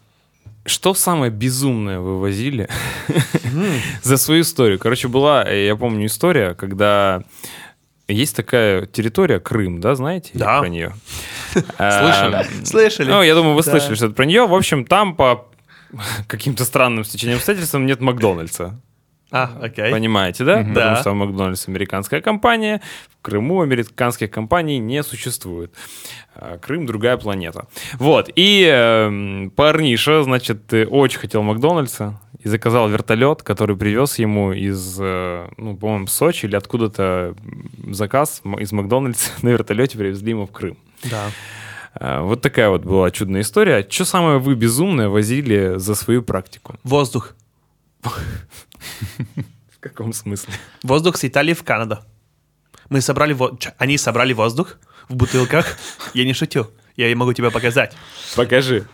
Что 0.67 0.95
самое 0.95 1.31
безумное 1.31 2.01
вы 2.01 2.19
возили 2.19 2.69
за 4.03 4.17
свою 4.17 4.43
историю? 4.43 4.79
Короче, 4.79 5.09
была, 5.09 5.45
э, 5.47 5.67
я 5.67 5.77
помню, 5.77 6.07
история, 6.07 6.55
когда 6.55 7.23
есть 8.09 8.35
такая 8.37 8.87
территория, 8.87 9.41
Крым, 9.41 9.81
да, 9.81 9.95
знаете 9.95 10.31
Да. 10.35 10.61
про 10.61 10.69
нее? 10.69 10.95
Слышали? 11.53 12.65
Слышали? 12.65 13.11
Ну, 13.11 13.23
я 13.23 13.35
думаю, 13.35 13.55
вы 13.55 13.63
слышали 13.63 13.95
что-то 13.95 14.15
про 14.15 14.25
нее. 14.25 14.47
В 14.47 14.55
общем, 14.55 14.85
там 14.85 15.15
по 15.17 15.47
каким-то 16.27 16.65
странным 16.65 17.05
стечениям 17.05 17.37
обстоятельствам 17.39 17.87
нет 17.87 18.01
Макдональдса. 18.01 18.81
А, 19.31 19.51
окей. 19.61 19.91
Понимаете, 19.91 20.45
да? 20.45 20.59
Потому 20.59 20.75
Да. 20.75 20.97
что 20.97 21.15
Макдональдс 21.15 21.67
американская 21.69 22.21
компания, 22.21 22.81
в 23.19 23.23
Крыму 23.23 23.63
американских 23.63 24.31
компаний 24.31 24.79
не 24.79 25.03
существует. 25.03 25.73
А 26.37 26.59
Крым 26.59 26.87
другая 26.87 27.17
планета. 27.17 27.67
Вот. 27.95 28.31
И 28.37 28.65
эм, 28.71 29.51
парниша, 29.57 30.23
значит, 30.23 30.73
э, 30.73 30.85
очень 30.87 31.19
хотел 31.19 31.43
Макдональдса 31.43 32.21
и 32.45 32.49
заказал 32.49 32.89
вертолет, 32.89 33.43
который 33.43 33.77
привез 33.77 34.19
ему 34.19 34.53
из, 34.53 34.99
э, 35.01 35.49
ну, 35.57 35.77
по-моему, 35.77 36.07
Сочи 36.07 36.47
или 36.47 36.55
откуда-то 36.57 37.35
заказ 37.91 38.43
из 38.61 38.71
Макдональдса 38.73 39.31
на 39.43 39.49
вертолете 39.49 39.97
привезли 39.99 40.31
ему 40.31 40.47
в 40.47 40.53
Крым. 40.53 40.77
Да. 41.05 41.31
А, 41.95 42.23
Вот 42.23 42.43
такая 42.43 42.69
вот 42.69 42.83
была 42.83 43.11
чудная 43.11 43.41
история. 43.41 43.85
Что 43.89 44.05
самое 44.05 44.39
вы 44.39 44.55
безумное 44.55 45.09
возили 45.09 45.75
за 45.79 45.95
свою 45.95 46.23
практику? 46.23 46.75
Воздух. 46.85 47.35
В 49.71 49.81
каком 49.81 50.13
смысле? 50.13 50.55
Воздух 50.83 51.17
с 51.17 51.25
Италии 51.25 51.55
в 51.55 51.63
Канаду. 51.63 51.99
Мы 52.89 53.01
собрали... 53.01 53.33
во- 53.33 53.57
Они 53.79 53.99
собрали 53.99 54.33
воздух 54.33 54.77
в 55.09 55.15
бутылках. 55.15 55.77
Я 56.15 56.25
не 56.25 56.33
шутю. 56.35 56.71
Я 56.97 57.15
могу 57.17 57.33
тебе 57.33 57.51
показать. 57.51 57.95
Покажи. 58.37 58.87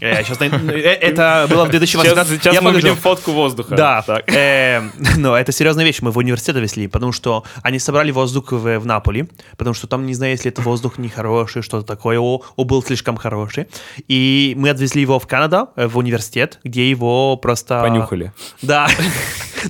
Э, 0.00 0.22
сейчас, 0.22 0.40
э, 0.40 0.46
это 0.46 1.46
было 1.50 1.64
в 1.64 1.72
Сейчас, 1.72 2.02
2018 2.02 2.40
сейчас 2.40 2.54
Я 2.54 2.60
мы 2.62 2.72
видим 2.72 2.94
фотку 2.94 3.32
воздуха. 3.32 3.74
Да, 3.74 4.02
Так. 4.06 4.32
э, 4.32 4.82
но 5.16 5.36
это 5.36 5.52
серьезная 5.52 5.84
вещь. 5.84 5.98
Мы 6.00 6.10
в 6.10 6.18
университет 6.18 6.56
везли, 6.56 6.86
потому 6.86 7.12
что 7.12 7.44
они 7.62 7.78
собрали 7.78 8.10
воздух 8.12 8.52
в, 8.52 8.78
в 8.78 8.86
Наполе, 8.86 9.28
потому 9.56 9.74
что 9.74 9.86
там, 9.86 10.06
не 10.06 10.14
знаю, 10.14 10.32
если 10.32 10.50
это 10.50 10.62
воздух 10.62 10.98
нехороший, 10.98 11.62
что-то 11.62 11.86
такое, 11.86 12.18
о, 12.18 12.42
о, 12.56 12.64
был 12.64 12.82
слишком 12.82 13.16
хороший. 13.16 13.66
И 14.06 14.54
мы 14.56 14.70
отвезли 14.70 15.02
его 15.02 15.18
в 15.18 15.26
Канаду, 15.26 15.70
э, 15.76 15.86
в 15.86 15.96
университет, 15.98 16.60
где 16.64 16.88
его 16.88 17.36
просто... 17.36 17.80
Понюхали. 17.80 18.32
Да. 18.62 18.88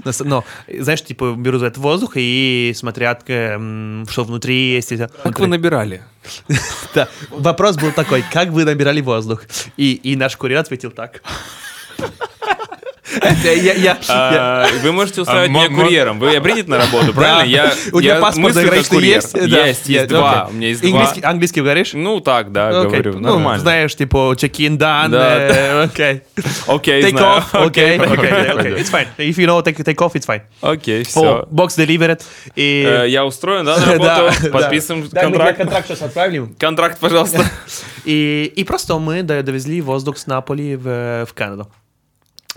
Но, 0.04 0.12
но, 0.24 0.44
знаешь, 0.80 1.02
типа 1.02 1.34
берут 1.34 1.62
этот 1.62 1.78
воздух 1.78 2.12
и 2.16 2.72
смотрят, 2.76 3.22
э, 3.28 3.54
м, 3.54 4.06
что 4.10 4.24
внутри 4.24 4.74
есть. 4.74 4.92
Как 5.22 5.40
вы 5.40 5.46
набирали? 5.46 6.02
Да. 6.94 7.08
Вопрос 7.30 7.76
был 7.76 7.92
такой, 7.92 8.24
как 8.32 8.48
вы 8.48 8.64
набирали 8.64 9.00
воздух? 9.00 9.42
И, 9.76 9.94
и 9.94 10.16
наш 10.16 10.36
курьер 10.36 10.58
ответил 10.58 10.90
так. 10.90 11.22
Я- 13.44 13.52
я- 13.52 13.72
я- 13.74 13.98
А, 14.08 14.66
Вы 14.82 14.92
можете 14.92 15.22
устраивать 15.22 15.50
А, 15.50 15.52
меня 15.52 15.68
курьером. 15.68 16.18
Вы 16.18 16.40
принят 16.40 16.68
на 16.68 16.78
работу, 16.78 17.12
правильно? 17.14 17.48
Я, 17.50 17.72
У 17.92 18.00
тебя 18.00 18.14
я 18.16 18.20
паспорт 18.20 18.54
заграничный 18.54 19.02
есть? 19.02 19.34
Есть, 19.34 19.48
есть 19.48 19.88
Я- 19.88 20.06
два. 20.06 20.48
У 20.50 20.54
меня 20.54 20.68
есть 20.68 20.84
Английский, 20.84 21.20
два. 21.20 21.30
английский 21.30 21.60
говоришь? 21.60 21.90
Ну 21.94 22.20
так, 22.20 22.52
да, 22.52 22.82
говорю. 22.82 23.14
Ну, 23.14 23.20
Нормально. 23.20 23.60
знаешь, 23.60 23.94
типа, 23.96 24.34
check-in 24.36 24.76
done, 24.78 25.14
э, 25.14 25.82
окей. 25.84 26.20
Окей, 26.66 27.02
Take 27.02 27.10
знаю. 27.10 27.42
off, 27.52 27.66
окей, 27.66 27.98
Окей. 27.98 28.72
It's 28.74 28.90
fine. 28.90 29.06
If 29.18 29.36
you 29.36 29.46
know 29.46 29.62
take, 29.62 29.76
take 29.82 29.96
off, 29.96 30.12
it's 30.14 30.26
fine. 30.26 30.42
Окей, 30.60 31.04
все. 31.04 31.46
box 31.50 31.68
delivered. 31.78 32.20
И... 32.56 33.04
Я 33.08 33.24
устроен, 33.24 33.64
да, 33.64 33.78
на 33.78 33.86
работу? 33.92 34.50
Подписываем 34.52 35.08
контракт. 35.08 35.58
контракт 35.58 35.86
сейчас 35.88 36.02
отправим. 36.02 36.54
Контракт, 36.58 36.98
пожалуйста. 36.98 37.44
И, 38.04 38.52
просто 38.64 38.98
мы 38.98 39.22
до- 39.22 39.42
довезли 39.42 39.80
воздух 39.80 40.18
с 40.18 40.26
Наполи 40.26 40.76
в 40.76 41.28
Канаду. 41.34 41.68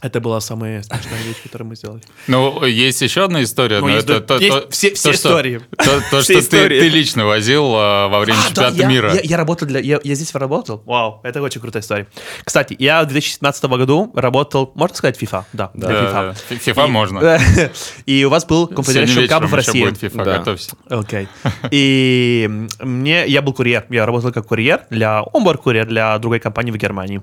Это 0.01 0.19
была 0.19 0.41
самая 0.41 0.81
смешная 0.81 1.21
вещь, 1.27 1.43
которую 1.43 1.67
мы 1.69 1.75
сделали. 1.75 2.01
Ну, 2.27 2.65
есть 2.65 3.01
еще 3.03 3.25
одна 3.25 3.43
история. 3.43 3.79
Ну, 3.81 3.87
но 3.87 3.93
есть, 3.93 4.05
это 4.09 4.19
да, 4.19 4.25
то, 4.25 4.37
есть 4.39 4.49
то- 4.63 4.69
все- 4.71 4.89
то, 4.89 4.95
все 4.95 5.13
что- 5.13 5.29
истории. 5.29 5.61
То, 5.77 6.01
то, 6.09 6.21
Все 6.21 6.23
что 6.23 6.33
ты, 6.33 6.39
истории. 6.39 6.79
ты 6.79 6.87
лично 6.89 7.25
возил 7.27 7.71
а, 7.75 8.07
во 8.07 8.19
время 8.21 8.39
А, 8.39 8.41
да, 8.41 8.47
чемпионата 8.47 8.77
я, 8.81 8.87
мира. 8.87 9.13
Я, 9.13 9.21
я 9.21 9.37
работал 9.37 9.67
для... 9.67 9.79
Я, 9.79 9.99
я 10.03 10.15
здесь 10.15 10.33
работал. 10.33 10.81
Вау, 10.85 11.19
это 11.23 11.39
очень 11.41 11.61
крутая 11.61 11.83
история. 11.83 12.07
Кстати, 12.43 12.75
я 12.79 13.03
в 13.03 13.07
2017 13.07 13.63
году 13.65 14.11
работал, 14.15 14.71
можно 14.73 14.95
сказать, 14.95 15.21
FIFA? 15.21 15.43
Да, 15.53 15.69
для 15.75 15.87
Да, 15.87 15.93
FIFA. 15.93 16.11
да, 16.11 16.35
да. 16.49 16.55
FIFA 16.55 16.87
можно. 16.87 17.39
И 18.07 18.25
у 18.25 18.29
вас 18.29 18.45
был 18.45 18.67
Confederation 18.67 19.27
Cup 19.27 19.45
в 19.45 19.53
России. 19.53 19.83
будет 19.85 20.01
FIFA, 20.01 20.23
Да. 20.25 20.37
готовься. 20.39 20.71
Окей. 20.89 21.27
И 21.71 22.49
мне, 22.79 23.27
я 23.27 23.41
был 23.41 23.53
курьер, 23.53 23.85
я 23.89 24.05
работал 24.05 24.31
как 24.31 24.47
курьер 24.47 24.81
для, 24.89 25.21
он 25.21 25.43
был 25.43 25.53
курьер 25.55 25.85
для 25.85 26.17
другой 26.17 26.39
компании 26.39 26.71
в 26.71 26.77
Германии. 26.77 27.21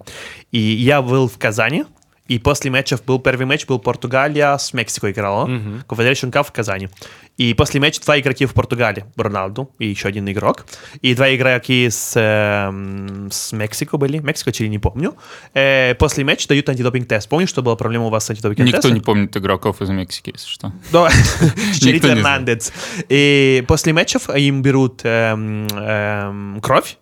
И 0.52 0.58
я 0.58 1.02
был 1.02 1.28
в 1.28 1.38
Казани, 1.38 1.84
и 2.28 2.38
после 2.38 2.70
матчев 2.70 3.02
был 3.04 3.18
первый 3.18 3.46
матч, 3.46 3.66
был 3.66 3.78
Португалия 3.78 4.56
с 4.56 4.74
Мексикой 4.74 5.12
играла, 5.12 5.46
Confederation 5.88 6.30
Cup 6.30 6.44
в 6.44 6.52
Казани. 6.52 6.88
И 7.38 7.54
после 7.54 7.80
матча 7.80 8.00
два 8.02 8.18
игроки 8.18 8.46
в 8.46 8.52
Португалии, 8.52 9.04
Роналду 9.16 9.70
и 9.78 9.86
еще 9.86 10.08
один 10.08 10.28
игрок. 10.28 10.66
И 11.02 11.14
два 11.14 11.34
игроки 11.34 11.88
с, 11.88 12.12
эм, 12.16 13.30
с 13.30 13.52
Мексико 13.52 13.96
были, 13.96 14.18
Мексико, 14.18 14.50
Чили, 14.50 14.66
не 14.66 14.80
помню. 14.80 15.14
Э, 15.54 15.94
после 15.94 16.24
матча 16.24 16.48
дают 16.48 16.68
антидопинг-тест. 16.68 17.28
Помнишь, 17.28 17.48
что 17.48 17.62
была 17.62 17.76
проблема 17.76 18.06
у 18.06 18.10
вас 18.10 18.26
с 18.26 18.30
антидопинг-тестом? 18.30 18.76
Никто 18.76 18.88
не 18.90 19.00
помнит 19.00 19.36
игроков 19.36 19.80
из 19.80 19.88
Мексики, 19.88 20.32
если 20.34 20.48
что. 20.48 20.72
Да, 20.92 21.10
знает. 21.72 22.04
Эрнандес. 22.04 22.72
И 23.08 23.64
после 23.68 23.92
матчев 23.92 24.28
им 24.30 24.60
берут 24.60 25.02
эм, 25.04 25.68
эм, 25.68 26.60
кровь 26.60 26.96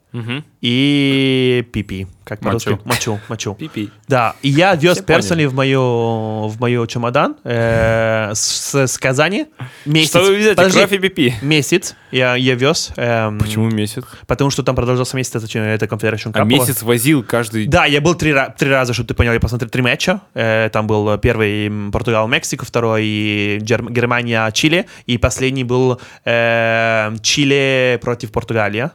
и 0.63 1.67
пипи, 1.73 2.07
как 2.25 2.41
по-русски? 2.41 2.79
Мочу. 2.85 3.21
Мочу. 3.29 3.55
Пипи. 3.55 3.91
Да, 4.09 4.35
и 4.41 4.49
я 4.49 4.75
вез 4.75 4.99
персонали 4.99 5.45
в 5.45 5.55
мою, 5.55 6.49
в 6.49 6.57
мою 6.59 6.87
чемодан 6.87 7.37
э, 7.45 8.33
с, 8.35 8.75
с 8.75 8.99
Казани 8.99 9.47
месяц. 9.85 10.13
Вы 10.29 10.37
везете? 10.37 10.55
Подожди, 10.57 10.79
Кровь 10.79 10.93
и 10.93 10.99
пипи. 10.99 11.35
Месяц 11.43 11.95
я, 12.11 12.35
я 12.35 12.55
вез. 12.55 12.93
эм, 12.97 13.39
Почему 13.39 13.71
месяц? 13.71 14.05
Потому 14.27 14.51
что 14.51 14.63
там 14.63 14.75
продолжался 14.77 15.17
месяц, 15.17 15.35
это, 15.35 15.59
это 15.59 15.87
Confederation 15.87 16.33
Cup. 16.33 16.41
А 16.41 16.45
месяц 16.45 16.83
возил 16.83 17.23
каждый... 17.23 17.67
Да, 17.67 17.85
я 17.87 18.01
был 18.01 18.15
три, 18.15 18.35
три 18.59 18.71
раза, 18.71 18.93
чтобы 18.93 19.09
ты 19.09 19.15
понял, 19.15 19.33
я 19.33 19.41
посмотрел 19.41 19.71
три 19.71 19.83
матча. 19.83 20.21
Э, 20.35 20.69
там 20.73 20.87
был 20.87 21.17
первый 21.19 21.91
Португал-Мексика, 21.91 22.65
второй 22.65 23.59
Гер- 23.59 23.91
Германия-Чили, 23.91 24.87
и 25.07 25.19
последний 25.19 25.65
был 25.65 26.01
э, 26.25 27.15
Чили 27.23 27.99
против 28.03 28.33
Португалии. 28.33 28.91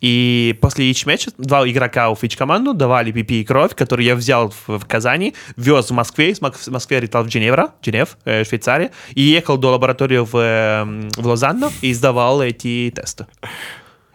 И 0.00 0.56
после 0.60 0.90
each 0.90 1.06
матча 1.06 1.30
два 1.38 1.68
игрока 1.68 2.14
в 2.14 2.22
each 2.22 2.36
команду 2.36 2.74
давали 2.74 3.12
пипи 3.12 3.40
и 3.40 3.44
кровь, 3.44 3.74
которую 3.74 4.06
я 4.06 4.14
взял 4.14 4.50
в, 4.50 4.78
в 4.78 4.86
Казани, 4.86 5.34
вез 5.56 5.90
в 5.90 5.94
Москве, 5.94 6.30
из 6.30 6.40
Москве 6.40 7.00
летал 7.00 7.24
в 7.24 7.30
Женевра, 7.30 7.72
Женев, 7.82 8.16
э, 8.24 8.44
Швейцария, 8.44 8.90
и 9.14 9.22
ехал 9.22 9.56
до 9.56 9.72
лаборатории 9.72 10.18
в, 10.18 10.36
э, 10.36 10.84
в 11.16 11.26
Лозанну 11.26 11.70
и 11.82 11.92
сдавал 11.92 12.42
эти 12.42 12.92
тесты. 12.94 13.26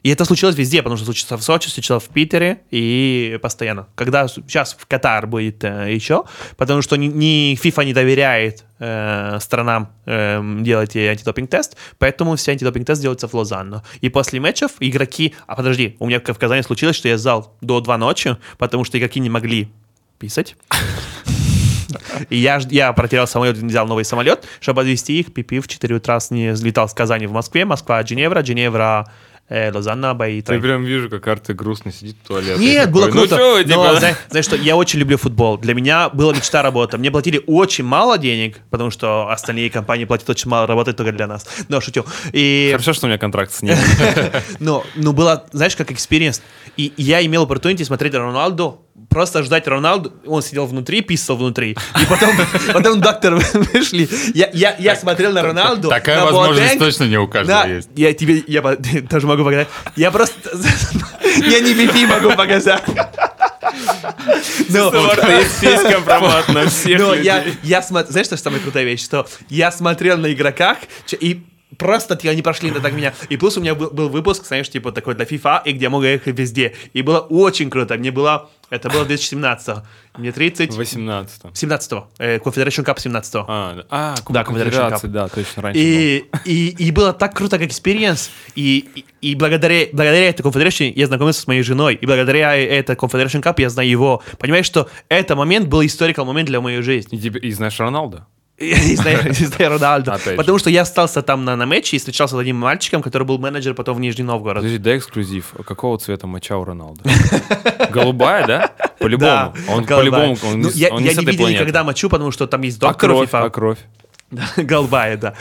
И 0.04 0.10
это 0.10 0.26
случилось 0.26 0.56
везде, 0.56 0.80
потому 0.80 0.98
что 0.98 1.06
случилось 1.06 1.42
в 1.42 1.46
Сочи, 1.46 1.70
случилось 1.70 2.04
в 2.04 2.10
Питере 2.10 2.62
и 2.72 3.38
постоянно. 3.42 3.88
Когда 3.96 4.28
сейчас 4.28 4.76
в 4.78 4.88
Катар 4.88 5.28
будет 5.28 5.64
э, 5.64 5.94
еще, 5.94 6.24
потому 6.58 6.82
что 6.82 6.96
ни, 6.96 7.54
FIFA 7.54 7.86
не 7.86 7.94
доверяет 7.94 8.64
э, 8.80 9.38
странам 9.40 9.90
э, 10.06 10.42
делать 10.62 10.96
антидопинг-тест, 10.96 11.78
поэтому 12.00 12.36
все 12.36 12.52
антидопинг-тест 12.52 13.02
делается 13.02 13.28
в 13.28 13.34
Лозанну. 13.36 13.84
И 14.02 14.10
после 14.10 14.40
матчев 14.40 14.72
игроки... 14.80 15.36
А 15.46 15.56
подожди, 15.56 15.96
у 16.00 16.08
меня 16.08 16.20
в 16.20 16.34
Казани 16.34 16.64
случилось, 16.64 16.96
что 16.96 17.08
я 17.08 17.18
сдал 17.18 17.56
до 17.62 17.80
2 17.80 17.98
ночи, 17.98 18.38
потому 18.58 18.84
что 18.84 18.98
игроки 18.98 19.20
не 19.20 19.30
могли 19.30 19.72
писать. 20.18 20.56
И 22.30 22.38
я, 22.38 22.60
я 22.70 22.94
протерял 22.94 23.28
самолет, 23.28 23.58
взял 23.58 23.88
новый 23.88 24.06
самолет, 24.06 24.46
чтобы 24.60 24.82
отвезти 24.82 25.20
их. 25.20 25.34
Пипи 25.34 25.60
в 25.60 25.68
4 25.68 25.96
утра 25.96 26.20
не 26.30 26.52
взлетал 26.52 26.88
с 26.88 26.94
Казани 26.94 27.28
в 27.28 27.32
Москве, 27.32 27.66
Москва, 27.66 28.04
Женевра, 28.06 28.44
Женевра, 28.44 29.12
э, 29.50 29.72
Лозанна, 29.72 30.18
Я 30.26 30.42
Трой. 30.42 30.62
прям 30.62 30.84
вижу, 30.84 31.10
как 31.10 31.28
Арты 31.28 31.54
грустно 31.54 31.92
сидит 31.92 32.16
в 32.24 32.28
туалете. 32.28 32.60
Нет, 32.60 32.92
было 32.92 33.08
Такой, 33.08 33.28
круто. 33.28 33.38
Ну 33.38 33.64
что 33.64 33.76
Но 33.76 33.96
знаешь, 33.98 34.18
знаешь 34.30 34.46
что, 34.46 34.56
я 34.56 34.76
очень 34.76 35.00
люблю 35.00 35.18
футбол. 35.18 35.58
Для 35.58 35.74
меня 35.74 36.10
была 36.10 36.34
мечта 36.34 36.62
работа. 36.62 36.98
Мне 36.98 37.12
платили 37.12 37.42
очень 37.48 37.84
мало 37.84 38.18
денег, 38.18 38.60
потому 38.70 38.92
что 38.92 39.30
остальные 39.30 39.70
компании 39.70 40.06
платят 40.06 40.30
очень 40.30 40.50
мало, 40.50 40.68
работают 40.68 40.98
только 40.98 41.12
для 41.12 41.28
нас. 41.28 41.48
Но 41.68 41.82
шучу. 41.82 42.06
И 42.32 42.70
Хорошо, 42.72 42.94
что 42.94 43.06
у 43.06 43.10
меня 43.10 43.18
контракт 43.18 43.52
с 43.52 43.62
ним. 43.62 43.76
но, 44.60 44.84
ну, 44.96 45.14
было, 45.14 45.46
знаешь, 45.52 45.76
как 45.76 45.92
experience. 45.92 46.42
И 46.78 46.94
я 46.98 47.26
имел 47.26 47.46
opportunity 47.46 47.84
смотреть 47.84 48.14
Роналду, 48.14 48.86
просто 49.10 49.44
ждать 49.44 49.68
Роналду. 49.68 50.14
Он 50.26 50.42
сидел 50.42 50.66
внутри, 50.66 51.02
писал 51.02 51.38
внутри. 51.38 51.72
И 51.72 52.06
потом, 52.10 52.30
потом 52.74 53.02
доктор 53.02 53.36
вышли. 53.54 54.10
Я, 54.34 54.50
я, 54.54 54.76
я 54.78 54.96
смотрел 54.96 55.32
на 55.34 55.42
Роналду. 55.42 55.90
Такая 55.90 56.20
на 56.20 56.26
возможность 56.26 56.76
Boateng. 56.76 56.80
точно 56.80 57.04
не 57.06 57.18
у 57.18 57.28
каждого 57.28 57.64
Да, 57.64 57.68
есть. 57.68 57.90
я 57.96 58.14
тебе, 58.14 58.44
я 58.48 58.62
тоже 59.10 59.28
могу 59.28 59.44
показать. 59.44 59.68
Я 59.96 60.12
просто, 60.12 60.34
я 61.38 61.60
не 61.60 61.74
BP 61.74 62.08
могу 62.08 62.36
показать. 62.36 62.84
Ну, 64.70 64.92
Марта, 64.92 65.32
есть 65.32 65.62
весь 65.62 65.82
компромат 65.82 66.48
на 66.50 66.68
всех 66.68 67.00
но 67.00 67.14
я, 67.16 67.44
я 67.64 67.82
смотрел, 67.82 68.12
знаешь, 68.12 68.28
что 68.28 68.38
самая 68.38 68.60
крутая 68.60 68.84
вещь? 68.84 69.04
Что 69.04 69.28
я 69.50 69.72
смотрел 69.72 70.18
на 70.18 70.32
игроках, 70.34 70.78
и 71.20 71.44
просто 71.78 72.16
те- 72.16 72.30
они 72.30 72.42
прошли 72.42 72.72
на 72.72 72.80
так 72.80 72.94
меня. 72.94 73.14
И 73.30 73.38
плюс 73.38 73.58
у 73.58 73.62
меня 73.62 73.76
был, 73.76 73.90
был 73.90 74.10
выпуск, 74.10 74.46
знаешь, 74.46 74.70
типа 74.70 74.92
такой 74.92 75.16
для 75.16 75.26
FIFA, 75.26 75.62
и 75.66 75.72
где 75.74 75.84
я 75.84 75.90
мог 75.90 76.04
ехать 76.04 76.38
везде. 76.38 76.74
И 76.94 77.02
было 77.02 77.20
очень 77.20 77.70
круто. 77.70 77.96
Мне 77.98 78.12
было, 78.12 78.50
это 78.70 78.90
было 78.90 79.06
2017 79.06 79.78
Мне 80.18 80.32
30... 80.32 80.74
В 80.74 80.78
18 80.78 81.42
17-го. 81.46 82.08
Э, 82.20 82.38
Confederation 82.38 82.84
Cup 82.86 82.98
17-го. 82.98 83.46
А, 83.48 83.74
да. 83.76 83.86
а, 83.90 84.16
Да, 84.16 84.22
Кубок 84.22 84.50
Confederation 84.50 84.92
Cup. 84.92 85.08
да, 85.08 85.28
точно, 85.28 85.62
раньше 85.64 85.80
был. 85.82 85.88
И, 85.88 86.26
и, 86.46 86.76
и 86.88 86.92
было 86.92 87.14
так 87.14 87.34
круто, 87.36 87.58
как 87.58 87.68
experience. 87.68 88.30
И, 88.56 89.06
и, 89.22 89.32
и 89.32 89.36
благодаря, 89.36 89.88
благодаря 89.94 90.30
этой 90.30 90.42
Confederation 90.42 90.92
я 90.96 91.08
знакомился 91.08 91.42
с 91.42 91.48
моей 91.48 91.64
женой. 91.64 91.96
И 91.96 92.06
благодаря 92.06 92.56
этой 92.56 92.96
Confederation 92.96 93.42
Cup 93.42 93.56
я 93.60 93.70
знаю 93.70 93.90
его. 93.90 94.24
Понимаешь, 94.40 94.66
что 94.66 94.90
этот 95.10 95.38
момент 95.38 95.68
был 95.68 95.86
historical 95.86 96.26
момент 96.26 96.48
для 96.50 96.60
моей 96.62 96.82
жизни. 96.82 97.18
И, 97.18 97.22
тебе- 97.22 97.40
и 97.40 97.52
знаешь 97.52 97.80
Роналда? 97.80 98.28
Знаю 98.96 99.34
Роналду. 99.60 100.12
Потому 100.38 100.60
что 100.60 100.70
я 100.70 100.82
остался 100.82 101.22
там 101.22 101.46
на, 101.46 101.56
на 101.56 101.66
матче 101.66 101.96
и 101.96 102.00
встречался 102.00 102.36
с 102.36 102.40
одним 102.40 102.58
мальчиком, 102.58 103.02
который 103.02 103.24
был 103.24 103.38
менеджер 103.38 103.74
потом 103.74 103.98
в 103.98 104.00
Нижний 104.00 104.24
Новгород. 104.24 104.58
Подожди, 104.58 104.78
дай 104.78 104.98
эксклюзив. 104.98 105.54
Какого 105.66 105.98
цвета 105.98 106.28
моча 106.28 106.58
у 106.58 106.64
Роналду? 106.64 107.02
Голубая, 107.90 108.48
да? 108.48 108.72
По-любому. 109.00 109.54
Он 109.68 109.86
по-любому, 109.86 110.38
Ну, 110.56 110.70
я, 110.74 110.90
не 110.92 111.26
видел 111.26 111.48
никогда 111.48 111.84
мочу, 111.84 112.10
потому 112.10 112.32
что 112.32 112.48
там 112.48 112.62
есть 112.62 112.78
А 112.84 112.88
доктор 112.88 113.12
а 113.32 113.50
кровь? 113.50 113.80
Да, 114.32 114.48
голубая, 114.56 115.18
да. 115.18 115.36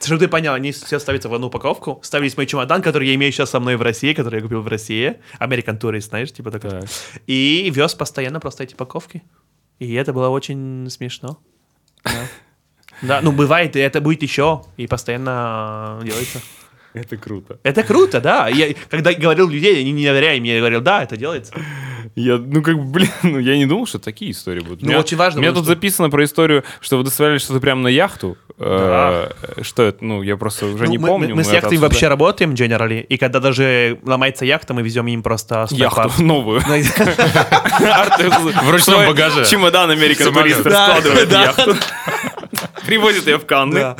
Чтобы 0.00 0.20
ты 0.20 0.28
понял, 0.28 0.54
они 0.54 0.72
все 0.72 0.98
ставятся 0.98 1.28
в 1.28 1.34
одну 1.34 1.48
упаковку. 1.48 2.00
Ставились 2.02 2.38
мой 2.38 2.46
чемодан, 2.46 2.80
который 2.80 3.06
я 3.06 3.14
имею 3.16 3.30
сейчас 3.32 3.50
со 3.50 3.60
мной 3.60 3.76
в 3.76 3.82
России, 3.82 4.14
который 4.14 4.36
я 4.36 4.40
купил 4.40 4.62
в 4.62 4.68
России. 4.68 5.16
American 5.40 5.78
Tourist, 5.78 6.08
знаешь, 6.08 6.32
типа 6.32 6.50
такой. 6.50 6.70
Так. 6.70 6.88
И 7.26 7.70
вез 7.74 7.94
постоянно 7.94 8.40
просто 8.40 8.64
эти 8.64 8.72
упаковки. 8.72 9.22
И 9.78 9.92
это 9.92 10.14
было 10.14 10.30
очень 10.30 10.88
смешно. 10.88 11.38
Да. 12.04 12.12
Да, 13.06 13.20
ну 13.22 13.32
бывает, 13.32 13.76
и 13.76 13.80
это 13.80 14.00
будет 14.00 14.22
еще, 14.22 14.62
и 14.76 14.86
постоянно 14.86 16.00
делается. 16.02 16.40
Это 16.94 17.16
круто. 17.16 17.58
Это 17.64 17.82
круто, 17.82 18.20
да. 18.20 18.48
Я, 18.48 18.72
когда 18.88 19.12
говорил 19.12 19.48
людей, 19.48 19.80
они 19.80 19.90
не 19.92 20.04
доверяли 20.06 20.38
мне, 20.38 20.54
я 20.54 20.58
говорил, 20.60 20.80
да, 20.80 21.02
это 21.02 21.16
делается. 21.16 21.52
Я, 22.14 22.36
ну, 22.36 22.62
как 22.62 22.76
бы, 22.78 22.84
блин, 22.84 23.10
ну, 23.24 23.40
я 23.40 23.56
не 23.56 23.66
думал, 23.66 23.86
что 23.86 23.98
такие 23.98 24.30
истории 24.30 24.60
будут. 24.60 24.82
Ну, 24.82 24.86
У 24.86 24.90
меня- 24.90 25.00
очень 25.00 25.16
важно 25.16 25.40
У 25.40 25.42
меня 25.42 25.50
тут 25.52 25.64
что- 25.64 25.74
записано 25.74 26.08
про 26.10 26.22
историю, 26.22 26.62
что 26.80 26.96
вы 26.98 27.02
доставляли 27.02 27.38
что-то 27.38 27.58
прямо 27.58 27.82
на 27.82 27.88
яхту. 27.88 28.36
Э, 28.60 29.30
Что 29.62 29.82
это? 29.82 30.04
Ну, 30.04 30.22
я 30.22 30.36
просто 30.36 30.66
уже 30.66 30.84
Ну, 30.84 30.90
не 30.92 30.98
мы, 30.98 31.08
помню. 31.08 31.30
мы- 31.30 31.34
мы 31.36 31.42
с 31.42 31.48
обсуждали. 31.48 31.76
вообще 31.78 32.06
работаем, 32.06 32.52
generally, 32.54 33.00
и 33.00 33.16
когда 33.16 33.40
даже 33.40 33.98
ломается 34.04 34.44
яхта, 34.44 34.74
мы 34.74 34.82
везем 34.82 35.08
им 35.08 35.24
просто 35.24 35.66
Яхту 35.72 36.12
новую. 36.22 36.60
В 37.80 38.70
ручном 38.70 39.06
багаже. 39.06 39.44
Чемодан 39.46 39.90
туриста 39.98 40.70
Да, 40.70 40.86
складывает 40.98 41.28
да. 41.28 41.42
яхту. 41.42 41.74
Привозит 42.86 43.26
ее 43.26 43.38
в 43.38 43.46
Канны. 43.46 43.80
Да. 43.80 43.96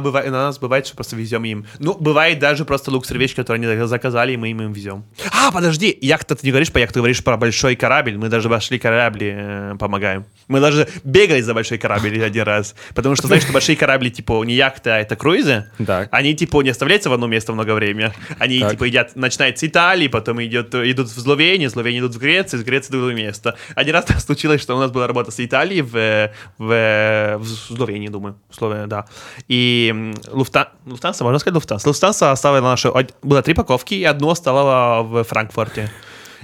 Быва- 0.00 0.24
на 0.24 0.44
нас 0.44 0.58
бывает, 0.58 0.86
что 0.86 0.94
просто 0.96 1.16
везем 1.16 1.44
им. 1.44 1.66
Ну, 1.78 1.94
бывает 1.98 2.38
даже 2.38 2.64
просто 2.64 2.90
луксер 2.90 3.18
вещь, 3.18 3.34
которую 3.34 3.68
они 3.68 3.86
заказали, 3.86 4.32
и 4.32 4.36
мы 4.36 4.50
им, 4.50 4.62
им 4.62 4.72
везем. 4.72 5.04
А, 5.32 5.50
подожди, 5.52 5.96
яхта, 6.00 6.34
ты 6.34 6.46
не 6.46 6.50
говоришь 6.50 6.72
про 6.72 6.80
яхту, 6.80 6.94
ты 6.94 7.00
говоришь 7.00 7.22
про 7.22 7.36
большой 7.36 7.76
корабль. 7.76 8.16
Мы 8.16 8.28
даже 8.28 8.48
вошли 8.48 8.78
корабли, 8.78 9.32
э, 9.34 9.74
помогаем. 9.78 10.24
Мы 10.48 10.60
даже 10.60 10.88
бегали 11.04 11.40
за 11.40 11.54
большой 11.54 11.78
корабль 11.78 12.22
один 12.24 12.42
раз. 12.44 12.74
Потому 12.94 13.16
что, 13.16 13.26
знаешь, 13.26 13.42
что 13.42 13.52
большие 13.52 13.76
корабли, 13.76 14.10
типа, 14.10 14.42
не 14.44 14.54
яхты, 14.54 14.90
а 14.90 14.98
это 14.98 15.16
круизы. 15.16 15.66
Так. 15.84 16.08
Они, 16.12 16.34
типа, 16.34 16.62
не 16.62 16.70
оставляются 16.70 17.10
в 17.10 17.12
одно 17.12 17.26
место 17.26 17.52
много 17.52 17.74
времени. 17.74 18.12
Они, 18.38 18.60
Так. 18.60 18.72
типа, 18.72 18.84
едят, 18.84 19.16
начинают 19.16 19.58
с 19.58 19.64
Италии, 19.64 20.08
потом 20.08 20.42
идет, 20.42 20.74
идут 20.74 21.08
в 21.08 21.20
Словению, 21.20 21.70
Словения 21.70 22.00
идут 22.00 22.14
в 22.14 22.18
Грецию, 22.18 22.60
из 22.60 22.64
Греции 22.64 22.88
в 22.88 22.92
другое 22.92 23.14
место. 23.14 23.56
Один 23.74 23.94
раз 23.94 24.04
так 24.06 24.20
случилось, 24.20 24.60
что 24.60 24.76
у 24.76 24.80
нас 24.80 24.90
была 24.90 25.06
работа 25.06 25.30
с 25.30 25.44
Италией 25.44 25.82
в, 25.82 25.96
э, 25.96 26.32
в, 26.58 26.70
э, 26.72 27.36
в 27.38 27.51
Словении, 27.56 28.08
думаю. 28.08 28.34
В 28.50 28.54
Словении, 28.54 28.86
да. 28.86 29.04
И 29.48 30.12
Луфта... 30.32 30.72
Луфтанса, 30.86 31.24
можно 31.24 31.38
сказать 31.38 31.54
Луфтанса? 31.54 31.88
Луфтанса 31.88 32.32
оставила 32.32 32.68
нашу... 32.70 32.90
од- 32.90 33.14
Было 33.22 33.42
три 33.42 33.54
паковки, 33.54 33.94
и 33.94 34.04
одну 34.04 34.30
оставила 34.30 35.02
в 35.02 35.24
Франкфурте. 35.24 35.90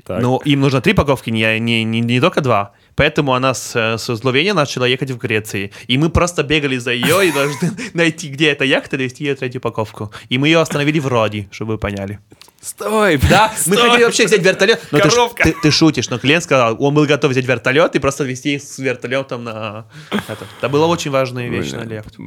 Так. 0.04 0.22
Но 0.22 0.40
им 0.44 0.60
нужно 0.60 0.80
три 0.80 0.94
паковки, 0.94 1.30
не, 1.30 1.58
не, 1.60 1.84
не, 1.84 2.00
не 2.00 2.20
только 2.20 2.40
два. 2.40 2.72
Поэтому 2.98 3.32
она 3.32 3.54
с, 3.54 3.96
с 3.96 4.16
Словении 4.16 4.50
начала 4.50 4.84
ехать 4.84 5.12
в 5.12 5.18
Греции. 5.18 5.70
И 5.86 5.96
мы 5.96 6.10
просто 6.10 6.42
бегали 6.42 6.78
за 6.78 6.90
ее 6.90 7.28
и 7.28 7.30
должны 7.30 7.70
найти, 7.94 8.28
где 8.28 8.50
эта 8.50 8.64
яхта, 8.64 8.96
довести 8.96 9.22
ее 9.24 9.36
третью 9.36 9.60
упаковку. 9.60 10.10
И 10.28 10.36
мы 10.36 10.48
ее 10.48 10.58
остановили 10.58 10.98
в 10.98 11.06
Роди, 11.06 11.46
чтобы 11.52 11.74
вы 11.74 11.78
поняли. 11.78 12.18
Стой! 12.60 13.20
Да, 13.30 13.52
мы 13.66 13.76
стой! 13.76 13.88
хотели 13.88 14.04
вообще 14.04 14.26
взять 14.26 14.42
вертолет. 14.42 14.82
Но 14.90 14.98
ты, 14.98 15.08
Коровка. 15.08 15.44
ты, 15.44 15.54
ты 15.62 15.70
шутишь, 15.70 16.10
но 16.10 16.18
клиент 16.18 16.42
сказал, 16.42 16.76
он 16.82 16.92
был 16.92 17.06
готов 17.06 17.30
взять 17.30 17.46
вертолет 17.46 17.94
и 17.94 18.00
просто 18.00 18.24
везти 18.24 18.58
с 18.58 18.78
вертолетом 18.78 19.44
на... 19.44 19.86
Это, 20.10 20.44
это 20.58 20.68
была 20.68 20.88
очень 20.88 21.12
важная 21.12 21.48
вещь 21.48 21.70
на 21.70 21.84
яхту. 21.84 22.20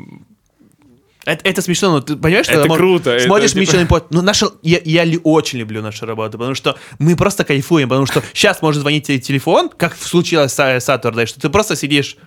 Это, 1.25 1.47
это 1.47 1.61
смешно, 1.61 1.91
но 1.91 2.01
ты 2.01 2.15
понимаешь, 2.15 2.47
что 2.47 2.55
Это 2.55 2.67
мож- 2.67 2.77
круто, 2.77 3.11
это 3.11 3.25
Смотришь 3.25 3.51
типа- 3.53 3.61
Pod, 3.87 4.05
ну 4.09 4.21
наша, 4.23 4.47
я, 4.63 4.79
я 4.83 5.03
ли- 5.03 5.19
очень 5.23 5.59
люблю 5.59 5.81
нашу 5.81 6.05
работу, 6.07 6.37
потому 6.37 6.55
что 6.55 6.77
мы 6.97 7.15
просто 7.15 7.43
кайфуем, 7.43 7.89
потому 7.89 8.07
что 8.07 8.23
сейчас 8.33 8.61
может 8.63 8.81
звонить 8.81 9.05
тебе 9.05 9.19
телефон, 9.19 9.69
как 9.69 9.95
случилось 9.95 10.51
с 10.53 10.59
Saturday, 10.59 11.27
что 11.27 11.39
ты 11.39 11.49
просто 11.49 11.75
сидишь 11.75 12.17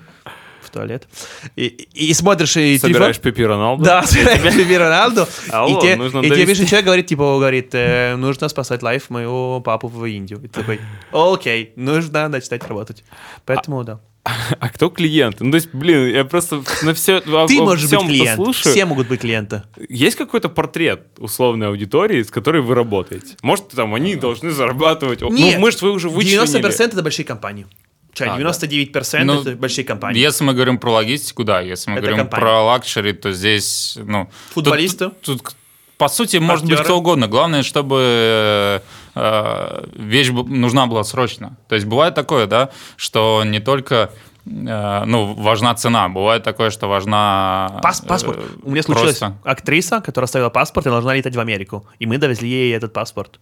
в 0.63 0.71
туалет 0.71 1.09
и, 1.57 1.67
и, 1.67 2.07
и 2.11 2.15
смотришь 2.15 2.57
и 2.57 2.79
Собираешь 2.79 3.17
телефон. 3.17 3.33
Пепи 3.33 3.43
Роналду? 3.43 3.85
Да, 3.85 4.03
собираешь 4.05 4.55
тебе 4.55 4.79
Роналду, 4.79 5.27
Алло, 5.51 5.85
и 5.85 5.95
нужно 5.97 6.21
и 6.21 6.31
тебе 6.31 6.47
пишет 6.47 6.69
человек, 6.69 6.87
говорит, 6.87 7.07
типа, 7.07 7.23
говорит, 7.39 7.71
э, 7.75 8.15
нужно 8.17 8.49
спасать 8.49 8.83
лайф 8.83 9.11
моего 9.11 9.61
папу 9.61 9.89
в 9.89 10.05
Индию. 10.07 10.39
И 10.43 10.47
ты 10.49 10.61
такой, 10.61 10.81
окей, 11.13 11.73
нужно 11.77 12.29
начинать 12.29 12.67
работать. 12.69 13.03
Поэтому, 13.45 13.83
да. 13.83 14.01
А 14.61 14.69
кто 14.69 14.89
клиент? 14.89 15.41
Ну, 15.41 15.51
то 15.51 15.57
есть, 15.57 15.69
блин, 15.73 16.09
я 16.09 16.25
просто 16.25 16.63
на 16.83 16.95
все, 16.95 17.21
Ты 17.49 17.61
можешь 17.61 17.91
быть 17.91 18.07
клиент, 18.07 18.39
послушаю. 18.39 18.73
все 18.73 18.85
могут 18.85 19.09
быть 19.09 19.21
клиенты. 19.21 19.63
Есть 19.89 20.17
какой-то 20.17 20.49
портрет 20.49 21.07
условной 21.19 21.69
аудитории, 21.69 22.23
с 22.23 22.31
которой 22.31 22.63
вы 22.63 22.75
работаете? 22.75 23.37
Может, 23.43 23.69
там 23.69 23.95
они 23.95 24.17
должны 24.17 24.51
зарабатывать? 24.51 25.23
О, 25.23 25.29
Нет, 25.29 25.57
ну, 25.57 25.61
мы 25.61 25.73
же 25.73 25.79
вы 25.83 25.93
уже 25.93 26.09
вычленили. 26.09 26.43
90% 26.45 26.85
это 26.85 27.03
большие 27.03 27.25
компании. 27.27 27.67
Чай, 28.15 28.29
А, 28.29 28.39
99% 28.39 29.25
Ну, 29.25 29.41
это 29.41 29.57
большие 29.57 29.85
компании. 29.85 30.21
Если 30.21 30.45
мы 30.45 30.55
говорим 30.55 30.79
про 30.79 30.93
логистику, 30.93 31.45
да. 31.45 31.61
Если 31.61 31.91
мы 31.91 31.97
Это 31.99 32.07
говорим 32.07 32.19
компания. 32.25 32.41
про 32.41 32.63
luxury, 32.63 33.13
то 33.13 33.33
здесь, 33.33 33.99
ну... 34.01 34.31
Футболисты? 34.53 35.11
Тут, 35.21 35.43
тут, 35.43 35.57
по 35.99 36.09
сути, 36.09 36.37
может 36.39 36.65
быть 36.65 36.79
кто 36.81 36.99
угодно. 36.99 37.27
Главное, 37.27 37.63
чтобы 37.63 37.97
э, 38.01 38.81
вещь 39.15 40.31
бу- 40.31 40.47
нужна 40.49 40.87
была 40.87 41.05
срочно. 41.05 41.57
То 41.69 41.75
есть 41.77 41.87
бывает 41.87 42.15
такое, 42.15 42.47
да, 42.47 42.71
что 42.97 43.43
не 43.45 43.61
только 43.61 44.11
э, 44.47 45.05
ну, 45.07 45.35
важна 45.35 45.75
цена, 45.75 46.09
бывает 46.09 46.43
такое, 46.43 46.71
что 46.71 46.89
важна... 46.89 47.79
Пас- 47.83 48.03
э, 48.03 48.07
паспорт. 48.09 48.41
У 48.63 48.71
меня 48.71 48.83
случилась 48.83 49.19
просто. 49.19 49.39
актриса, 49.45 50.01
которая 50.01 50.25
оставила 50.27 50.51
паспорт 50.51 50.87
и 50.87 50.91
должна 50.91 51.15
летать 51.15 51.37
в 51.37 51.41
Америку. 51.41 51.87
И 52.01 52.07
мы 52.07 52.19
довезли 52.19 52.49
ей 52.49 52.75
этот 52.77 52.93
паспорт. 52.93 53.39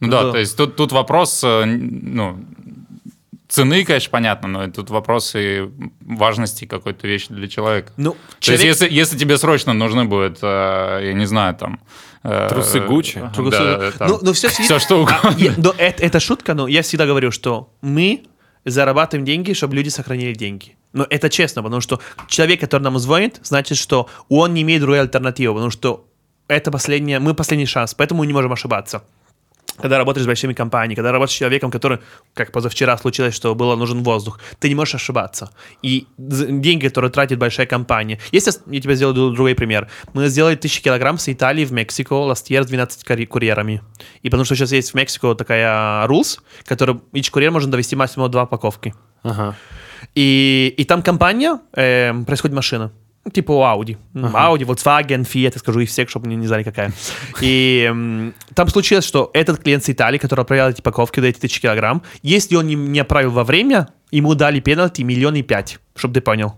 Ну 0.00 0.08
да, 0.10 0.22
Да. 0.24 0.32
то 0.32 0.38
есть 0.38 0.56
тут, 0.56 0.76
тут 0.76 0.92
вопрос, 0.92 1.42
э, 1.44 1.64
ну, 1.64 2.44
цены, 3.48 3.84
конечно, 3.84 4.10
понятно, 4.10 4.48
но 4.48 4.66
тут 4.70 4.90
вопрос 4.90 5.34
и 5.34 5.70
важности 6.00 6.66
какой-то 6.66 7.08
вещи 7.08 7.28
для 7.32 7.48
человека. 7.48 7.92
Ну, 7.96 8.10
То 8.12 8.18
человек- 8.40 8.64
есть 8.66 8.80
если, 8.82 8.94
если 8.94 9.18
тебе 9.18 9.38
срочно 9.38 9.72
нужны 9.72 10.04
будет, 10.04 10.38
э, 10.42 11.00
я 11.04 11.12
не 11.14 11.26
знаю, 11.26 11.54
там... 11.54 11.80
э, 12.26 12.48
Трусы 12.48 12.80
Гуччи? 12.80 13.20
да, 13.20 13.32
Трусы- 13.34 13.92
там, 13.98 14.08
ну, 14.10 14.18
ну, 14.22 14.32
все, 14.32 14.48
всё, 14.48 14.78
что 14.78 15.02
угодно. 15.02 15.34
я- 15.38 15.54
но 15.56 15.74
это, 15.78 16.02
это 16.02 16.20
шутка, 16.20 16.54
но 16.54 16.66
я 16.68 16.82
всегда 16.82 17.06
говорю, 17.06 17.30
что 17.30 17.68
мы 17.82 18.22
зарабатываем 18.64 19.24
деньги, 19.24 19.52
чтобы 19.52 19.74
люди 19.76 19.88
сохранили 19.90 20.34
деньги. 20.34 20.76
Но 20.92 21.06
это 21.08 21.28
честно, 21.30 21.62
потому 21.62 21.80
что 21.80 22.00
человек, 22.28 22.60
который 22.60 22.82
нам 22.82 22.98
звонит, 22.98 23.38
значит, 23.42 23.78
что 23.78 24.08
он 24.28 24.54
не 24.54 24.62
имеет 24.62 24.80
другой 24.80 25.00
альтернативы, 25.00 25.54
потому 25.54 25.70
что 25.70 26.06
это 26.48 26.70
последняя, 26.70 27.18
мы 27.20 27.34
последний 27.34 27.66
шанс, 27.66 27.94
поэтому 27.94 28.20
мы 28.20 28.26
не 28.26 28.32
можем 28.32 28.52
ошибаться. 28.52 29.02
Когда 29.76 29.98
работаешь 29.98 30.24
с 30.24 30.26
большими 30.26 30.52
компаниями, 30.52 30.94
когда 30.94 31.12
работаешь 31.12 31.34
с 31.34 31.38
человеком, 31.38 31.70
который, 31.70 31.98
как 32.34 32.52
позавчера 32.52 32.96
случилось, 32.98 33.34
что 33.34 33.54
было 33.54 33.76
нужен 33.76 34.02
воздух, 34.02 34.40
ты 34.58 34.68
не 34.68 34.74
можешь 34.74 34.94
ошибаться. 34.94 35.50
И 35.82 36.06
деньги, 36.18 36.86
которые 36.86 37.10
тратит 37.10 37.38
большая 37.38 37.66
компания. 37.66 38.18
Если 38.32 38.52
я 38.66 38.80
тебе 38.80 38.94
сделаю 38.94 39.14
другой 39.32 39.54
пример. 39.54 39.88
Мы 40.14 40.28
сделали 40.28 40.56
тысячи 40.56 40.82
килограмм 40.82 41.18
с 41.18 41.28
Италии 41.28 41.64
в 41.64 41.72
Мексику 41.72 42.14
last 42.14 42.48
year 42.48 42.62
с 42.62 42.66
12 42.66 43.04
кури- 43.04 43.26
курьерами. 43.26 43.82
И 44.22 44.30
потому 44.30 44.44
что 44.44 44.54
сейчас 44.54 44.72
есть 44.72 44.92
в 44.92 44.94
Мексику 44.94 45.34
такая 45.34 46.06
rules, 46.06 46.38
который 46.64 46.96
each 47.12 47.30
курьер 47.30 47.50
может 47.50 47.70
довести 47.70 47.96
максимум 47.96 48.30
два 48.30 48.44
упаковки. 48.44 48.94
Ага. 49.22 49.56
И, 50.14 50.74
и 50.76 50.84
там 50.84 51.02
компания, 51.02 51.60
э, 51.74 52.12
происходит 52.24 52.54
машина. 52.54 52.92
Типа 53.32 53.52
у 53.52 53.60
Audi. 53.62 53.96
М, 54.14 54.26
Audi, 54.36 54.64
Volkswagen, 54.64 55.22
Fiat, 55.22 55.52
я 55.54 55.58
скажу 55.58 55.80
их 55.80 55.88
всех, 55.88 56.08
чтобы 56.08 56.28
не, 56.28 56.36
не 56.36 56.46
знали, 56.46 56.62
какая. 56.62 56.92
И 57.40 57.86
м, 57.90 58.34
там 58.54 58.68
случилось, 58.68 59.04
что 59.04 59.30
этот 59.34 59.62
клиент 59.62 59.84
с 59.84 59.90
Италии, 59.90 60.18
который 60.18 60.42
отправлял 60.42 60.70
эти 60.70 60.80
паковки 60.80 61.20
до 61.20 61.26
эти 61.26 61.38
тысячи 61.40 61.60
килограмм, 61.60 62.02
если 62.22 62.56
он 62.56 62.66
не, 62.66 62.74
не 62.74 63.00
отправил 63.00 63.30
во 63.32 63.44
время, 63.44 63.88
ему 64.10 64.34
дали 64.34 64.60
пенальти 64.60 65.02
миллион 65.02 65.34
и 65.34 65.42
пять, 65.42 65.78
чтобы 65.96 66.14
ты 66.14 66.20
понял. 66.20 66.54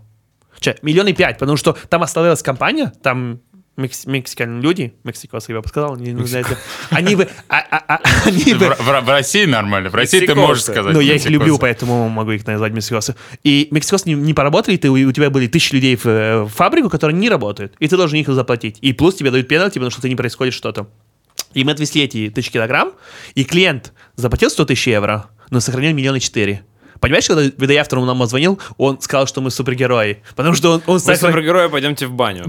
Че, 0.59 0.75
миллион 0.81 1.07
и 1.07 1.13
пять, 1.13 1.37
потому 1.37 1.57
что 1.57 1.75
там 1.87 2.03
оставалась 2.03 2.43
компания, 2.43 2.91
там 3.01 3.39
мекс- 3.79 4.05
мексиканские 4.05 4.61
люди, 4.61 4.93
мексикосы, 5.03 5.51
я 5.51 5.61
бы 5.61 5.67
сказал, 5.67 5.95
не, 5.95 6.11
не 6.13 6.25
знаете, 6.25 6.57
они 6.91 7.15
бы, 7.15 7.27
а- 7.47 7.59
а- 7.71 7.83
а- 7.95 8.01
они 8.27 8.53
бы, 8.53 8.65
В, 8.75 8.79
в- 8.79 9.01
в 9.05 9.09
России 9.09 9.45
нормально. 9.45 9.89
В 9.89 9.95
России 9.95 10.25
ты 10.25 10.35
можешь 10.35 10.63
сказать. 10.63 10.93
но 10.93 10.99
Ну, 10.99 10.99
я 10.99 11.15
их 11.15 11.25
люблю, 11.25 11.57
поэтому 11.57 12.07
могу 12.09 12.31
их 12.31 12.45
назвать 12.45 12.73
мексикосы. 12.73 13.15
И 13.43 13.67
мексикосы 13.71 14.09
не, 14.09 14.15
не 14.15 14.33
поработали, 14.33 14.77
ты, 14.77 14.89
у 14.89 15.11
тебя 15.11 15.29
были 15.29 15.47
тысячи 15.47 15.73
людей 15.73 15.95
в, 15.95 16.05
э, 16.05 16.43
в 16.43 16.49
фабрику, 16.49 16.89
которые 16.89 17.17
не 17.17 17.29
работают, 17.29 17.73
и 17.79 17.87
ты 17.87 17.97
должен 17.97 18.17
их 18.19 18.27
заплатить. 18.27 18.77
И 18.81 18.93
плюс 18.93 19.15
тебе 19.15 19.31
дают 19.31 19.47
пенальти, 19.47 19.73
потому 19.75 19.91
что 19.91 20.01
ты 20.01 20.09
не 20.09 20.15
происходит 20.15 20.53
что-то. 20.53 20.87
И 21.53 21.63
мы 21.63 21.71
отвезли 21.71 22.03
эти 22.03 22.29
тысячи 22.29 22.51
килограмм, 22.51 22.91
и 23.33 23.43
клиент 23.43 23.93
заплатил 24.15 24.49
100 24.51 24.65
тысяч 24.65 24.87
евро, 24.87 25.29
но 25.49 25.59
сохранил 25.59 25.93
миллион 25.95 26.19
четыре. 26.19 26.63
Понимаешь, 26.99 27.27
когда 27.27 27.43
Видоявтор 27.43 27.99
нам 28.01 28.25
звонил, 28.25 28.59
он 28.77 28.99
сказал, 29.01 29.25
что 29.27 29.41
мы 29.41 29.51
супергерои. 29.51 30.21
Потому 30.35 30.55
что 30.55 30.73
он, 30.73 30.81
он 30.85 30.99
сохранил- 30.99 31.19
супергерои, 31.33 31.67
пойдемте 31.69 32.07
в 32.07 32.13
баню. 32.13 32.45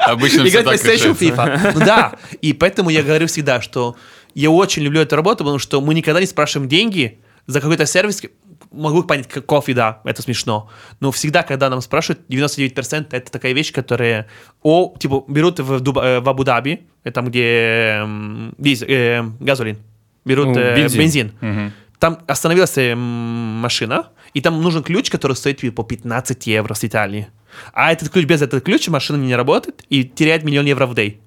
Обычно 0.00 0.46
Играть 0.46 0.66
PlayStation. 0.66 1.16
FIFA. 1.18 1.72
Ну 1.74 1.80
да, 1.80 2.12
и 2.40 2.52
поэтому 2.52 2.90
я 2.90 3.02
говорю 3.02 3.26
всегда, 3.26 3.60
что 3.60 3.96
я 4.34 4.50
очень 4.50 4.82
люблю 4.82 5.00
эту 5.00 5.16
работу, 5.16 5.38
потому 5.44 5.58
что 5.58 5.80
мы 5.80 5.94
никогда 5.94 6.20
не 6.20 6.26
спрашиваем 6.26 6.68
деньги 6.68 7.18
За 7.46 7.60
какой-то 7.60 7.86
сервис 7.86 8.22
могу 8.70 9.02
понять, 9.02 9.26
как 9.28 9.46
кофе, 9.46 9.72
да, 9.72 10.00
это 10.04 10.20
смешно. 10.20 10.68
Но 11.00 11.10
всегда, 11.10 11.42
когда 11.42 11.70
нам 11.70 11.80
спрашивают, 11.80 12.20
99% 12.28 13.06
это 13.16 13.32
такая 13.32 13.52
вещь, 13.54 13.72
которая, 13.72 14.26
о, 14.62 14.94
типа, 14.98 15.24
берут 15.26 15.58
в, 15.60 15.80
Дуба- 15.80 16.04
э, 16.04 16.20
в 16.20 16.28
Абу-Даби, 16.28 16.80
э, 17.04 17.10
там, 17.10 17.28
где 17.28 18.04
э, 18.06 19.22
газолин, 19.40 19.78
берут 20.26 20.48
Ну, 20.48 20.58
э, 20.58 20.76
бензин. 20.76 21.00
бензин. 21.00 21.72
Там 21.98 22.20
остановилась 22.26 22.78
э, 22.78 22.94
машина, 22.94 24.08
и 24.34 24.40
там 24.40 24.62
нужен 24.62 24.82
ключ, 24.82 25.10
который 25.10 25.34
стоит 25.34 25.58
типа, 25.58 25.82
по 25.82 25.88
15 25.88 26.46
евро 26.46 26.74
с 26.74 26.84
Италии. 26.84 27.28
А 27.72 27.92
этот 27.92 28.10
ключ, 28.10 28.24
без 28.24 28.42
этого 28.42 28.60
ключа 28.60 28.90
машина 28.90 29.16
не 29.16 29.34
работает 29.34 29.84
и 29.88 30.04
теряет 30.04 30.44
миллион 30.44 30.66
евро 30.66 30.86
в 30.86 30.94
день. 30.94 31.20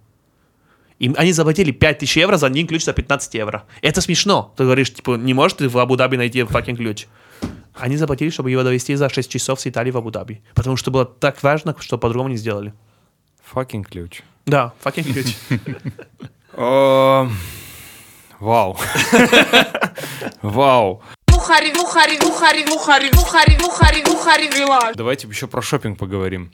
И 1.00 1.12
они 1.18 1.34
заплатили 1.34 1.72
5000 1.72 2.18
евро 2.18 2.38
за 2.38 2.48
один 2.48 2.68
ключ 2.68 2.84
за 2.84 2.94
15 2.94 3.34
евро. 3.34 3.64
Это 3.82 4.02
смешно. 4.02 4.54
Ты 4.56 4.64
говоришь, 4.66 4.94
типа, 4.94 5.16
не 5.16 5.34
можешь 5.34 5.58
ты 5.58 5.68
в 5.68 5.78
Абу-Даби 5.78 6.16
найти 6.16 6.44
факин 6.44 6.78
ключ. 6.78 7.08
Они 7.74 7.98
заплатили, 7.98 8.30
чтобы 8.30 8.52
его 8.52 8.64
довести 8.64 8.96
за 8.96 9.10
6 9.10 9.32
часов 9.32 9.60
с 9.60 9.68
Италии 9.68 9.92
в 9.92 9.98
Абу-Даби. 9.98 10.42
Потому 10.54 10.78
что 10.78 10.92
было 10.92 11.06
так 11.06 11.42
важно, 11.42 11.76
что 11.80 11.98
по-другому 11.98 12.30
не 12.30 12.38
сделали. 12.38 12.74
Fucking 13.52 13.84
ключ. 13.84 14.22
Да, 14.46 14.74
факин 14.80 15.04
ключ. 15.06 15.36
Вау. 18.42 18.76
Вау. 20.42 21.04
Давайте 24.96 25.28
еще 25.28 25.48
про 25.48 25.62
шопинг 25.62 26.00
поговорим. 26.00 26.52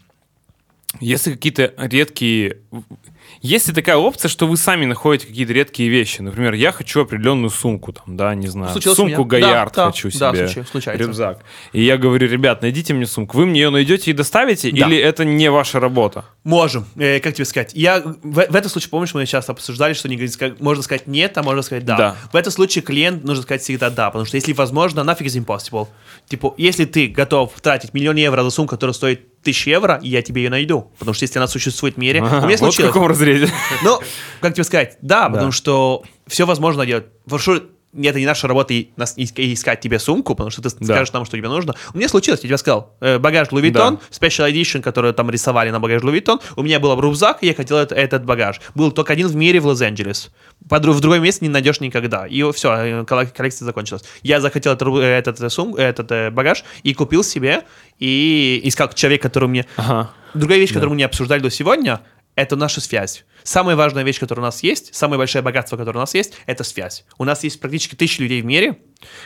Если 1.00 1.32
какие-то 1.34 1.74
редкие... 1.78 2.58
Есть 3.42 3.68
ли 3.68 3.74
такая 3.74 3.98
опция, 3.98 4.30
что 4.30 4.48
вы 4.48 4.58
сами 4.58 4.86
находите 4.86 5.28
какие-то 5.28 5.54
редкие 5.54 5.90
вещи? 5.90 6.22
Например, 6.22 6.54
я 6.54 6.72
хочу 6.72 7.02
определенную 7.02 7.50
сумку, 7.50 7.94
там, 7.94 8.18
да, 8.18 8.34
не 8.36 8.48
знаю, 8.48 8.72
Случилось 8.72 8.98
сумку. 8.98 9.26
Гаярд 9.26 9.74
Да, 9.74 9.86
да, 9.86 9.92
хочу 9.92 10.10
да, 10.18 10.34
себе, 10.34 10.48
случай- 10.48 10.68
случается. 10.70 11.04
рюкзак. 11.04 11.40
И 11.74 11.84
я 11.84 11.98
говорю, 11.98 12.28
ребят, 12.28 12.62
найдите 12.62 12.94
мне 12.94 13.06
сумку. 13.06 13.38
Вы 13.38 13.46
мне 13.46 13.62
ее 13.62 13.70
найдете 13.70 14.12
и 14.12 14.14
доставите? 14.14 14.72
Да. 14.72 14.88
Или 14.88 14.98
это 14.98 15.26
не 15.26 15.50
ваша 15.52 15.80
работа? 15.80 16.26
Можем. 16.44 16.86
Э, 16.96 17.20
как 17.20 17.36
тебе 17.36 17.46
сказать? 17.46 17.72
Я 17.74 18.02
в, 18.02 18.14
в 18.24 18.56
этом 18.56 18.70
случае, 18.70 18.90
помнишь, 18.90 19.14
мы 19.14 19.26
часто 19.26 19.52
обсуждали, 19.52 19.94
что 19.94 20.10
не 20.10 20.18
можно 20.60 20.84
сказать 20.84 21.08
нет, 21.08 21.38
а 21.38 21.44
можно 21.44 21.62
сказать 21.62 21.86
да. 21.86 21.98
Да. 21.98 22.16
В 22.32 22.36
этом 22.36 22.52
случае 22.52 22.82
клиент 22.84 23.24
нужно 23.24 23.44
сказать 23.44 23.62
всегда 23.62 23.90
да, 23.90 24.10
потому 24.10 24.26
что 24.26 24.38
если 24.38 24.54
возможно, 24.54 25.04
нафиг 25.04 25.28
is 25.28 25.44
impossible. 25.44 25.88
Типа, 26.28 26.54
если 26.58 26.86
ты 26.86 27.08
готов 27.08 27.54
тратить 27.62 27.94
миллион 27.94 28.16
евро 28.16 28.44
за 28.44 28.50
сумку, 28.50 28.72
которая 28.76 28.94
стоит 28.94 29.37
тысячу 29.48 29.70
евро, 29.70 30.00
я 30.04 30.22
тебе 30.22 30.44
ее 30.44 30.50
найду. 30.50 30.92
Потому 31.00 31.14
что 31.14 31.24
если 31.24 31.40
она 31.40 31.48
существует 31.48 31.96
в 31.96 31.98
мире... 31.98 32.22
у 32.22 32.26
меня 32.26 32.40
вот 32.42 32.52
в 32.52 32.58
случилось... 32.58 32.92
каком 32.92 33.08
разрезе. 33.08 33.50
Ну, 33.84 34.00
как 34.42 34.54
тебе 34.54 34.64
сказать, 34.64 34.98
да, 35.02 35.30
потому 35.30 35.52
что 35.52 36.04
все 36.28 36.46
возможно 36.46 36.86
делать. 36.86 37.06
Sure, 37.28 37.68
это 37.94 38.20
не 38.20 38.26
наша 38.26 38.48
работа 38.48 38.74
нас- 38.96 39.14
искать 39.18 39.80
тебе 39.80 40.00
сумку, 40.00 40.36
потому 40.36 40.50
что 40.50 40.62
ты 40.62 40.70
Да. 40.80 40.86
скажешь 40.86 41.14
нам, 41.14 41.26
что 41.26 41.38
тебе 41.38 41.50
нужно. 41.50 41.76
У 41.94 41.98
меня 41.98 42.08
случилось, 42.10 42.42
я 42.42 42.48
тебе 42.50 42.58
сказал, 42.58 42.96
э, 43.02 43.18
багаж 43.20 43.48
Louis 43.50 43.72
Vuitton, 43.72 44.00
Special 44.12 44.52
Edition, 44.52 44.82
который 44.82 45.14
там 45.14 45.30
рисовали 45.30 45.70
на 45.72 45.80
багаж 45.80 46.02
Louis 46.04 46.22
Vuitton. 46.22 46.42
У 46.56 46.64
меня 46.64 46.80
был 46.80 47.00
рюкзак, 47.00 47.44
и 47.44 47.48
я 47.48 47.54
хотел 47.54 47.78
это- 47.78 47.96
этот 47.96 48.26
багаж. 48.26 48.62
Был 48.76 48.92
только 48.92 49.14
один 49.14 49.28
в 49.28 49.36
мире 49.36 49.60
в 49.60 49.66
Лос-Анджелес. 49.68 50.32
В 50.62 51.00
другом 51.00 51.22
месте 51.24 51.46
не 51.46 51.50
найдешь 51.50 51.80
никогда. 51.80 52.28
И 52.28 52.44
все, 52.52 53.04
коллекция 53.06 53.66
закончилась. 53.66 54.04
Я 54.24 54.42
захотел 54.42 54.74
этот, 54.74 54.88
ру- 54.88 55.00
этот, 55.02 55.40
э, 55.42 55.50
сум, 55.50 55.76
этот 55.76 56.12
э, 56.12 56.30
багаж 56.32 56.64
и 56.84 56.94
купил 56.94 57.24
себе, 57.24 57.64
и 58.00 58.62
искал 58.64 58.90
человек, 58.94 59.22
который 59.22 59.50
мне... 59.50 59.66
Ага. 59.78 60.12
Другая 60.34 60.60
вещь, 60.60 60.70
которую 60.70 60.92
мы 60.92 60.98
не 60.98 61.04
обсуждали 61.04 61.40
до 61.42 61.50
сегодня, 61.50 62.02
это 62.38 62.56
наша 62.56 62.80
связь. 62.82 63.26
Самая 63.44 63.76
важная 63.76 64.04
вещь, 64.04 64.20
которая 64.20 64.44
у 64.44 64.46
нас 64.46 64.62
есть, 64.62 64.94
самое 64.94 65.18
большое 65.18 65.44
богатство, 65.44 65.76
которое 65.76 65.98
у 65.98 66.02
нас 66.02 66.14
есть, 66.14 66.34
это 66.46 66.64
связь. 66.64 67.04
У 67.18 67.24
нас 67.24 67.44
есть 67.44 67.60
практически 67.60 67.96
тысячи 67.96 68.22
людей 68.22 68.42
в 68.44 68.46
мире, 68.46 68.78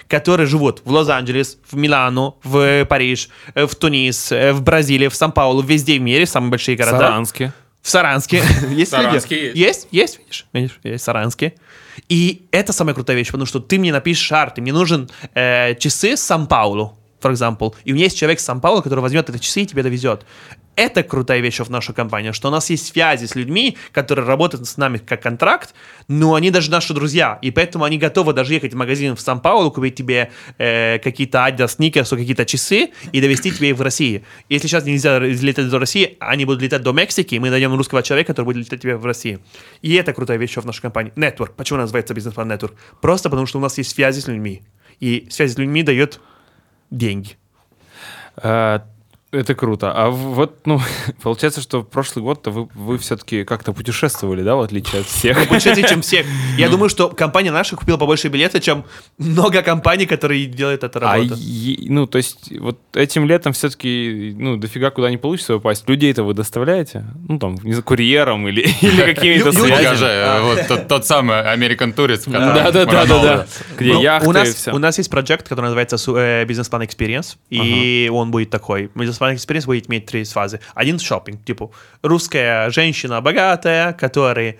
которые 0.07 0.47
живут 0.47 0.81
в 0.85 0.91
Лос-Анджелес, 0.91 1.57
в 1.69 1.75
Милану, 1.75 2.39
в 2.41 2.85
Париж, 2.85 3.29
э, 3.53 3.67
в 3.67 3.75
Тунис, 3.75 4.31
э, 4.31 4.53
в 4.53 4.61
Бразилии, 4.61 5.09
в 5.09 5.15
Сан-Паулу, 5.15 5.61
везде 5.61 5.99
в 5.99 6.01
мире, 6.01 6.25
самые 6.25 6.51
большие 6.51 6.77
города. 6.77 6.99
Саранске. 6.99 7.53
В 7.81 7.89
Саранске. 7.89 8.41
Есть? 8.69 8.91
Саранске 8.91 9.45
есть. 9.45 9.55
Есть, 9.57 9.87
есть, 9.91 10.19
видишь, 10.19 10.45
видишь, 10.53 10.79
есть 10.83 11.03
Саранске. 11.03 11.55
И 12.07 12.47
это 12.51 12.71
самая 12.71 12.95
крутая 12.95 13.17
вещь, 13.17 13.27
потому 13.27 13.45
что 13.45 13.59
ты 13.59 13.77
мне 13.77 13.91
напишешь 13.91 14.31
арты, 14.31 14.61
мне 14.61 14.71
нужен 14.71 15.09
э, 15.33 15.75
часы 15.75 16.15
с 16.15 16.21
Сан-Паулу, 16.21 16.97
for 17.21 17.31
example, 17.31 17.75
и 17.83 17.91
у 17.91 17.95
меня 17.95 18.05
есть 18.05 18.17
человек 18.17 18.39
с 18.39 18.43
Сан-Паулу, 18.43 18.81
который 18.81 18.99
возьмет 18.99 19.29
эти 19.29 19.37
часы 19.37 19.61
и 19.61 19.65
тебе 19.65 19.83
довезет. 19.83 20.25
Это 20.75 21.03
крутая 21.03 21.41
вещь 21.41 21.59
в 21.59 21.69
нашей 21.69 21.93
компании, 21.93 22.31
что 22.31 22.47
у 22.47 22.51
нас 22.51 22.69
есть 22.69 22.87
связи 22.87 23.25
с 23.25 23.35
людьми, 23.35 23.77
которые 23.91 24.25
работают 24.25 24.65
с 24.67 24.77
нами 24.77 24.99
как 24.99 25.21
контракт, 25.21 25.73
но 26.07 26.33
они 26.33 26.49
даже 26.49 26.71
наши 26.71 26.93
друзья, 26.93 27.37
и 27.41 27.51
поэтому 27.51 27.83
они 27.83 27.97
готовы 27.97 28.33
даже 28.33 28.53
ехать 28.53 28.73
в 28.73 28.77
магазин 28.77 29.15
в 29.15 29.21
Сан-Паулу, 29.21 29.69
купить 29.71 29.95
тебе 29.95 30.31
э, 30.57 30.99
какие-то 30.99 31.39
Adidas, 31.39 31.77
Sneakers, 31.77 32.15
какие-то 32.15 32.45
часы 32.45 32.91
и 33.11 33.21
довести 33.21 33.51
тебе 33.51 33.71
их 33.71 33.77
в 33.77 33.81
России. 33.81 34.23
Если 34.47 34.67
сейчас 34.67 34.85
нельзя 34.85 35.19
лететь 35.19 35.69
до 35.69 35.77
России, 35.77 36.15
они 36.19 36.45
будут 36.45 36.61
летать 36.61 36.81
до 36.81 36.93
Мексики, 36.93 37.35
и 37.35 37.39
мы 37.39 37.49
найдем 37.49 37.75
русского 37.75 38.01
человека, 38.01 38.33
который 38.33 38.45
будет 38.45 38.57
лететь 38.57 38.81
тебе 38.81 38.95
в 38.95 39.05
России. 39.05 39.39
И 39.81 39.93
это 39.95 40.13
крутая 40.13 40.37
вещь 40.37 40.55
в 40.55 40.65
нашей 40.65 40.81
компании. 40.81 41.11
Network. 41.15 41.51
Почему 41.57 41.79
называется 41.79 42.13
бизнес-план 42.13 42.49
Network? 42.49 42.73
Просто 43.01 43.29
потому, 43.29 43.45
что 43.45 43.59
у 43.59 43.61
нас 43.61 43.77
есть 43.77 43.91
связи 43.91 44.21
с 44.21 44.27
людьми. 44.27 44.61
И 44.99 45.27
связи 45.29 45.53
с 45.53 45.57
людьми 45.57 45.83
дает 45.83 46.21
деньги. 46.91 47.37
А, 49.31 49.37
Это 49.37 49.55
круто. 49.55 49.91
А 49.93 50.09
вот, 50.09 50.65
ну, 50.65 50.81
получается, 51.23 51.61
что 51.61 51.81
в 51.81 51.87
прошлый 51.87 52.23
год-то 52.23 52.51
вы, 52.51 52.67
вы 52.75 52.97
все-таки 52.97 53.43
как-то 53.43 53.73
путешествовали, 53.73 54.43
да, 54.43 54.55
в 54.55 54.61
отличие 54.61 55.01
от 55.01 55.07
всех? 55.07 55.47
Больше, 55.47 55.75
чем 55.87 56.01
всех. 56.01 56.25
Я 56.57 56.69
думаю, 56.69 56.89
что 56.89 57.09
компания 57.09 57.51
наша 57.51 57.75
купила 57.75 57.97
побольше 57.97 58.27
билеты, 58.27 58.59
чем 58.59 58.83
много 59.17 59.61
компаний, 59.61 60.05
которые 60.05 60.45
делают 60.45 60.83
эту 60.83 60.99
А, 60.99 61.01
работу. 61.17 61.35
е- 61.37 61.89
ну, 61.91 62.07
то 62.07 62.17
есть, 62.17 62.51
вот 62.59 62.79
этим 62.93 63.25
летом 63.25 63.53
все-таки, 63.53 64.35
ну, 64.37 64.57
дофига 64.57 64.89
куда 64.91 65.09
не 65.09 65.17
получится 65.17 65.53
попасть. 65.53 65.87
Людей-то 65.87 66.23
вы 66.23 66.33
доставляете? 66.33 67.05
Ну, 67.27 67.39
там, 67.39 67.55
не 67.63 67.81
курьером 67.81 68.47
или, 68.47 68.61
или 68.81 69.41
связями? 69.41 69.69
Покажи, 69.69 70.05
э, 70.05 70.41
вот 70.41 70.67
тот, 70.67 70.87
тот 70.87 71.05
самый 71.05 71.35
American 71.37 71.93
Tourist. 71.95 72.31
Роналдо. 72.31 73.47
Где 73.77 73.93
Ну, 73.93 74.01
яхты 74.01 74.27
у 74.27 74.31
и 74.31 74.33
нас, 74.33 74.49
все. 74.53 74.71
у 74.73 74.77
нас 74.77 74.97
есть 74.97 75.09
проект, 75.09 75.47
который 75.47 75.65
называется 75.65 75.97
э, 76.15 76.45
бизнес-план 76.45 76.81
Experience, 76.83 77.37
и 77.49 78.09
он 78.13 78.31
будет 78.31 78.49
такой. 78.49 78.89
Бизнес-план 79.21 79.35
Experience 79.35 79.65
будет 79.65 79.89
иметь 79.89 80.05
три 80.05 80.23
фазы. 80.23 80.59
Один 80.73 80.99
шопинг, 80.99 81.43
типа 81.45 81.71
русская 82.01 82.69
женщина 82.71 83.21
богатая, 83.21 83.93
которая 83.93 84.57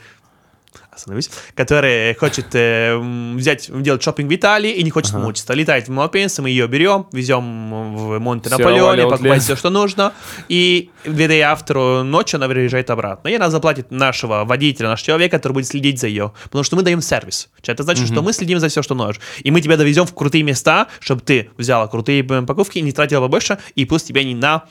остановись, 0.92 1.30
которая 1.56 2.14
хочет 2.16 2.48
э, 2.54 2.98
взять, 3.36 3.70
делать 3.82 4.04
шопинг 4.04 4.30
в 4.30 4.36
Италии 4.36 4.72
и 4.72 4.84
не 4.84 4.90
хочет 4.90 5.14
мучиться. 5.14 5.54
Летает 5.54 5.88
в 5.88 5.92
Малпенсе, 5.92 6.42
мы 6.42 6.50
ее 6.50 6.68
берем, 6.68 7.08
везем 7.12 7.96
в 7.96 8.20
Монте 8.20 8.50
Сировали 8.50 8.64
Наполеоне, 8.64 9.02
аутлет. 9.04 9.20
покупать 9.20 9.44
все, 9.44 9.56
что 9.56 9.70
нужно, 9.70 10.14
и 10.50 10.90
две 11.06 11.28
дней 11.28 11.42
автору 11.42 12.04
ночью 12.04 12.38
она 12.38 12.48
приезжает 12.48 12.90
обратно. 12.90 13.30
И 13.30 13.36
она 13.36 13.50
заплатит 13.50 13.90
нашего 13.92 14.44
водителя, 14.46 14.90
нашего 14.90 15.08
человека, 15.08 15.38
который 15.38 15.54
будет 15.54 15.68
следить 15.68 16.00
за 16.00 16.08
ее. 16.08 16.34
Потому 16.44 16.64
что 16.64 16.76
мы 16.76 16.84
даем 16.84 17.02
сервис. 17.02 17.50
Это 17.66 17.84
значит, 17.84 18.08
что 18.08 18.22
мы 18.22 18.34
следим 18.34 18.60
за 18.60 18.68
все, 18.68 18.82
что 18.82 18.94
нужно. 18.96 19.22
И 19.44 19.52
мы 19.52 19.62
тебя 19.62 19.78
довезем 19.78 20.06
в 20.06 20.14
крутые 20.14 20.44
места, 20.44 20.88
чтобы 21.00 21.22
ты 21.22 21.50
взяла 21.58 21.88
крутые 21.88 22.22
м, 22.24 22.46
покупки 22.46 22.80
и 22.80 22.82
не 22.82 22.92
тратила 22.92 23.22
побольше, 23.22 23.58
и 23.76 23.86
пусть 23.86 24.08
тебя 24.08 24.24
не 24.24 24.36
на 24.36 24.66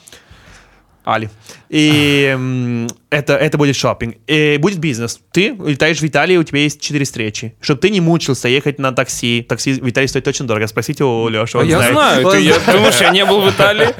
Али. 1.03 1.29
И 1.69 2.87
это, 3.11 3.35
это 3.35 3.57
будет 3.57 3.75
шопинг. 3.75 4.15
И 4.25 4.57
будет 4.59 4.79
бизнес. 4.79 5.19
Ты 5.33 5.49
летаешь 5.65 5.99
в 5.99 6.03
Италию, 6.07 6.39
у 6.39 6.43
тебя 6.43 6.59
есть 6.61 6.79
четыре 6.81 7.03
встречи. 7.05 7.53
Чтобы 7.61 7.81
ты 7.81 7.89
не 7.89 7.99
мучился 8.01 8.47
ехать 8.47 8.79
на 8.79 8.93
такси. 8.93 9.45
Такси 9.47 9.73
в 9.73 9.89
Италии 9.89 10.07
стоит 10.07 10.27
очень 10.27 10.47
дорого. 10.47 10.65
Спросите 10.67 11.03
у 11.03 11.27
Леши. 11.27 11.57
Он 11.57 11.67
я 11.67 11.77
знает. 11.77 11.93
знаю, 11.93 12.25
Он 12.27 12.31
ты, 12.33 12.39
я, 12.41 12.53
знает. 12.53 12.77
думаешь, 12.79 13.01
я 13.01 13.09
не 13.11 13.25
был 13.25 13.41
в 13.41 13.49
Италии? 13.49 13.89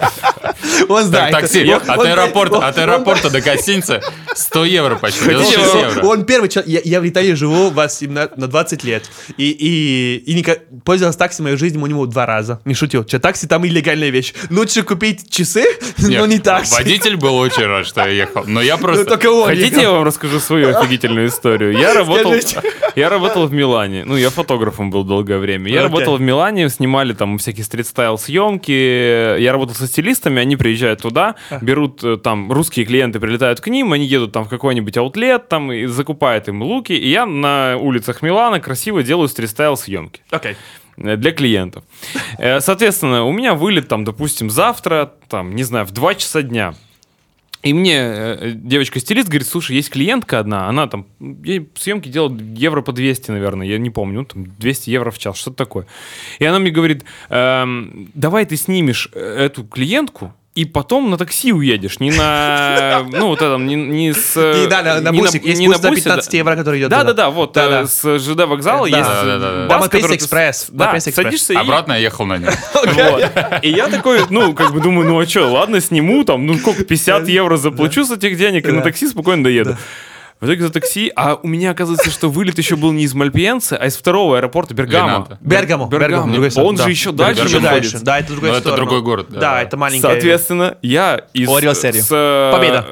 Он 0.87 1.01
Так, 1.03 1.05
знает. 1.05 1.31
такси 1.31 1.63
Он- 1.73 1.81
от 1.89 1.97
он- 1.99 2.07
аэропорта, 2.07 2.55
он- 2.57 2.63
от 2.63 2.77
аэропорта 2.77 3.29
до 3.29 3.41
гостиницы 3.41 4.01
100 4.35 4.65
евро 4.65 4.95
почти, 4.95 5.21
он- 5.23 5.29
96 5.43 5.73
он- 5.75 5.79
евро. 5.89 6.05
Он 6.07 6.25
первый 6.25 6.49
человек. 6.49 6.71
Я, 6.71 6.81
я 6.83 7.01
в 7.01 7.07
Италии 7.07 7.33
живу 7.33 7.69
18 7.69 8.37
на 8.37 8.47
20 8.47 8.83
лет. 8.83 9.09
И, 9.37 9.49
и, 9.51 10.17
и 10.25 10.33
никак- 10.33 10.61
пользовался 10.83 11.19
такси 11.19 11.41
моей 11.41 11.57
жизни 11.57 11.77
минимум 11.77 12.09
два 12.09 12.25
раза. 12.25 12.61
Не 12.65 12.73
шутил. 12.73 13.03
Че, 13.03 13.19
такси 13.19 13.47
там 13.47 13.65
илlegальная 13.65 14.09
вещь. 14.09 14.33
Лучше 14.49 14.83
купить 14.83 15.29
часы, 15.29 15.65
но 15.97 16.25
не 16.25 16.39
такси. 16.39 16.73
Водитель 16.75 17.17
был 17.17 17.35
очень 17.37 17.65
рад, 17.65 17.85
что 17.85 18.01
я 18.01 18.07
ехал. 18.23 18.43
Но 18.47 18.61
я 18.61 18.77
Ну, 19.03 19.09
только 19.09 19.31
он 19.31 19.47
Хотите, 19.47 19.81
я 19.81 19.91
вам 19.91 20.03
расскажу 20.03 20.39
свою 20.39 20.69
офигительную 20.69 21.27
историю? 21.27 21.77
Я 21.77 21.93
работал, 21.93 22.33
я 22.95 23.09
работал 23.09 23.47
в 23.47 23.53
Милане. 23.53 24.03
Ну, 24.05 24.15
я 24.15 24.29
фотографом 24.29 24.89
был 24.91 25.03
долгое 25.03 25.37
время. 25.37 25.69
Я 25.71 25.83
работал 25.83 26.17
в 26.17 26.21
Милане, 26.21 26.69
снимали 26.69 27.13
там 27.13 27.37
всякие 27.37 27.63
стрит-стайл 27.63 28.17
съемки. 28.17 29.39
Я 29.39 29.51
работал 29.51 29.75
со 29.75 29.87
стилистами, 29.87 30.41
они 30.41 30.55
приезжают 30.55 31.01
туда, 31.01 31.35
берут 31.61 32.03
э, 32.03 32.17
там 32.17 32.51
русские 32.51 32.85
клиенты, 32.85 33.19
прилетают 33.19 33.61
к 33.61 33.67
ним, 33.67 33.93
они 33.93 34.05
едут 34.05 34.31
там 34.31 34.45
в 34.45 34.49
какой-нибудь 34.49 34.97
аутлет, 34.97 35.49
там 35.49 35.71
и 35.71 35.85
закупают 35.85 36.47
им 36.47 36.61
луки, 36.61 36.93
и 36.93 37.09
я 37.09 37.25
на 37.25 37.77
улицах 37.77 38.21
Милана 38.21 38.59
красиво 38.59 39.03
делаю 39.03 39.27
стрит-стайл 39.27 39.77
съемки 39.77 40.21
Окей. 40.31 40.55
э, 40.97 41.15
для 41.15 41.31
клиентов. 41.31 41.83
Э, 42.37 42.59
Соответственно, 42.59 43.25
у 43.25 43.31
меня 43.31 43.53
вылет 43.53 43.87
там, 43.87 44.03
допустим, 44.03 44.49
завтра, 44.49 45.11
там, 45.29 45.55
не 45.55 45.63
знаю, 45.63 45.85
в 45.85 45.91
2 45.91 46.15
часа 46.15 46.41
дня. 46.41 46.73
И 47.63 47.73
мне 47.73 47.95
э, 47.97 48.51
девочка-стилист 48.55 49.27
говорит, 49.27 49.47
слушай, 49.47 49.75
есть 49.75 49.91
клиентка 49.91 50.39
одна, 50.39 50.67
она 50.67 50.87
там, 50.87 51.05
съемки 51.75 52.09
делает 52.09 52.41
евро 52.57 52.81
по 52.81 52.91
200, 52.91 53.31
наверное, 53.31 53.67
я 53.67 53.77
не 53.77 53.89
помню, 53.89 54.21
ну, 54.21 54.25
там 54.25 54.45
200 54.57 54.89
евро 54.89 55.11
в 55.11 55.19
час, 55.19 55.37
что-то 55.37 55.57
такое. 55.57 55.85
И 56.39 56.45
она 56.45 56.59
мне 56.59 56.71
говорит, 56.71 57.03
эм, 57.29 58.09
давай 58.15 58.45
ты 58.45 58.55
снимешь 58.57 59.09
э, 59.13 59.19
эту 59.19 59.63
клиентку, 59.63 60.33
и 60.53 60.65
потом 60.65 61.09
на 61.09 61.17
такси 61.17 61.53
уедешь, 61.53 62.01
не 62.01 62.11
на, 62.11 63.05
ну, 63.11 63.27
вот 63.27 63.41
этом, 63.41 63.65
не, 63.65 63.75
не 63.75 64.13
с... 64.13 64.35
И 64.35 64.67
да, 64.67 64.81
на, 64.81 64.99
на 64.99 65.09
не 65.11 65.19
бусик. 65.21 65.45
Есть 65.45 65.61
не 65.61 65.67
бус 65.67 65.79
за 65.79 65.89
бусе, 65.89 66.01
15 66.03 66.29
да. 66.31 66.37
евро, 66.37 66.55
который 66.57 66.79
идет 66.81 66.89
Да, 66.89 66.99
туда. 67.01 67.13
да, 67.13 67.23
да, 67.23 67.29
вот 67.29 67.53
Да-да. 67.53 67.81
э, 67.83 67.85
с 67.87 68.19
ЖД 68.19 68.45
вокзала 68.47 68.89
Да. 68.89 68.97
есть 68.97 69.09
Да, 69.09 69.23
да, 69.23 69.39
да, 69.39 69.51
да. 69.51 69.67
бас, 69.67 69.83
Да, 69.83 69.89
который 69.89 70.17
Экспресс, 70.17 70.67
Да, 70.69 70.99
садишься 70.99 71.53
и... 71.53 71.55
Обратно 71.55 71.93
я 71.93 71.99
ехал 71.99 72.25
на 72.25 72.37
нем. 72.37 72.51
Вот. 72.73 73.31
И 73.61 73.69
я 73.69 73.87
такой, 73.87 74.21
ну, 74.29 74.53
как 74.53 74.73
бы 74.73 74.81
думаю, 74.81 75.07
ну 75.07 75.19
а 75.19 75.25
что, 75.25 75.47
ладно, 75.49 75.79
сниму, 75.79 76.25
там, 76.25 76.45
ну 76.45 76.57
сколько, 76.57 76.83
50 76.83 77.29
евро 77.29 77.55
заплачу 77.55 78.03
с 78.03 78.11
этих 78.11 78.37
денег 78.37 78.67
и 78.67 78.71
на 78.71 78.77
Да. 78.79 78.83
такси 78.83 79.07
спокойно 79.07 79.45
доеду. 79.45 79.77
В 80.41 80.45
итоге 80.45 80.63
за 80.63 80.71
такси, 80.71 81.11
а 81.15 81.35
у 81.35 81.47
меня 81.47 81.69
оказывается, 81.69 82.09
что 82.09 82.27
вылет 82.27 82.57
еще 82.57 82.75
был 82.75 82.91
не 82.91 83.03
из 83.03 83.13
Мальпиенца, 83.13 83.77
а 83.77 83.85
из 83.85 83.95
второго 83.95 84.37
аэропорта 84.37 84.73
Бергамо. 84.73 85.37
Бергамо, 85.39 85.87
Бергамо, 85.87 86.33
другой 86.33 86.49
Он 86.55 86.75
да. 86.75 86.85
же 86.85 86.89
еще 86.89 87.11
дальше 87.11 87.43
Еще 87.43 87.59
дальше. 87.59 87.99
Да, 87.99 88.17
это 88.17 88.31
другой 88.31 88.57
это 88.57 88.75
другой 88.75 89.03
город, 89.03 89.27
да. 89.29 89.39
Да, 89.39 89.61
это 89.61 89.77
маленький. 89.77 90.01
Соответственно, 90.01 90.79
я 90.81 91.27
из... 91.33 91.47
Орел 91.47 91.75
серию. 91.75 92.01
с, 92.01 92.09
э, 92.11 92.51
Победа. 92.51 92.87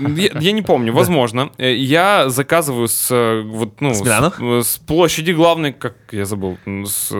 Я, 0.00 0.40
я 0.40 0.52
не 0.52 0.62
помню, 0.62 0.92
возможно. 0.94 1.50
Э, 1.58 1.74
Я 1.74 2.30
заказываю 2.30 2.88
с, 2.88 3.08
э, 3.10 3.42
вот, 3.42 3.78
ну, 3.82 3.92
С 3.92 4.00
с, 4.00 4.66
с 4.66 4.78
площади 4.78 5.32
главной, 5.32 5.74
как 5.74 5.96
я 6.12 6.24
забыл, 6.24 6.56
с, 6.86 7.12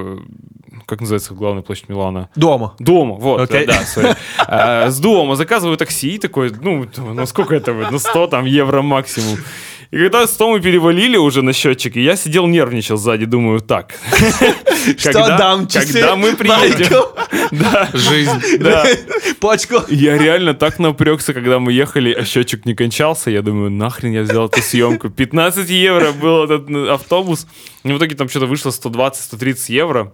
как 0.87 1.01
называется 1.01 1.35
главная 1.35 1.63
площадь 1.63 1.89
Милана? 1.89 2.31
Дома. 2.35 2.75
Дома, 2.79 3.17
вот, 3.17 3.51
э, 3.51 3.67
да, 3.67 3.83
sorry. 3.83 4.17
А, 4.39 4.91
С 4.91 4.99
дома 4.99 5.37
заказываю 5.37 5.77
такси, 5.77 6.19
такой, 6.19 6.51
ну, 6.51 6.87
ну 6.97 7.27
сколько 7.27 7.55
это 7.55 7.73
ну 7.73 7.99
100 7.99 8.27
там 8.29 8.45
евро 8.47 8.83
максимум. 8.83 9.39
И 9.91 9.97
когда 9.99 10.27
100 10.27 10.51
мы 10.51 10.61
перевалили 10.61 11.17
уже 11.17 11.43
на 11.43 11.53
счетчик, 11.53 11.97
и 11.97 12.03
я 12.03 12.15
сидел 12.15 12.47
нервничал 12.47 12.97
сзади, 12.97 13.25
думаю, 13.25 13.61
так, 13.61 13.95
когда, 15.03 15.37
дам, 15.37 15.67
когда 15.67 16.15
мы 16.15 16.37
приедем? 16.37 17.07
Жизнь. 17.99 18.59
да. 18.61 18.85
Почку. 19.41 19.83
Я 19.89 20.17
реально 20.17 20.55
так 20.55 20.79
напрягся, 20.79 21.35
когда 21.35 21.59
мы 21.59 21.73
ехали, 21.73 22.13
а 22.13 22.25
счетчик 22.25 22.67
не 22.67 22.75
кончался. 22.75 23.31
Я 23.31 23.43
думаю, 23.43 23.71
нахрен 23.71 24.13
я 24.13 24.23
взял 24.23 24.47
эту 24.47 24.63
съемку. 24.63 25.11
15 25.11 25.69
евро 25.69 26.13
был 26.13 26.45
этот 26.45 26.69
ну, 26.69 26.89
автобус. 26.93 27.49
И 27.83 27.93
в 27.93 27.97
итоге 27.99 28.15
там 28.15 28.29
что-то 28.29 28.47
вышло 28.47 28.71
120-130 28.71 29.57
евро. 29.73 30.13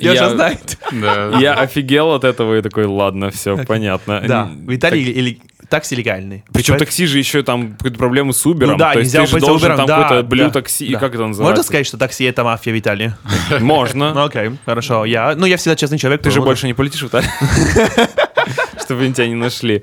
Я- 0.00 0.30
знает. 0.30 0.78
Да. 0.92 1.38
Я 1.38 1.54
офигел 1.54 2.12
от 2.12 2.24
этого 2.24 2.58
и 2.58 2.62
такой, 2.62 2.86
ладно, 2.86 3.30
все, 3.30 3.56
понятно. 3.64 4.22
Да, 4.26 4.44
Н- 4.44 4.64
такси 5.68 5.94
легальный. 5.96 6.44
Причем 6.52 6.74
Поэтому- 6.74 6.78
такси 6.78 7.06
же 7.06 7.18
еще 7.18 7.42
там 7.42 7.74
проблемы 7.96 8.32
с 8.32 8.44
Uber. 8.46 8.66
Ну 8.66 8.76
да, 8.76 8.92
то 8.92 9.00
есть 9.00 9.12
ты 9.12 9.26
же 9.26 9.38
должен 9.40 9.70
Uber'ом, 9.72 9.76
там 9.76 9.86
да, 9.86 10.02
какое-то 10.02 10.26
блю 10.28 10.44
да, 10.44 10.50
такси, 10.50 10.92
да. 10.92 10.98
как 10.98 11.14
это 11.14 11.26
называется? 11.26 11.42
Можно 11.42 11.62
сказать, 11.62 11.86
что 11.86 11.98
такси 11.98 12.24
это 12.24 12.44
мафия 12.44 12.72
в 12.72 12.78
Италии? 12.78 13.14
Можно. 13.60 14.14
Ну, 14.18 14.24
окей, 14.24 14.50
хорошо. 14.64 15.04
Я, 15.04 15.34
ну, 15.36 15.46
я 15.46 15.56
всегда 15.56 15.76
честный 15.76 15.98
человек. 15.98 16.22
Ты 16.22 16.30
же 16.30 16.40
больше 16.40 16.66
не 16.66 16.74
полетишь 16.74 17.02
в 17.02 17.08
Италию? 17.08 17.30
Чтобы 18.88 19.02
они 19.04 19.12
тебя 19.12 19.28
не 19.28 19.34
нашли. 19.34 19.82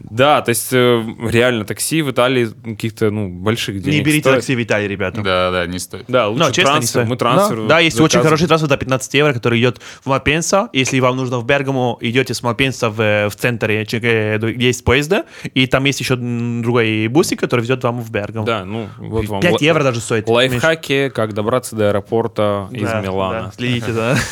Да, 0.00 0.40
то 0.40 0.50
есть 0.50 0.72
э, 0.72 1.02
реально 1.28 1.64
такси 1.64 2.00
в 2.02 2.10
Италии 2.12 2.46
каких-то, 2.64 3.10
ну, 3.10 3.28
больших 3.28 3.82
денег 3.82 3.98
Не 3.98 4.04
берите 4.04 4.20
стоит. 4.20 4.36
такси 4.36 4.54
в 4.54 4.62
Италии, 4.62 4.86
ребята. 4.86 5.20
Да, 5.20 5.50
да, 5.50 5.66
не 5.66 5.80
стоит. 5.80 6.04
Да, 6.06 6.28
лучше 6.28 6.44
Ну, 6.44 6.52
честно, 6.52 6.70
трансфер. 6.74 7.04
Мы 7.06 7.16
трансфер. 7.16 7.56
Да, 7.62 7.66
да, 7.66 7.78
есть 7.80 8.00
очень 8.00 8.20
хороший 8.20 8.46
трансфер 8.46 8.68
до 8.68 8.76
15 8.76 9.14
евро, 9.14 9.32
который 9.32 9.58
идет 9.58 9.80
в 10.04 10.06
Мальпенса. 10.08 10.68
Если 10.72 11.00
вам 11.00 11.16
нужно 11.16 11.38
в 11.40 11.44
Бергамо, 11.44 11.98
идете 12.00 12.34
с 12.34 12.42
Мальпенса 12.44 12.88
в, 12.88 13.00
э, 13.00 13.28
в 13.28 13.34
центре, 13.34 13.82
э, 13.90 14.38
где 14.38 14.66
есть 14.68 14.84
поезда, 14.84 15.24
и 15.54 15.66
там 15.66 15.84
есть 15.84 15.98
еще 15.98 16.14
другой 16.14 17.08
бусик, 17.08 17.40
который 17.40 17.62
везет 17.62 17.82
вам 17.82 18.00
в 18.00 18.10
Бергамо. 18.12 18.46
Да, 18.46 18.64
ну, 18.64 18.88
вот 18.98 19.26
вам 19.26 19.40
5 19.40 19.52
ла- 19.54 19.58
евро 19.60 19.82
даже 19.82 20.00
стоит. 20.00 20.28
Лайфхаки, 20.28 21.10
как 21.12 21.34
добраться 21.34 21.74
до 21.74 21.88
аэропорта 21.88 22.68
из 22.70 22.82
Да, 22.88 23.00
Милана. 23.00 23.40
да, 23.46 23.52
следите, 23.56 23.92
да. 23.92 24.16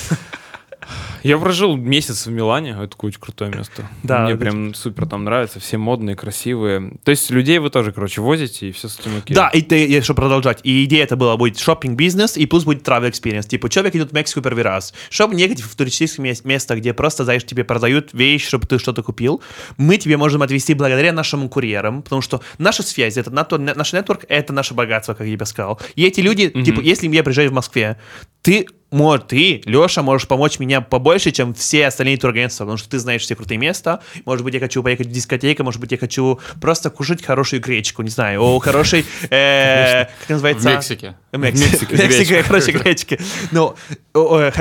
Я 1.23 1.39
прожил 1.39 1.77
месяц 1.77 2.27
в 2.27 2.31
Милане, 2.31 2.77
это 2.81 2.97
очень 2.99 3.21
крутое 3.21 3.51
место. 3.51 3.89
Да, 4.03 4.25
Мне 4.25 4.37
прям 4.37 4.75
супер 4.75 5.07
там 5.07 5.25
нравится, 5.25 5.61
все 5.61 5.79
модные, 5.79 6.17
красивые. 6.17 6.93
То 7.05 7.11
есть 7.11 7.31
людей 7.31 7.59
вы 7.59 7.71
тоже, 7.71 7.93
короче, 7.93 8.21
возите, 8.21 8.69
и 8.69 8.73
все 8.73 8.89
с 8.89 8.99
этим 9.01 9.17
окей. 9.19 9.35
Да, 9.35 9.49
и 9.49 9.63
ты, 9.63 9.85
и 9.85 10.01
что 10.01 10.15
продолжать. 10.15 10.61
И 10.65 10.85
идея 10.85 11.05
это 11.05 11.17
была, 11.17 11.37
будет 11.37 11.59
шопинг 11.59 11.97
бизнес 11.97 12.37
и 12.37 12.47
плюс 12.47 12.65
будет 12.65 12.87
travel 12.87 13.11
experience. 13.11 13.49
Типа, 13.49 13.69
человек 13.69 13.95
идет 13.95 14.11
в 14.11 14.15
Мексику 14.15 14.43
первый 14.43 14.63
раз. 14.63 14.93
Чтобы 15.11 15.35
не 15.35 15.43
ехать 15.43 15.63
в 15.63 15.75
туристическое 15.77 16.25
мес- 16.25 16.45
место, 16.45 16.77
где 16.77 16.93
просто, 16.95 17.25
знаешь, 17.25 17.45
тебе 17.45 17.65
продают 17.65 18.13
вещь, 18.13 18.47
чтобы 18.47 18.67
ты 18.67 18.79
что-то 18.79 19.03
купил, 19.03 19.43
мы 19.77 19.97
тебе 19.97 20.17
можем 20.17 20.43
отвезти 20.43 20.75
благодаря 20.75 21.13
нашим 21.13 21.49
курьерам, 21.49 22.03
потому 22.03 22.23
что 22.23 22.43
наша 22.59 22.83
связь, 22.83 23.17
это 23.17 23.31
наш 23.31 23.93
нетворк, 23.93 24.25
это 24.29 24.53
наше 24.53 24.75
богатство, 24.75 25.15
как 25.15 25.27
я 25.27 25.35
тебе 25.35 25.47
сказал. 25.47 25.81
И 25.95 26.05
эти 26.05 26.21
люди, 26.21 26.49
типа, 26.51 26.81
если 26.81 27.09
я 27.09 27.23
приезжаю 27.23 27.51
в 27.51 27.55
Москве, 27.55 27.99
ты 28.43 28.67
может, 28.95 29.27
ты, 29.27 29.61
Леша, 29.65 30.03
можешь 30.03 30.29
помочь 30.29 30.59
меня 30.59 30.81
побольше, 30.81 31.33
чем 31.33 31.53
все 31.53 31.87
остальные 31.89 32.17
турагентства, 32.17 32.65
потому 32.65 32.79
что 32.79 32.89
ты 32.89 32.99
знаешь 32.99 33.23
все 33.23 33.35
крутые 33.35 33.59
места. 33.59 34.01
Может 34.25 34.45
быть, 34.45 34.55
я 34.55 34.61
хочу 34.61 34.83
поехать 34.83 35.09
в 35.09 35.11
дискотеку, 35.11 35.65
может 35.65 35.81
быть, 35.81 35.91
я 35.93 35.99
хочу 35.99 36.39
просто 36.61 36.91
кушать 36.91 37.23
хорошую 37.23 37.61
гречку, 37.61 38.03
не 38.03 38.11
знаю, 38.11 38.43
о 38.43 38.59
хорошей, 38.61 39.05
э, 39.31 40.05
как 40.05 40.27
В 40.27 40.31
называется? 40.31 40.71
Мексике. 40.71 41.17
Мексика, 41.33 41.97
Мексика, 41.97 42.43
короче, 42.47 42.73
гречки. 42.73 43.21
Ну, 43.51 43.75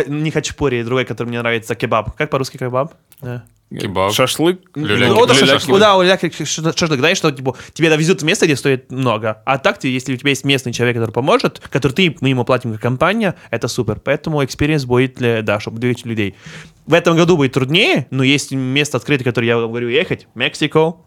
не 0.07 0.31
хачапури, 0.31 0.83
другой, 0.83 1.05
который 1.05 1.27
мне 1.27 1.39
нравится, 1.39 1.75
кебаб. 1.75 2.15
Как 2.15 2.29
по-русски 2.29 2.57
кебаб? 2.57 2.93
Кебаб. 3.71 4.13
Шашлык. 4.13 4.61
Люля- 4.75 5.07
Ну, 5.07 5.15
вот 5.15 5.31
шашлык. 5.33 5.63
люля- 5.75 5.79
Да, 5.79 5.93
люля- 5.95 6.75
шашлык, 6.77 6.99
знаешь, 6.99 7.17
что 7.17 7.31
типа, 7.31 7.55
тебе 7.73 7.89
довезут 7.89 8.21
в 8.21 8.25
место, 8.25 8.45
где 8.45 8.55
стоит 8.55 8.91
много. 8.91 9.41
А 9.45 9.57
так, 9.57 9.79
ты, 9.79 9.87
если 9.87 10.13
у 10.13 10.17
тебя 10.17 10.29
есть 10.29 10.43
местный 10.43 10.71
человек, 10.73 10.95
который 10.97 11.11
поможет, 11.11 11.59
который 11.71 11.93
ты, 11.93 12.15
мы 12.21 12.29
ему 12.29 12.45
платим 12.45 12.71
как 12.73 12.81
компания, 12.81 13.33
это 13.49 13.67
супер. 13.67 13.99
Поэтому 13.99 14.43
experience 14.43 14.85
будет, 14.85 15.15
для, 15.15 15.41
да, 15.41 15.59
чтобы 15.59 15.79
двигать 15.79 16.05
людей. 16.05 16.35
В 16.85 16.93
этом 16.93 17.15
году 17.17 17.35
будет 17.35 17.53
труднее, 17.53 18.05
но 18.11 18.23
есть 18.23 18.51
место 18.51 18.97
открытое, 18.97 19.23
которое 19.23 19.47
я 19.47 19.57
вам 19.57 19.69
говорю 19.69 19.89
ехать. 19.89 20.27
Мексико. 20.35 20.97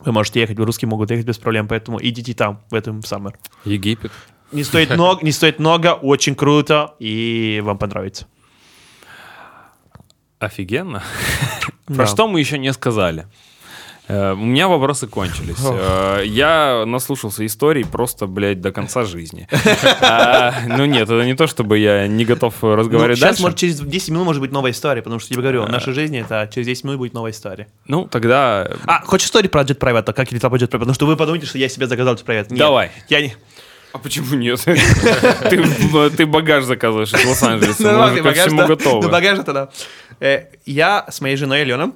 Вы 0.00 0.12
можете 0.12 0.40
ехать, 0.40 0.58
русские 0.58 0.88
могут 0.88 1.10
ехать 1.10 1.26
без 1.26 1.38
проблем, 1.38 1.66
поэтому 1.66 1.98
идите 2.00 2.34
там, 2.34 2.60
в 2.70 2.74
этом 2.74 3.00
summer. 3.00 3.32
Египет. 3.64 4.12
Не 4.52 4.62
стоит 4.62 4.90
много, 4.90 5.24
не 5.24 5.32
стоит 5.32 5.58
много, 5.58 5.94
очень 5.94 6.34
круто, 6.36 6.94
и 7.00 7.60
вам 7.64 7.78
понравится. 7.78 8.26
Офигенно. 10.38 11.02
Да. 11.88 11.94
Про 11.94 12.06
что 12.06 12.28
мы 12.28 12.40
еще 12.40 12.58
не 12.58 12.72
сказали? 12.72 13.26
Э, 14.08 14.32
У 14.34 14.36
меня 14.36 14.68
вопросы 14.68 15.06
кончились. 15.08 15.56
Э, 15.64 16.22
Я 16.24 16.84
наслушался 16.86 17.44
историй 17.44 17.84
просто, 17.84 18.26
блядь, 18.26 18.60
до 18.60 18.70
конца 18.72 19.04
жизни. 19.04 19.48
А, 20.00 20.54
Ну 20.68 20.84
нет, 20.84 21.02
это 21.04 21.24
не 21.24 21.34
то, 21.34 21.46
чтобы 21.46 21.78
я 21.78 22.06
не 22.06 22.24
готов 22.24 22.54
разговаривать 22.62 23.18
сейчас, 23.18 23.30
дальше. 23.30 23.42
может, 23.42 23.58
через 23.58 23.80
10 23.80 24.10
минут 24.10 24.26
может 24.26 24.40
быть 24.40 24.52
новая 24.52 24.70
история, 24.70 25.02
потому 25.02 25.18
что 25.20 25.28
я 25.30 25.34
тебе 25.34 25.42
говорю, 25.42 25.64
в 25.64 25.70
нашей 25.70 25.92
жизни 25.92 26.20
это 26.20 26.48
через 26.52 26.66
10 26.66 26.84
минут 26.84 26.98
будет 26.98 27.14
новая 27.14 27.32
история. 27.32 27.66
Ну, 27.86 28.06
тогда... 28.06 28.70
А, 28.86 29.00
хочешь 29.04 29.26
историю 29.26 29.50
про 29.50 29.62
Jet 29.62 29.78
Private? 29.78 30.12
Как 30.12 30.30
летал 30.32 30.50
по 30.50 30.56
Jet 30.56 30.68
Private? 30.68 30.78
Потому 30.78 30.94
что 30.94 31.06
вы 31.06 31.16
подумаете, 31.16 31.46
что 31.46 31.58
я 31.58 31.68
себе 31.68 31.86
заказал 31.86 32.14
Jet 32.14 32.24
Private. 32.24 32.46
Нет, 32.50 32.58
Давай. 32.58 32.90
Я 33.08 33.20
не... 33.22 33.34
А 33.92 33.98
почему 33.98 34.34
нет? 34.34 34.60
Ты 35.50 36.10
ты 36.10 36.26
багаж 36.26 36.64
заказываешь 36.64 37.14
из 37.14 37.24
Лос-Анджелеса. 37.24 37.82
Мы 37.82 37.88
Нормальный 37.92 38.20
уже 38.20 38.28
ко 38.30 38.40
всему 38.40 38.58
да. 38.58 38.62
Ну, 38.62 38.68
готовы. 38.76 39.08
багаж 39.08 39.38
это 39.38 39.52
да. 39.54 39.68
Э, 40.20 40.44
Я 40.66 41.06
с 41.08 41.20
моей 41.20 41.36
женой 41.36 41.62
Аленой 41.62 41.92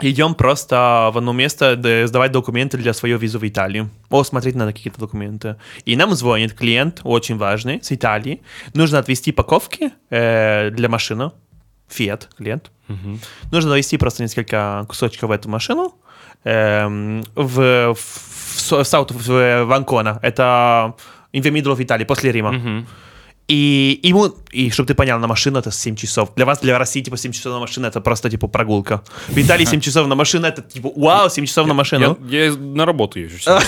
идем 0.00 0.34
просто 0.34 1.10
в 1.12 1.18
одно 1.18 1.32
место 1.32 1.76
сдавать 2.06 2.32
документы 2.32 2.76
для 2.76 2.92
своего 2.92 3.18
визу 3.20 3.38
в 3.38 3.44
Италию. 3.46 3.88
О, 4.10 4.24
смотреть 4.24 4.56
надо 4.56 4.72
какие-то 4.72 4.98
документы. 5.00 5.56
И 5.84 5.96
нам 5.96 6.14
звонит 6.14 6.54
клиент, 6.54 7.00
очень 7.04 7.36
важный, 7.38 7.80
с 7.82 7.92
Италии. 7.92 8.42
Нужно 8.74 8.98
отвезти 8.98 9.32
паковки 9.32 9.92
э, 10.10 10.70
для 10.70 10.88
машины. 10.88 11.30
Fiat 11.88 12.22
клиент. 12.36 12.70
Нужно 13.50 13.70
довести 13.70 13.96
просто 13.98 14.22
несколько 14.22 14.84
кусочков 14.88 15.28
в 15.28 15.32
эту 15.32 15.48
машину. 15.48 15.94
эм, 16.44 17.22
в, 17.34 17.94
в, 17.94 17.98
в, 17.98 18.72
в 18.72 19.10
в, 19.10 19.64
в 19.64 19.72
Анкона. 19.72 20.18
Это 20.22 20.94
in 21.32 21.42
the 21.42 21.50
middle 21.52 21.76
of 21.76 21.78
Italy, 21.78 22.04
после 22.04 22.32
Рима. 22.32 22.52
Мгм. 22.52 22.86
И 23.48 24.00
ему, 24.02 24.34
и 24.50 24.70
чтобы 24.70 24.86
ты 24.86 24.94
понял, 24.94 25.18
на 25.18 25.26
машину 25.26 25.58
это 25.58 25.70
7 25.70 25.96
часов. 25.96 26.30
Для 26.36 26.46
вас, 26.46 26.60
для 26.60 26.78
России, 26.78 27.02
типа, 27.02 27.16
7 27.16 27.32
часов 27.32 27.52
на 27.52 27.60
машину 27.60 27.86
это 27.86 28.00
просто, 28.00 28.30
типа, 28.30 28.48
прогулка. 28.48 29.02
В 29.28 29.36
Италии 29.36 29.64
7 29.64 29.80
часов 29.80 30.06
на 30.06 30.14
машину 30.14 30.46
это, 30.46 30.62
типа, 30.62 30.92
вау, 30.96 31.28
7 31.28 31.46
часов 31.46 31.66
на 31.66 31.74
машину. 31.74 32.18
Я 32.28 32.44
я 32.44 32.52
на 32.52 32.86
работу 32.86 33.18
езжу. 33.18 33.38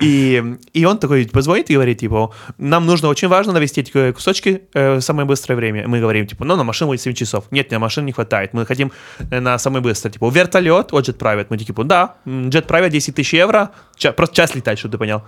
И, 0.00 0.42
и 0.72 0.84
он 0.84 0.98
такой 0.98 1.26
позвонит 1.26 1.70
и 1.70 1.74
говорит, 1.74 1.98
типа, 1.98 2.32
нам 2.58 2.86
нужно, 2.86 3.08
очень 3.08 3.28
важно 3.28 3.52
навести 3.52 3.80
эти 3.80 4.12
кусочки 4.12 4.62
э, 4.72 4.96
в 4.96 5.00
самое 5.00 5.26
быстрое 5.26 5.56
время. 5.56 5.86
Мы 5.86 6.00
говорим, 6.00 6.26
типа, 6.26 6.44
ну, 6.44 6.56
на 6.56 6.64
машину 6.64 6.90
будет 6.90 7.00
7 7.00 7.14
часов. 7.14 7.44
Нет, 7.50 7.70
на 7.70 7.78
машину 7.78 8.06
не 8.06 8.12
хватает. 8.12 8.54
Мы 8.54 8.66
хотим 8.66 8.90
э, 9.30 9.40
на 9.40 9.58
самое 9.58 9.82
быстрое. 9.82 10.12
Типа, 10.12 10.30
вертолет, 10.30 10.92
вот 10.92 11.08
Jet 11.08 11.18
Private. 11.18 11.46
Мы 11.50 11.58
типа, 11.58 11.84
да, 11.84 12.16
Jet 12.26 12.66
Private 12.66 12.90
10 12.90 13.14
тысяч 13.14 13.34
евро, 13.34 13.70
просто 14.16 14.34
час 14.34 14.54
летать, 14.54 14.78
чтобы 14.78 14.92
ты 14.92 14.98
понял. 14.98 15.22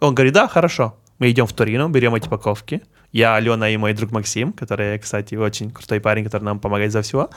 Он 0.00 0.14
говорит, 0.14 0.32
да, 0.32 0.48
хорошо. 0.48 0.94
Мы 1.18 1.30
идем 1.30 1.46
в 1.46 1.52
Торино, 1.52 1.88
берем 1.88 2.14
эти 2.14 2.28
паковки, 2.28 2.82
Я, 3.12 3.36
Алена 3.36 3.70
и 3.70 3.76
мой 3.78 3.94
друг 3.94 4.10
Максим, 4.10 4.52
который, 4.52 4.98
кстати, 4.98 5.34
очень 5.36 5.70
крутой 5.70 6.00
парень, 6.00 6.24
который 6.24 6.44
нам 6.44 6.60
помогает 6.60 6.92
за 6.92 7.00
все. 7.00 7.30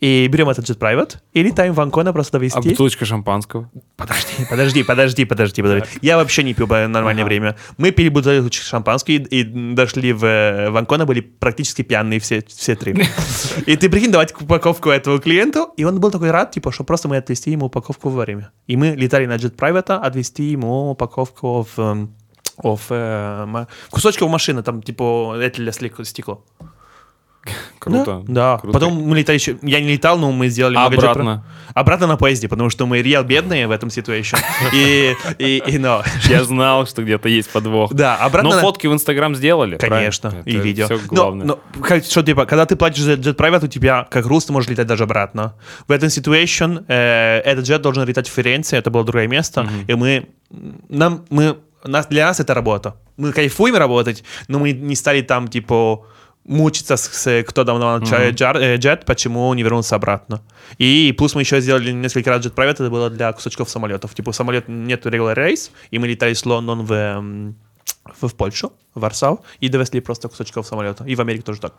И 0.00 0.26
берем 0.28 0.48
этот 0.48 0.64
Jet 0.64 0.78
Private 0.78 1.16
и 1.34 1.42
летаем 1.42 1.74
в 1.74 1.80
Анкона 1.80 2.12
просто 2.12 2.38
А 2.38 2.40
довести. 2.40 2.70
бутылочка 2.70 3.04
шампанского? 3.04 3.70
Подожди, 3.96 4.46
подожди, 4.48 4.84
подожди, 4.84 5.24
подожди, 5.26 5.62
подожди. 5.62 5.88
Я 6.00 6.16
вообще 6.16 6.42
не 6.42 6.54
пью 6.54 6.66
в 6.66 6.86
нормальное 6.88 7.24
время. 7.24 7.56
Мы 7.76 7.90
пили 7.90 8.08
бутылку 8.08 8.50
шампанского 8.52 9.14
и, 9.16 9.18
и 9.18 9.42
дошли 9.74 10.12
в, 10.12 10.20
в 10.70 10.76
Анкона, 10.76 11.04
были 11.04 11.20
практически 11.20 11.82
пьяные 11.82 12.20
все, 12.20 12.42
все 12.46 12.76
три. 12.76 12.94
И 13.66 13.76
ты 13.76 13.90
прикинь, 13.90 14.10
давать 14.10 14.34
упаковку 14.40 14.88
этому 14.88 15.18
клиенту, 15.18 15.72
и 15.76 15.84
он 15.84 16.00
был 16.00 16.10
такой 16.10 16.30
рад, 16.30 16.52
типа, 16.52 16.72
что 16.72 16.84
просто 16.84 17.08
мы 17.08 17.18
отвезти 17.18 17.50
ему 17.50 17.66
упаковку 17.66 18.08
вовремя. 18.08 18.50
И 18.66 18.76
мы 18.76 18.94
летали 18.96 19.26
на 19.26 19.36
Jet 19.36 19.56
Private, 19.56 19.98
отвезти 20.00 20.44
ему 20.44 20.90
упаковку 20.92 21.66
в, 21.76 22.08
в, 22.62 22.80
э, 22.90 23.66
кусочков 23.90 24.30
машины, 24.30 24.62
там, 24.62 24.82
типа, 24.82 25.36
это 25.40 25.56
для 25.62 25.72
слик- 25.72 26.04
стекло. 26.04 26.44
Круто. 27.78 28.22
Да, 28.26 28.54
да. 28.54 28.58
Круто. 28.58 28.72
Потом 28.78 28.92
мы 28.94 29.16
летали 29.16 29.38
еще... 29.38 29.56
Я 29.62 29.80
не 29.80 29.92
летал, 29.92 30.18
но 30.18 30.32
мы 30.32 30.48
сделали 30.48 30.74
А 30.76 30.86
Jet 30.88 30.90
Pri- 30.90 30.96
обратно? 30.98 31.44
Обратно 31.72 32.06
на 32.06 32.16
поезде, 32.18 32.46
потому 32.46 32.68
что 32.68 32.84
мы 32.84 33.00
реал 33.00 33.24
бедные 33.24 33.66
в 33.66 33.70
этом 33.70 33.88
ситуации. 33.88 34.36
И, 34.74 35.14
и, 35.38 35.62
и, 35.66 35.78
но, 35.78 36.02
Я 36.28 36.44
знал, 36.44 36.86
что 36.86 37.02
где-то 37.02 37.28
есть 37.30 37.48
подвох. 37.50 37.94
да, 37.94 38.16
обратно 38.16 38.50
Но 38.50 38.56
на- 38.56 38.60
фотки 38.62 38.86
в 38.86 38.92
Инстаграм 38.92 39.34
сделали, 39.34 39.76
Конечно, 39.78 40.30
правильно? 40.30 40.50
и 40.50 40.54
Это 40.56 40.64
видео. 40.66 40.86
Но- 40.90 40.98
главное. 41.08 41.46
Но, 41.46 41.58
что, 42.02 42.22
типа, 42.22 42.44
когда 42.44 42.66
ты 42.66 42.76
платишь 42.76 43.02
за 43.02 43.12
Jet 43.14 43.36
Private, 43.36 43.64
у 43.64 43.68
тебя 43.68 44.06
как 44.10 44.26
рус, 44.26 44.44
ты 44.44 44.52
можешь 44.52 44.68
летать 44.68 44.86
даже 44.88 45.04
обратно. 45.04 45.54
В 45.86 45.92
этом 45.92 46.08
situation 46.08 46.84
э, 46.88 47.38
этот 47.44 47.64
джет 47.64 47.80
должен 47.80 48.04
летать 48.04 48.28
в 48.28 48.32
Ференции, 48.32 48.76
это 48.76 48.90
было 48.90 49.04
другое 49.04 49.26
место, 49.28 49.66
и 49.86 49.94
мы, 49.94 50.26
нам, 50.90 51.24
мы, 51.30 51.56
нас, 51.84 52.06
для 52.06 52.26
нас 52.26 52.40
это 52.40 52.54
работа. 52.54 52.96
Мы 53.16 53.32
кайфуем 53.32 53.76
работать, 53.76 54.24
но 54.48 54.58
мы 54.58 54.72
не 54.72 54.96
стали 54.96 55.22
там, 55.22 55.48
типа, 55.48 56.06
мучиться 56.44 56.96
с, 56.96 57.08
с- 57.12 57.42
кто 57.44 57.64
давно 57.64 57.98
mm 57.98 58.30
джар, 58.32 58.56
э, 58.56 58.76
джет, 58.76 59.04
почему 59.04 59.52
не 59.54 59.62
вернулся 59.62 59.96
обратно. 59.96 60.40
И 60.78 61.14
плюс 61.16 61.34
мы 61.34 61.42
еще 61.42 61.60
сделали 61.60 61.92
несколько 61.92 62.30
раз 62.30 62.46
Private, 62.46 62.70
это 62.70 62.90
было 62.90 63.10
для 63.10 63.32
кусочков 63.32 63.68
самолетов. 63.68 64.14
Типа, 64.14 64.32
самолет 64.32 64.68
нет 64.68 65.06
regular 65.06 65.34
рейс, 65.34 65.70
и 65.90 65.98
мы 65.98 66.08
летали 66.08 66.32
с 66.34 66.46
Лондон 66.46 66.84
в, 66.84 66.92
эм, 66.92 67.54
в, 68.20 68.28
в 68.28 68.34
Польшу, 68.34 68.72
в 68.94 69.00
Варшаву, 69.00 69.44
и 69.60 69.68
довезли 69.68 70.00
просто 70.00 70.28
кусочков 70.28 70.66
самолета. 70.66 71.04
И 71.04 71.14
в 71.14 71.20
Америке 71.20 71.42
тоже 71.44 71.60
так. 71.60 71.74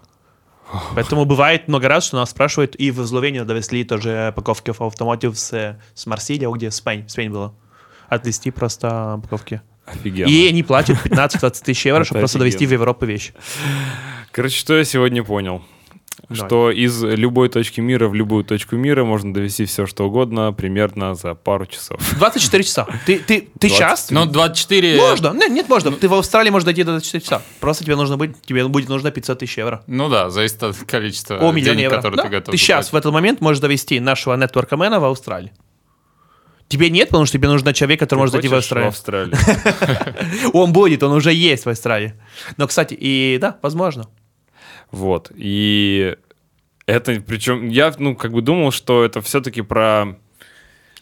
Поэтому 0.94 1.26
бывает 1.26 1.68
много 1.68 1.88
раз, 1.88 2.06
что 2.06 2.18
нас 2.18 2.30
спрашивают, 2.30 2.76
и 2.76 2.92
в 2.92 3.06
Словению 3.08 3.46
довезли 3.46 3.84
тоже 3.84 4.30
упаковки 4.32 4.72
в 4.72 4.82
автомотив 4.82 5.38
с, 5.38 5.78
с 5.96 6.06
Марсилия, 6.06 6.50
где 6.52 6.70
Спейн, 6.70 7.10
Спейн 7.10 7.32
было. 7.32 7.54
Отвезти 8.08 8.52
просто 8.52 9.16
упаковки. 9.18 9.62
Офигенно. 9.94 10.30
И 10.30 10.48
они 10.48 10.64
платят 10.64 10.98
15-20 11.06 11.64
тысяч 11.64 11.86
евро, 11.86 12.04
чтобы 12.04 12.20
просто 12.20 12.40
довести 12.40 12.66
в. 12.66 12.72
Европу 12.72 13.06
вещи. 13.06 13.34
Короче, 14.32 14.58
что 14.58 14.78
я 14.78 14.84
сегодня 14.84 15.24
понял? 15.24 15.62
Давай. 16.30 16.48
Что 16.48 16.70
из 16.70 17.02
любой 17.02 17.50
точки 17.50 17.82
мира 17.82 18.08
в 18.08 18.14
любую 18.14 18.44
точку 18.44 18.76
мира 18.76 19.04
можно 19.04 19.34
довести 19.34 19.66
все, 19.66 19.88
что 19.88 20.06
угодно, 20.06 20.54
примерно 20.54 21.16
за 21.16 21.34
пару 21.34 21.66
часов. 21.66 22.00
24 22.18 22.64
часа. 22.64 22.88
Ты, 23.08 23.18
ты, 23.18 23.48
ты 23.58 23.68
20. 23.68 23.72
сейчас? 23.78 24.12
Ну, 24.12 24.26
24... 24.26 24.98
Можно. 24.98 25.34
Нет, 25.34 25.50
нет, 25.50 25.70
можно. 25.70 25.92
Ты 25.92 26.08
в 26.08 26.14
Австралии 26.14 26.52
можешь 26.52 26.66
дойти 26.66 26.84
до 26.84 26.92
24 26.92 27.24
часа. 27.24 27.42
Просто 27.60 27.84
тебе 27.84 27.96
нужно 27.96 28.18
быть, 28.18 28.40
тебе 28.44 28.68
будет 28.68 28.90
нужно 28.90 29.10
500 29.10 29.40
тысяч 29.40 29.58
евро. 29.58 29.82
Ну 29.88 30.08
да, 30.10 30.30
зависит 30.30 30.62
от 30.62 30.78
количества 30.78 31.38
О, 31.38 31.52
миллион 31.52 31.78
денег, 31.78 31.84
евро. 31.84 31.96
которые 31.96 32.18
Да. 32.18 32.24
ты 32.24 32.30
готов 32.30 32.52
Ты 32.52 32.58
сейчас 32.58 32.92
в 32.92 32.96
этот 32.96 33.12
момент 33.12 33.42
можешь 33.42 33.60
довести 33.60 34.00
нашего 34.00 34.36
нетворкмена 34.36 35.00
в 35.00 35.06
Австралию. 35.06 35.52
Тебе 36.70 36.92
нет, 36.92 37.10
потому 37.10 37.26
что 37.26 37.38
тебе 37.38 37.48
нужен 37.48 37.74
человек, 37.74 38.00
который 38.00 38.20
может 38.20 38.34
зайти 38.34 38.48
в 38.48 38.54
Австралию. 38.54 38.90
Австралию? 38.90 39.36
Он 40.54 40.72
будет, 40.72 41.02
он 41.02 41.14
уже 41.14 41.34
есть 41.34 41.66
в 41.66 41.70
Австралии. 41.70 42.14
Но, 42.58 42.68
кстати, 42.68 42.94
и 42.94 43.40
да, 43.42 43.58
возможно. 43.64 44.08
Вот. 44.92 45.32
И 45.36 46.16
это, 46.86 47.22
причем, 47.22 47.70
я, 47.70 47.92
ну, 47.98 48.16
как 48.16 48.32
бы 48.32 48.44
думал, 48.44 48.70
что 48.72 49.04
это 49.04 49.20
все-таки 49.22 49.64
про, 49.64 50.20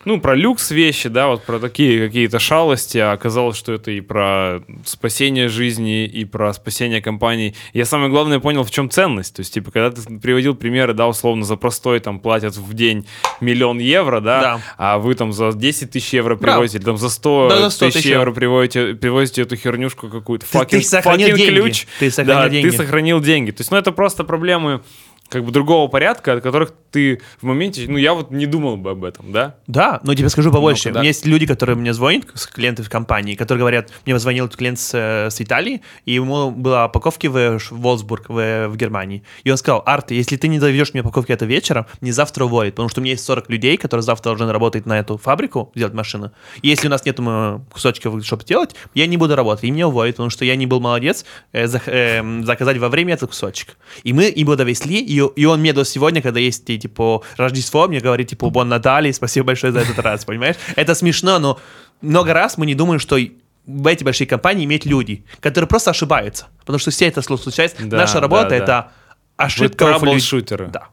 ну, 0.08 0.22
про 0.22 0.36
люкс 0.36 0.72
вещи, 0.72 1.10
да, 1.10 1.28
вот 1.28 1.44
про 1.44 1.60
такие 1.60 2.08
какие-то 2.08 2.40
шалости, 2.40 2.98
а 2.98 3.12
оказалось, 3.12 3.58
что 3.58 3.74
это 3.74 3.92
и 3.92 4.00
про 4.02 4.62
спасение 4.86 5.50
жизни, 5.50 6.06
и 6.06 6.24
про 6.24 6.54
спасение 6.54 7.02
компаний. 7.02 7.56
Я 7.74 7.86
самое 7.86 8.10
главное 8.10 8.40
понял, 8.40 8.64
в 8.64 8.72
чем 8.72 8.90
ценность. 8.90 9.36
То 9.36 9.42
есть, 9.42 9.54
типа, 9.54 9.72
когда 9.72 9.92
ты 9.92 10.20
приводил 10.20 10.56
примеры, 10.56 10.94
да, 10.94 11.08
условно, 11.08 11.44
за 11.44 11.58
простой 11.58 12.00
там 12.00 12.20
платят 12.20 12.56
в 12.56 12.74
день 12.74 13.06
миллион 13.42 13.80
евро, 13.80 14.22
да, 14.22 14.42
Да. 14.42 14.60
а 14.78 14.98
вы 14.98 15.14
там 15.14 15.34
за 15.34 15.52
10 15.52 15.92
тысяч 15.92 16.14
евро 16.14 16.36
Да. 16.36 16.42
привозите, 16.42 16.78
или 16.78 16.86
там 16.86 16.98
за 16.98 17.10
100, 17.10 17.50
Да, 17.50 17.60
за 17.60 17.70
100 17.70 17.90
тысяч 17.92 18.06
евро 18.06 18.32
привозите, 18.32 18.96
привозите 18.96 19.42
эту 19.42 19.58
хернюшку 19.58 20.08
какую-то. 20.08 20.46
Fucking 20.46 21.18
деньги. 21.18 21.50
ключ. 21.50 21.86
Ты 22.00 22.10
сохранил 22.10 22.42
да, 22.44 22.50
деньги. 22.50 22.70
ты 22.70 22.78
сохранил 22.78 23.20
деньги. 23.20 23.52
То 23.52 23.62
есть, 23.62 23.72
ну, 23.72 23.78
это 23.78 23.92
просто 23.92 24.24
проблемы 24.24 24.82
как 25.30 25.44
бы 25.44 25.52
другого 25.52 25.90
порядка, 25.90 26.34
от 26.34 26.42
которых 26.44 26.72
ты 26.92 27.22
в 27.42 27.46
моменте, 27.46 27.86
ну, 27.88 27.98
я 27.98 28.14
вот 28.14 28.32
не 28.32 28.46
думал 28.46 28.78
бы 28.78 28.92
об 28.92 29.04
этом, 29.04 29.32
да? 29.32 29.56
Да, 29.68 30.00
но 30.04 30.14
тебе 30.16 30.30
скажу 30.30 30.52
побольше. 30.52 30.90
Ну-ка, 30.90 30.94
да. 30.96 31.00
У 31.00 31.04
меня 31.04 31.10
есть 31.10 31.26
люди, 31.26 31.46
которые 31.46 31.76
мне 31.76 31.94
звонят, 31.94 32.26
клиенты 32.54 32.84
в 32.84 32.90
компании, 32.90 33.36
которые 33.36 33.60
говорят, 33.60 33.92
мне 34.06 34.18
звонил 34.20 34.48
клиент 34.50 34.80
с, 34.80 34.92
э, 34.94 35.30
с 35.30 35.42
Италии, 35.42 35.82
и 36.06 36.14
ему 36.14 36.52
была 36.52 36.86
упаковки 36.88 37.28
в 37.28 37.60
Ш- 37.60 37.76
Волсбург, 37.76 38.30
в, 38.30 38.68
в 38.70 38.76
Германии. 38.78 39.24
И 39.44 39.52
он 39.52 39.58
сказал, 39.58 39.84
Арт, 39.86 40.12
если 40.12 40.38
ты 40.38 40.48
не 40.48 40.60
доведешь 40.60 40.94
мне 40.94 41.02
упаковки 41.02 41.32
это 41.32 41.46
вечером, 41.46 41.86
мне 42.02 42.14
завтра 42.14 42.46
уволят, 42.46 42.74
потому 42.76 42.90
что 42.90 43.02
у 43.02 43.04
меня 43.04 43.14
есть 43.14 43.26
40 43.26 43.50
людей, 43.50 43.78
которые 43.78 44.04
завтра 44.04 44.30
должны 44.36 44.52
работать 44.52 44.86
на 44.86 44.98
эту 45.00 45.18
фабрику, 45.18 45.72
делать 45.76 45.94
машины. 45.94 46.32
И 46.62 46.70
если 46.70 46.88
у 46.88 46.90
нас 46.90 47.06
нет 47.06 47.20
м, 47.20 47.66
кусочков, 47.72 48.24
чтобы 48.26 48.44
делать, 48.44 48.76
я 48.94 49.06
не 49.08 49.18
буду 49.18 49.36
работать, 49.36 49.64
и 49.66 49.72
меня 49.72 49.88
уволят, 49.88 50.16
потому 50.16 50.30
что 50.30 50.46
я 50.46 50.56
не 50.56 50.66
был 50.66 50.80
молодец 50.80 51.26
э, 51.52 51.66
зах- 51.66 51.88
э, 51.88 52.44
заказать 52.44 52.78
во 52.78 52.90
время 52.90 53.14
этот 53.16 53.30
кусочек. 53.30 53.78
И 54.04 54.14
мы 54.14 54.26
его 54.36 54.56
довезли, 54.56 55.00
и, 55.00 55.22
и 55.36 55.46
он 55.46 55.60
мне 55.60 55.74
до 55.74 55.84
сегодня, 55.86 56.22
когда 56.22 56.40
есть, 56.40 56.70
и, 56.70 56.87
типа, 56.88 57.22
Рождество, 57.38 57.88
мне 57.88 58.00
говорит, 58.00 58.30
типа, 58.30 58.50
Бон 58.50 58.70
Натали, 58.70 59.12
спасибо 59.12 59.48
большое 59.48 59.74
за 59.74 59.80
этот 59.80 60.00
раз, 60.00 60.26
понимаешь? 60.26 60.56
Это 60.76 60.96
смешно, 60.96 61.40
но 61.40 61.60
много 62.02 62.34
раз 62.34 62.58
мы 62.58 62.66
не 62.66 62.76
думаем, 62.76 63.00
что 63.00 63.18
в 63.66 63.88
эти 63.88 64.04
большие 64.04 64.28
компании 64.28 64.66
имеют 64.66 64.86
люди, 64.86 65.24
которые 65.42 65.68
просто 65.68 65.92
ошибаются. 65.92 66.48
Потому 66.60 66.80
что 66.80 66.92
все 66.92 67.08
это 67.08 67.22
случается. 67.22 67.78
Да, 67.86 67.98
Наша 67.98 68.20
работа 68.20 68.50
да, 68.50 68.56
это 68.56 68.66
да. 68.66 68.92
ошибка 69.36 69.86
Вы 69.86 69.92
траблшутеры. 69.92 70.68
Да. 70.68 70.88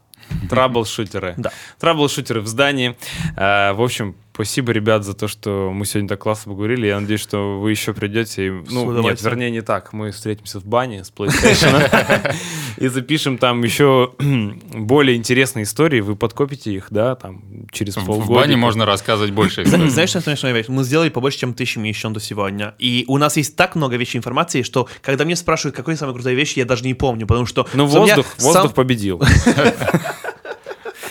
Траблшутеры. 0.49 1.35
Да. 1.37 1.51
Траблшутеры 1.79 2.41
в 2.41 2.47
здании. 2.47 2.97
Э, 3.37 3.73
В 3.73 3.81
общем, 3.81 4.15
спасибо, 4.35 4.73
ребят, 4.73 5.03
за 5.05 5.13
то, 5.13 5.27
что 5.27 5.71
мы 5.73 5.85
сегодня 5.85 6.09
так 6.09 6.19
классно 6.19 6.51
поговорили. 6.51 6.87
Я 6.87 6.99
надеюсь, 6.99 7.21
что 7.21 7.59
вы 7.59 7.71
еще 7.71 7.93
придете. 7.93 8.47
и- 8.47 8.49
Ну, 8.69 9.01
нет, 9.01 9.21
вернее, 9.21 9.49
не 9.49 9.61
так. 9.61 9.93
Мы 9.93 10.11
встретимся 10.11 10.59
в 10.59 10.65
бане 10.65 11.03
с 11.05 11.11
PlayStation 11.15 12.35
и 12.77 12.87
запишем 12.89 13.37
там 13.37 13.63
еще 13.63 14.11
более 14.73 15.15
интересные 15.15 15.63
истории. 15.63 16.01
Вы 16.01 16.15
подкопите 16.15 16.73
их, 16.73 16.87
да, 16.89 17.15
там, 17.15 17.43
через 17.71 17.95
В 17.95 18.05
полгода. 18.05 18.41
бане 18.41 18.57
можно 18.57 18.85
рассказывать 18.85 19.31
больше. 19.31 19.65
Знаешь, 19.65 20.09
что 20.09 20.19
смешная 20.21 20.51
вещь? 20.53 20.65
Мы 20.67 20.83
сделали 20.83 21.09
побольше, 21.09 21.39
чем 21.39 21.53
тысячи 21.53 21.79
еще 21.79 22.09
до 22.09 22.19
сегодня. 22.19 22.75
И 22.77 23.05
у 23.07 23.17
нас 23.17 23.37
есть 23.37 23.55
так 23.55 23.75
много 23.75 23.95
вещей 23.95 24.17
информации, 24.17 24.61
что 24.63 24.87
когда 25.01 25.23
мне 25.25 25.35
спрашивают, 25.35 25.75
какой 25.75 25.95
самая 25.95 26.13
крутая 26.13 26.33
вещь, 26.35 26.53
я 26.57 26.65
даже 26.65 26.83
не 26.83 26.93
помню, 26.93 27.25
потому 27.25 27.45
что... 27.45 27.67
Ну, 27.73 27.85
воздух, 27.85 28.25
воздух 28.39 28.73
победил. 28.73 29.21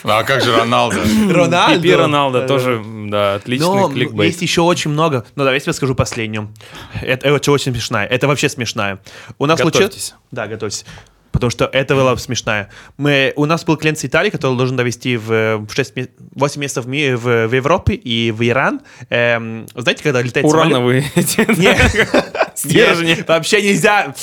А 0.05 0.23
как 0.23 0.43
же 0.43 0.55
Роналдо? 0.57 0.99
Роналдо. 1.31 1.75
И 1.77 1.81
Пи 1.81 1.95
Роналдо 1.95 2.47
тоже, 2.47 2.83
да, 3.09 3.35
отличный 3.37 3.67
Но 3.67 3.89
кликбейт. 3.89 4.29
есть 4.31 4.43
еще 4.43 4.61
очень 4.61 4.91
много. 4.91 5.25
Но 5.35 5.45
давай 5.45 5.57
я 5.57 5.61
тебе 5.61 5.73
скажу 5.73 5.95
последнюю. 5.95 6.53
Это, 7.01 7.29
это 7.29 7.51
очень 7.53 7.73
смешная. 7.73 8.07
Это 8.07 8.29
вообще 8.29 8.49
смешная. 8.49 8.99
У 9.39 9.47
нас 9.47 9.59
случилось... 9.59 9.85
Готовьтесь. 9.87 10.15
Да, 10.31 10.47
готовьтесь. 10.47 10.85
Потому 11.33 11.51
что 11.51 11.65
это 11.65 11.97
было 11.97 12.15
смешная. 12.15 12.69
Мы, 12.97 13.33
у 13.35 13.45
нас 13.47 13.65
был 13.65 13.77
клиент 13.77 13.99
с 13.99 14.05
Италии, 14.05 14.31
который 14.31 14.57
должен 14.57 14.77
довести 14.77 15.17
в, 15.17 15.57
в 15.67 15.69
6, 15.75 15.97
ме- 15.97 16.09
8 16.37 16.61
месяцев 16.61 16.85
в, 16.85 16.89
ми- 16.89 17.15
в, 17.15 17.49
в 17.49 17.53
Европе 17.55 17.95
и 17.95 18.31
в 18.31 18.41
Иран. 18.47 18.83
Эм, 19.11 19.67
знаете, 19.75 20.05
когда 20.05 20.23
летает 20.23 20.47
самолет- 20.47 20.67
Урановые 20.69 21.05
эти 21.17 21.41
Нет. 22.67 23.27
вообще 23.27 23.63
нельзя. 23.63 24.15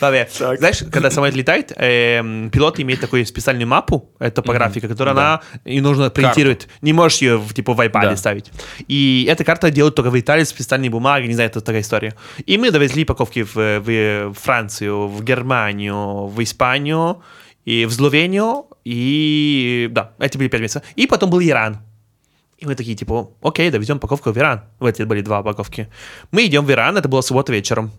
Павел, 0.00 0.26
знаешь, 0.30 0.82
когда 0.90 1.10
самолет 1.10 1.34
летает, 1.34 1.72
эм, 1.76 2.50
пилот 2.50 2.78
имеет 2.80 3.00
такую 3.00 3.26
специальную 3.26 3.68
мапу, 3.68 4.10
э, 4.18 4.30
топографика, 4.30 4.88
которую 4.88 5.12
она 5.12 5.40
и 5.64 5.80
нужно 5.80 6.10
принтировать. 6.10 6.68
Не 6.82 6.92
можешь 6.92 7.18
ее 7.22 7.36
в, 7.36 7.52
типа 7.52 7.74
в 7.74 7.80
iPad 7.80 8.16
ставить. 8.16 8.50
И 8.88 9.26
эта 9.28 9.44
карта 9.44 9.70
делают 9.70 9.94
только 9.94 10.10
в 10.10 10.18
Италии, 10.18 10.44
специальные 10.44 10.90
бумаги, 10.90 11.26
не 11.26 11.34
знаю, 11.34 11.50
это 11.50 11.60
такая 11.60 11.82
история. 11.82 12.14
И 12.46 12.58
мы 12.58 12.70
довезли 12.70 13.04
упаковки 13.04 13.44
в, 13.44 14.34
Францию, 14.34 15.08
в 15.08 15.22
Германию, 15.22 16.26
в 16.26 16.42
Испанию, 16.42 17.22
и 17.64 17.86
в 17.86 17.92
Словению, 17.92 18.66
и 18.84 19.88
да, 19.90 20.12
эти 20.18 20.36
были 20.36 20.48
пять 20.48 20.60
месяцев. 20.60 20.82
И 20.96 21.06
потом 21.06 21.30
был 21.30 21.40
Иран. 21.40 21.78
И 22.58 22.66
мы 22.66 22.74
такие, 22.74 22.96
типа, 22.96 23.30
окей, 23.42 23.70
довезем 23.70 23.96
упаковку 23.96 24.30
в 24.32 24.38
Иран. 24.38 24.62
В 24.78 24.86
эти 24.86 25.02
были 25.02 25.22
два 25.22 25.40
упаковки. 25.40 25.88
Мы 26.30 26.46
идем 26.46 26.64
в 26.64 26.70
Иран, 26.70 26.96
это 26.96 27.08
было 27.08 27.20
суббота 27.20 27.52
вечером. 27.52 27.90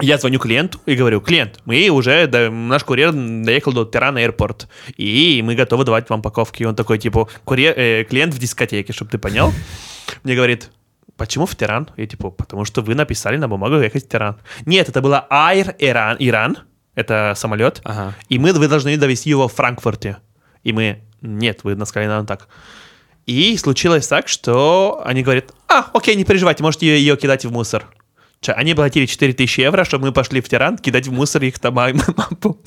Я 0.00 0.18
звоню 0.18 0.38
клиенту 0.38 0.78
и 0.86 0.94
говорю, 0.94 1.20
клиент, 1.20 1.60
мы 1.64 1.88
уже, 1.88 2.26
да, 2.26 2.50
наш 2.50 2.84
курьер 2.84 3.12
доехал 3.12 3.72
до 3.72 3.84
Тирана 3.84 4.18
Airport, 4.18 4.66
и 4.96 5.42
мы 5.44 5.54
готовы 5.54 5.84
давать 5.84 6.08
вам 6.10 6.20
упаковки. 6.20 6.62
И 6.62 6.66
он 6.66 6.74
такой, 6.74 6.98
типа, 6.98 7.28
курьер, 7.44 7.74
э, 7.76 8.04
клиент 8.04 8.34
в 8.34 8.38
дискотеке, 8.38 8.92
чтобы 8.92 9.10
ты 9.10 9.18
понял. 9.18 9.52
Мне 10.24 10.34
говорит, 10.34 10.70
почему 11.16 11.46
в 11.46 11.54
Тиран? 11.56 11.88
Я 11.96 12.06
типа, 12.06 12.30
потому 12.30 12.64
что 12.64 12.82
вы 12.82 12.94
написали 12.94 13.36
на 13.36 13.48
бумагу 13.48 13.76
ехать 13.76 14.04
в 14.04 14.08
Тиран. 14.08 14.36
Нет, 14.66 14.88
это 14.88 15.00
было 15.00 15.26
Air 15.30 15.76
Iran, 15.78 16.16
Иран, 16.18 16.58
это 16.94 17.34
самолет, 17.36 17.80
Ага. 17.84 18.14
и 18.28 18.38
мы, 18.38 18.52
вы 18.52 18.68
должны 18.68 18.96
довести 18.96 19.30
его 19.30 19.48
в 19.48 19.54
Франкфурте. 19.54 20.18
И 20.64 20.72
мы, 20.72 21.02
нет, 21.20 21.60
вы 21.62 21.76
сказали 21.86 22.08
нам 22.08 22.26
так. 22.26 22.48
И 23.26 23.56
случилось 23.56 24.08
так, 24.08 24.28
что 24.28 25.02
они 25.04 25.22
говорят, 25.22 25.54
а, 25.68 25.86
окей, 25.92 26.16
не 26.16 26.24
переживайте, 26.24 26.62
можете 26.62 26.86
ее, 26.86 26.98
ее 26.98 27.16
кидать 27.16 27.44
в 27.44 27.52
мусор. 27.52 27.86
Ча, 28.40 28.54
Они 28.54 28.74
платили 28.74 29.06
4000 29.06 29.60
евро, 29.60 29.84
чтобы 29.84 30.06
мы 30.06 30.12
пошли 30.12 30.40
в 30.40 30.48
Тиран 30.48 30.78
кидать 30.78 31.06
в 31.06 31.12
мусор 31.12 31.42
их 31.42 31.58
там 31.58 31.74
мапу. 31.74 32.62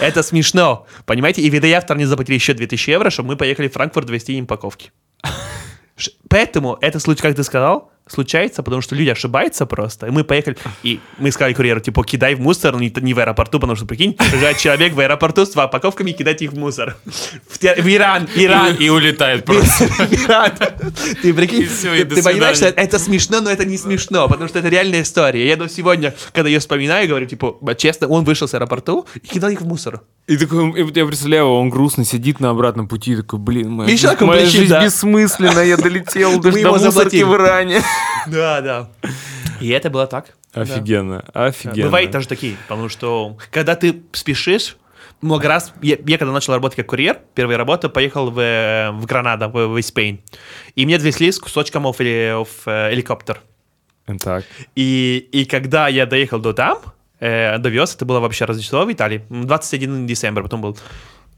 Это 0.00 0.22
смешно, 0.22 0.86
понимаете? 1.06 1.42
И 1.42 1.50
видоавтор 1.50 1.96
не 1.96 2.06
заплатили 2.06 2.34
еще 2.34 2.54
2000 2.54 2.90
евро, 2.90 3.10
чтобы 3.10 3.30
мы 3.30 3.36
поехали 3.36 3.68
в 3.68 3.72
Франкфурт 3.72 4.10
вести 4.10 4.34
им 4.34 4.44
упаковки. 4.44 4.90
Поэтому 6.28 6.76
это 6.80 6.98
случай, 6.98 7.22
как 7.22 7.36
ты 7.36 7.44
сказал, 7.44 7.92
случается, 8.06 8.62
потому 8.62 8.82
что 8.82 8.94
люди 8.94 9.08
ошибаются 9.08 9.66
просто. 9.66 10.06
И 10.06 10.10
мы 10.10 10.24
поехали, 10.24 10.56
и 10.82 11.00
мы 11.18 11.32
сказали 11.32 11.54
курьеру, 11.54 11.80
типа, 11.80 12.04
кидай 12.04 12.34
в 12.34 12.40
мусор, 12.40 12.76
не, 12.76 12.92
не 13.00 13.14
в 13.14 13.18
аэропорту, 13.18 13.58
потому 13.58 13.76
что, 13.76 13.86
прикинь, 13.86 14.16
человек 14.58 14.92
в 14.92 15.00
аэропорту 15.00 15.46
с 15.46 15.50
упаковками 15.50 16.12
кидать 16.12 16.42
их 16.42 16.52
в 16.52 16.58
мусор. 16.58 16.96
В, 17.48 17.58
Те- 17.58 17.80
в 17.80 17.86
Иран, 17.86 18.28
Иран. 18.34 18.74
И, 18.76 18.84
и 18.84 18.88
улетает 18.90 19.44
просто. 19.44 19.84
Иран. 20.10 20.52
Ты 21.22 21.32
прикинь, 21.32 21.62
И 21.62 21.66
всё, 21.66 21.94
и 21.94 22.04
ты, 22.04 22.16
ты 22.16 22.22
понимаешь, 22.22 22.58
что 22.58 22.66
это 22.66 22.98
смешно, 22.98 23.40
но 23.40 23.50
это 23.50 23.64
не 23.64 23.78
смешно, 23.78 24.28
потому 24.28 24.48
что 24.48 24.58
это 24.58 24.68
реальная 24.68 25.02
история. 25.02 25.48
Я 25.48 25.56
до 25.56 25.68
сегодня, 25.68 26.14
когда 26.32 26.48
ее 26.48 26.58
вспоминаю, 26.58 27.08
говорю, 27.08 27.26
типа, 27.26 27.56
честно, 27.76 28.08
он 28.08 28.24
вышел 28.24 28.46
с 28.46 28.54
аэропорту 28.54 29.06
и 29.14 29.26
кидал 29.26 29.50
их 29.50 29.62
в 29.62 29.66
мусор. 29.66 30.02
И 30.26 30.36
такой, 30.38 30.74
я 30.94 31.06
представляю, 31.06 31.46
он 31.46 31.68
грустно 31.68 32.04
сидит 32.04 32.40
на 32.40 32.50
обратном 32.50 32.88
пути, 32.88 33.14
такой, 33.16 33.38
блин, 33.38 33.72
моя, 33.72 33.96
моя 34.20 34.46
жизнь 34.46 34.70
да. 34.70 34.82
бессмысленна, 34.82 35.60
я 35.60 35.76
долетел 35.76 36.40
до, 36.40 36.50
до 36.50 36.72
мусорки 36.72 37.22
в 37.22 37.34
Иране. 37.34 37.82
Да, 38.26 38.60
да. 38.60 38.88
И 39.60 39.68
это 39.68 39.90
было 39.90 40.06
так. 40.06 40.34
Офигенно, 40.52 41.24
офигенно. 41.34 41.84
Бывает 41.84 42.10
даже 42.10 42.28
такие, 42.28 42.56
потому 42.68 42.88
что 42.88 43.36
когда 43.50 43.74
ты 43.74 44.02
спешишь, 44.12 44.76
много 45.20 45.48
раз, 45.48 45.72
я, 45.82 45.96
я 46.06 46.18
когда 46.18 46.32
начал 46.32 46.52
работать 46.52 46.76
как 46.76 46.86
курьер, 46.86 47.18
первая 47.34 47.56
работа, 47.56 47.88
поехал 47.88 48.30
в, 48.30 48.38
э, 48.38 48.90
в 48.92 49.06
Гранада, 49.06 49.48
в, 49.48 49.66
в 49.68 49.80
Испейн, 49.80 50.20
и 50.76 50.84
мне 50.84 50.96
отвезли 50.96 51.32
с 51.32 51.38
кусочком 51.38 51.86
of, 51.86 51.96
э, 51.98 52.44
э, 52.66 52.94
helicopter. 52.94 53.38
Так. 54.20 54.44
И, 54.76 55.28
и 55.32 55.44
когда 55.46 55.88
я 55.88 56.06
доехал 56.06 56.38
до 56.38 56.52
там, 56.52 56.78
э, 57.20 57.58
довез, 57.58 57.94
это 57.94 58.04
было 58.04 58.20
вообще 58.20 58.44
Рождество 58.44 58.84
в 58.84 58.92
Италии, 58.92 59.24
м, 59.30 59.46
21 59.46 60.06
декабря 60.06 60.42
потом 60.42 60.60
был. 60.60 60.78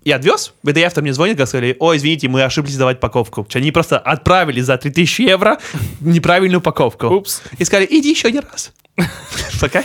Я 0.07 0.17
отвез, 0.17 0.55
ВДФ 0.63 0.97
мне 0.99 1.13
звонит, 1.13 1.37
сказали, 1.49 1.77
ой, 1.81 1.97
извините, 1.97 2.29
мы 2.29 2.45
ошиблись 2.45 2.77
давать 2.77 2.99
упаковку. 2.99 3.45
Они 3.55 3.73
просто 3.73 3.99
отправили 3.99 4.61
за 4.61 4.77
3000 4.77 5.23
евро 5.23 5.59
неправильную 6.01 6.61
упаковку. 6.61 7.09
Упс. 7.09 7.43
И 7.59 7.65
сказали, 7.65 7.89
иди 7.91 8.11
еще 8.11 8.29
один 8.29 8.45
раз. 8.49 8.73
Окей? 9.61 9.83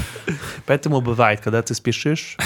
Поэтому 0.68 1.02
бывает, 1.02 1.42
когда 1.42 1.64
ты 1.64 1.74
спешишь. 1.74 2.38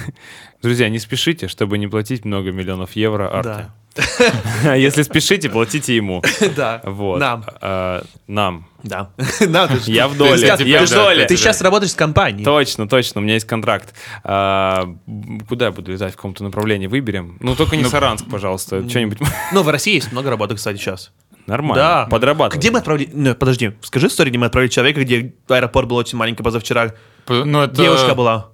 Друзья, 0.62 0.90
не 0.90 0.98
спешите, 0.98 1.48
чтобы 1.48 1.78
не 1.78 1.88
платить 1.88 2.26
много 2.26 2.52
миллионов 2.52 2.94
евро 2.94 3.30
Арте. 3.30 3.48
Да. 3.48 3.74
Если 4.76 5.02
спешите, 5.02 5.48
платите 5.48 5.94
ему. 5.96 6.22
Да. 6.56 6.80
Вот. 6.84 7.18
Нам. 7.20 7.44
А, 7.60 8.02
нам. 8.26 8.66
Да. 8.82 9.10
Ж- 9.18 9.86
Я 9.86 10.08
в 10.08 10.12
ты 10.12 10.18
доле, 10.18 10.38
сейчас- 10.38 10.60
я 10.60 10.84
в 10.84 10.90
доле. 10.90 11.24
Ты 11.26 11.36
сейчас 11.36 11.60
работаешь 11.62 11.92
с 11.92 11.94
компанией. 11.94 12.44
Точно, 12.44 12.88
точно, 12.88 13.20
у 13.20 13.24
меня 13.24 13.34
есть 13.34 13.46
контракт. 13.46 13.94
А, 14.24 14.86
куда 15.48 15.66
я 15.66 15.72
буду 15.72 15.92
летать, 15.92 16.12
в 16.12 16.16
каком-то 16.16 16.42
направлении 16.44 16.86
выберем? 16.86 17.36
Ну, 17.40 17.54
только 17.54 17.76
не 17.76 17.84
Саранск, 17.84 18.26
пожалуйста, 18.30 18.88
что-нибудь 18.88 19.18
Ну, 19.52 19.62
в 19.62 19.68
России 19.68 19.94
есть 19.94 20.12
много 20.12 20.30
работы, 20.30 20.54
кстати, 20.56 20.76
сейчас. 20.78 21.12
нормально. 21.46 21.82
Да. 21.82 22.06
Подрабатывать. 22.10 22.58
Где 22.60 22.70
мы 22.70 22.78
отправили... 22.80 23.08
Ну, 23.12 23.34
подожди, 23.34 23.72
скажи 23.82 24.08
историю, 24.08 24.32
где 24.32 24.38
мы 24.38 24.46
отправили 24.46 24.70
человека, 24.70 25.00
где 25.02 25.34
аэропорт 25.48 25.88
был 25.88 25.96
очень 25.96 26.18
маленький 26.18 26.42
позавчера. 26.42 26.94
Ну, 27.28 27.62
это... 27.62 27.76
Девушка 27.76 28.14
была. 28.14 28.50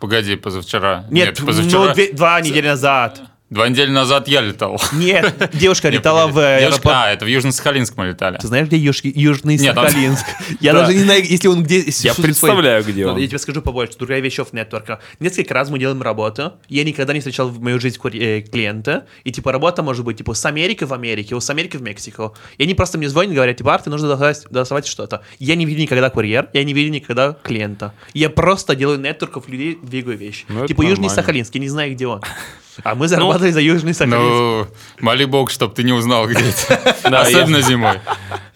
Погоди, 0.00 0.36
позавчера. 0.36 1.06
Нет, 1.10 1.40
позавчера. 1.44 1.86
ну, 1.86 1.94
две- 1.94 2.12
два 2.12 2.40
недели 2.40 2.66
назад. 2.68 3.20
Два 3.50 3.68
недели 3.68 3.90
назад 3.90 4.26
я 4.26 4.40
летал. 4.40 4.80
Нет, 4.94 5.50
девушка 5.52 5.90
летала 5.90 6.26
в. 6.26 6.32
Девушка- 6.34 6.56
аэропорт. 6.66 6.94
А, 6.96 7.12
это 7.12 7.24
в 7.26 7.28
Южно-Сахалинск 7.28 7.92
мы 7.96 8.06
летали. 8.08 8.38
Ты 8.38 8.46
знаешь, 8.48 8.66
где 8.68 8.78
Юж- 8.78 9.02
Южный 9.04 9.58
Сахалинск? 9.58 10.24
Я 10.60 10.72
Да. 10.72 10.80
даже 10.80 10.94
не 10.94 11.04
знаю, 11.04 11.22
если 11.24 11.48
он 11.48 11.62
где... 11.62 11.84
Я 11.86 12.14
представляю, 12.14 12.82
где 12.82 13.06
он. 13.06 13.18
Я 13.18 13.26
тебе 13.28 13.38
скажу 13.38 13.60
побольше. 13.60 13.98
Другая 13.98 14.20
вещев 14.20 14.52
нетворка. 14.54 15.00
Несколько 15.20 15.52
раз 15.54 15.68
мы 15.68 15.78
делаем 15.78 16.00
работу. 16.02 16.54
Я 16.68 16.84
никогда 16.84 17.12
не 17.12 17.20
встречал 17.20 17.48
в 17.50 17.60
мою 17.60 17.78
жизнь 17.78 17.98
э, 18.14 18.40
клиента. 18.40 19.06
И 19.24 19.30
типа 19.30 19.52
работа 19.52 19.82
может 19.82 20.04
быть 20.04 20.16
типа 20.18 20.32
с 20.34 20.44
Америки 20.46 20.84
в 20.84 20.92
Америке, 20.94 21.38
с 21.38 21.50
Америки 21.50 21.76
в 21.76 21.82
Мексику. 21.82 22.34
И 22.56 22.62
они 22.62 22.74
просто 22.74 22.96
мне 22.96 23.08
звонят 23.10 23.32
и 23.32 23.34
говорят, 23.34 23.56
типа, 23.58 23.74
Арт, 23.74 23.86
нужно 23.86 24.08
доставать, 24.50 24.86
что-то. 24.86 25.22
Я 25.38 25.54
не 25.54 25.66
видел 25.66 25.82
никогда 25.82 26.08
курьер, 26.10 26.48
я 26.54 26.64
не 26.64 26.72
видел 26.72 26.92
никогда 26.94 27.36
клиента. 27.42 27.92
Я 28.14 28.30
просто 28.30 28.74
делаю 28.74 28.98
нетворков 28.98 29.48
людей, 29.48 29.78
двигаю 29.82 30.16
вещи. 30.16 30.46
Ну, 30.48 30.66
типа 30.66 30.82
Южный. 30.82 31.10
Сахалинск, 31.10 31.54
я 31.54 31.60
не 31.60 31.68
знаю, 31.68 31.92
где 31.92 32.06
он. 32.06 32.22
А 32.82 32.94
мы 32.94 33.08
зарабатывали 33.08 33.50
за 33.50 33.60
Южный 33.60 33.94
Сахалинск. 33.94 34.20
Ну, 34.20 34.66
моли 35.00 35.24
бог, 35.24 35.50
чтоб 35.50 35.74
ты 35.74 35.82
не 35.82 35.92
узнал, 35.92 36.26
где 36.26 36.42
это. 36.48 36.96
Особенно 37.20 37.60
зимой. 37.60 38.00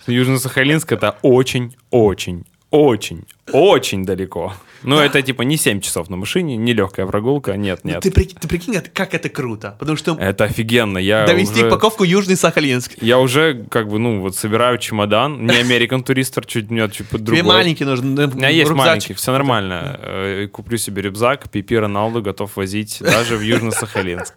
Южно-Сахалинск 0.06 0.92
это 0.92 1.16
очень, 1.22 1.76
очень, 1.90 2.44
очень, 2.70 3.24
очень 3.52 4.04
далеко. 4.04 4.54
Ну, 4.82 4.98
это 4.98 5.20
типа 5.22 5.42
не 5.42 5.56
7 5.56 5.80
часов 5.80 6.08
на 6.08 6.16
машине, 6.16 6.56
не 6.56 6.72
легкая 6.72 7.06
прогулка. 7.06 7.56
Нет, 7.56 7.84
нет. 7.84 8.00
Ты, 8.02 8.10
прикинь, 8.10 8.38
ты 8.40 8.48
прикинь, 8.48 8.74
как 8.92 9.14
это 9.14 9.28
круто. 9.28 9.76
Потому 9.78 9.96
что 9.96 10.16
Это 10.18 10.44
офигенно. 10.44 10.98
Я 10.98 11.26
довести 11.26 11.54
уже- 11.60 11.66
упаковку 11.68 12.04
Южный 12.04 12.36
Сахалинск. 12.36 12.94
Я 13.00 13.18
уже, 13.18 13.64
как 13.70 13.88
бы, 13.88 13.98
ну, 13.98 14.20
вот 14.20 14.36
собираю 14.36 14.78
чемодан. 14.78 15.46
Не 15.46 15.60
American 15.62 16.04
Tourister, 16.04 16.44
чуть, 16.46 16.70
меня 16.70 16.88
чуть 16.88 17.08
под 17.08 17.20
Тебе 17.26 17.38
другой. 17.42 17.56
маленький 17.56 17.84
нужен. 17.84 18.18
У 18.18 18.36
меня 18.36 18.48
есть 18.48 18.70
маленький, 18.70 19.14
все 19.14 19.32
нормально. 19.32 19.98
Э, 20.02 20.46
Куплю 20.52 20.78
себе 20.78 21.02
рюкзак, 21.02 21.50
Пипи 21.50 21.76
Роналду 21.76 22.22
готов 22.22 22.56
возить 22.56 22.98
даже 23.00 23.36
в 23.36 23.40
Южно-Сахалинск. 23.42 24.32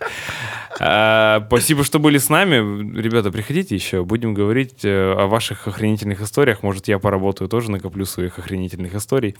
Э, 0.79 1.41
Спасибо, 1.47 1.83
что 1.83 1.99
были 1.99 2.17
с 2.17 2.29
нами. 2.29 2.55
Ребята, 2.99 3.31
приходите 3.31 3.75
еще, 3.75 4.03
будем 4.03 4.33
говорить 4.33 4.83
э, 4.83 5.13
о 5.13 5.27
ваших 5.27 5.67
охренительных 5.67 6.21
историях. 6.21 6.63
Может, 6.63 6.87
я 6.87 6.97
поработаю 6.99 7.49
тоже, 7.49 7.69
накоплю 7.71 8.05
своих 8.05 8.39
охренительных 8.39 8.95
историй. 8.95 9.35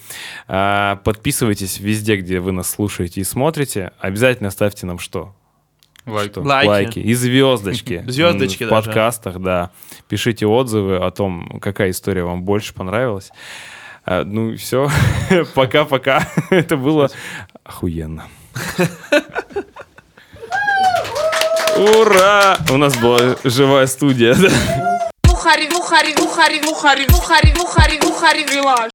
Подписывайтесь 0.96 1.80
везде, 1.80 2.16
где 2.18 2.40
вы 2.40 2.52
нас 2.52 2.70
слушаете 2.70 3.22
и 3.22 3.24
смотрите. 3.24 3.92
Обязательно 4.00 4.50
ставьте 4.52 4.86
нам 4.86 5.00
что? 5.00 5.34
Лайк. 6.06 6.32
Что? 6.32 6.42
Лайки. 6.42 7.00
И 7.00 7.14
звездочки. 7.14 8.04
Звездочки 8.08 8.64
В 8.64 8.70
даже. 8.70 8.86
подкастах, 8.88 9.40
да. 9.40 9.70
Пишите 10.08 10.48
отзывы 10.48 10.98
о 10.98 11.12
том, 11.12 11.60
какая 11.62 11.92
история 11.92 12.24
вам 12.24 12.42
больше 12.44 12.74
понравилась. 12.74 13.32
А, 14.06 14.24
Ну, 14.24 14.56
все. 14.58 14.90
Пока-пока. 15.54 16.28
Это 16.50 16.76
было 16.78 17.10
охуенно. 17.64 18.26
Ура! 21.78 22.58
У 22.72 22.78
нас 22.78 22.96
была 22.98 23.36
живая 23.44 23.86
студия. 23.88 24.36
мухари, 25.28 25.70
мухари, 25.70 26.14
мухари, 26.20 26.62
мухари, 27.10 27.54
мухари, 27.56 28.00
мухари, 28.04 28.44
вилаж. 28.46 28.90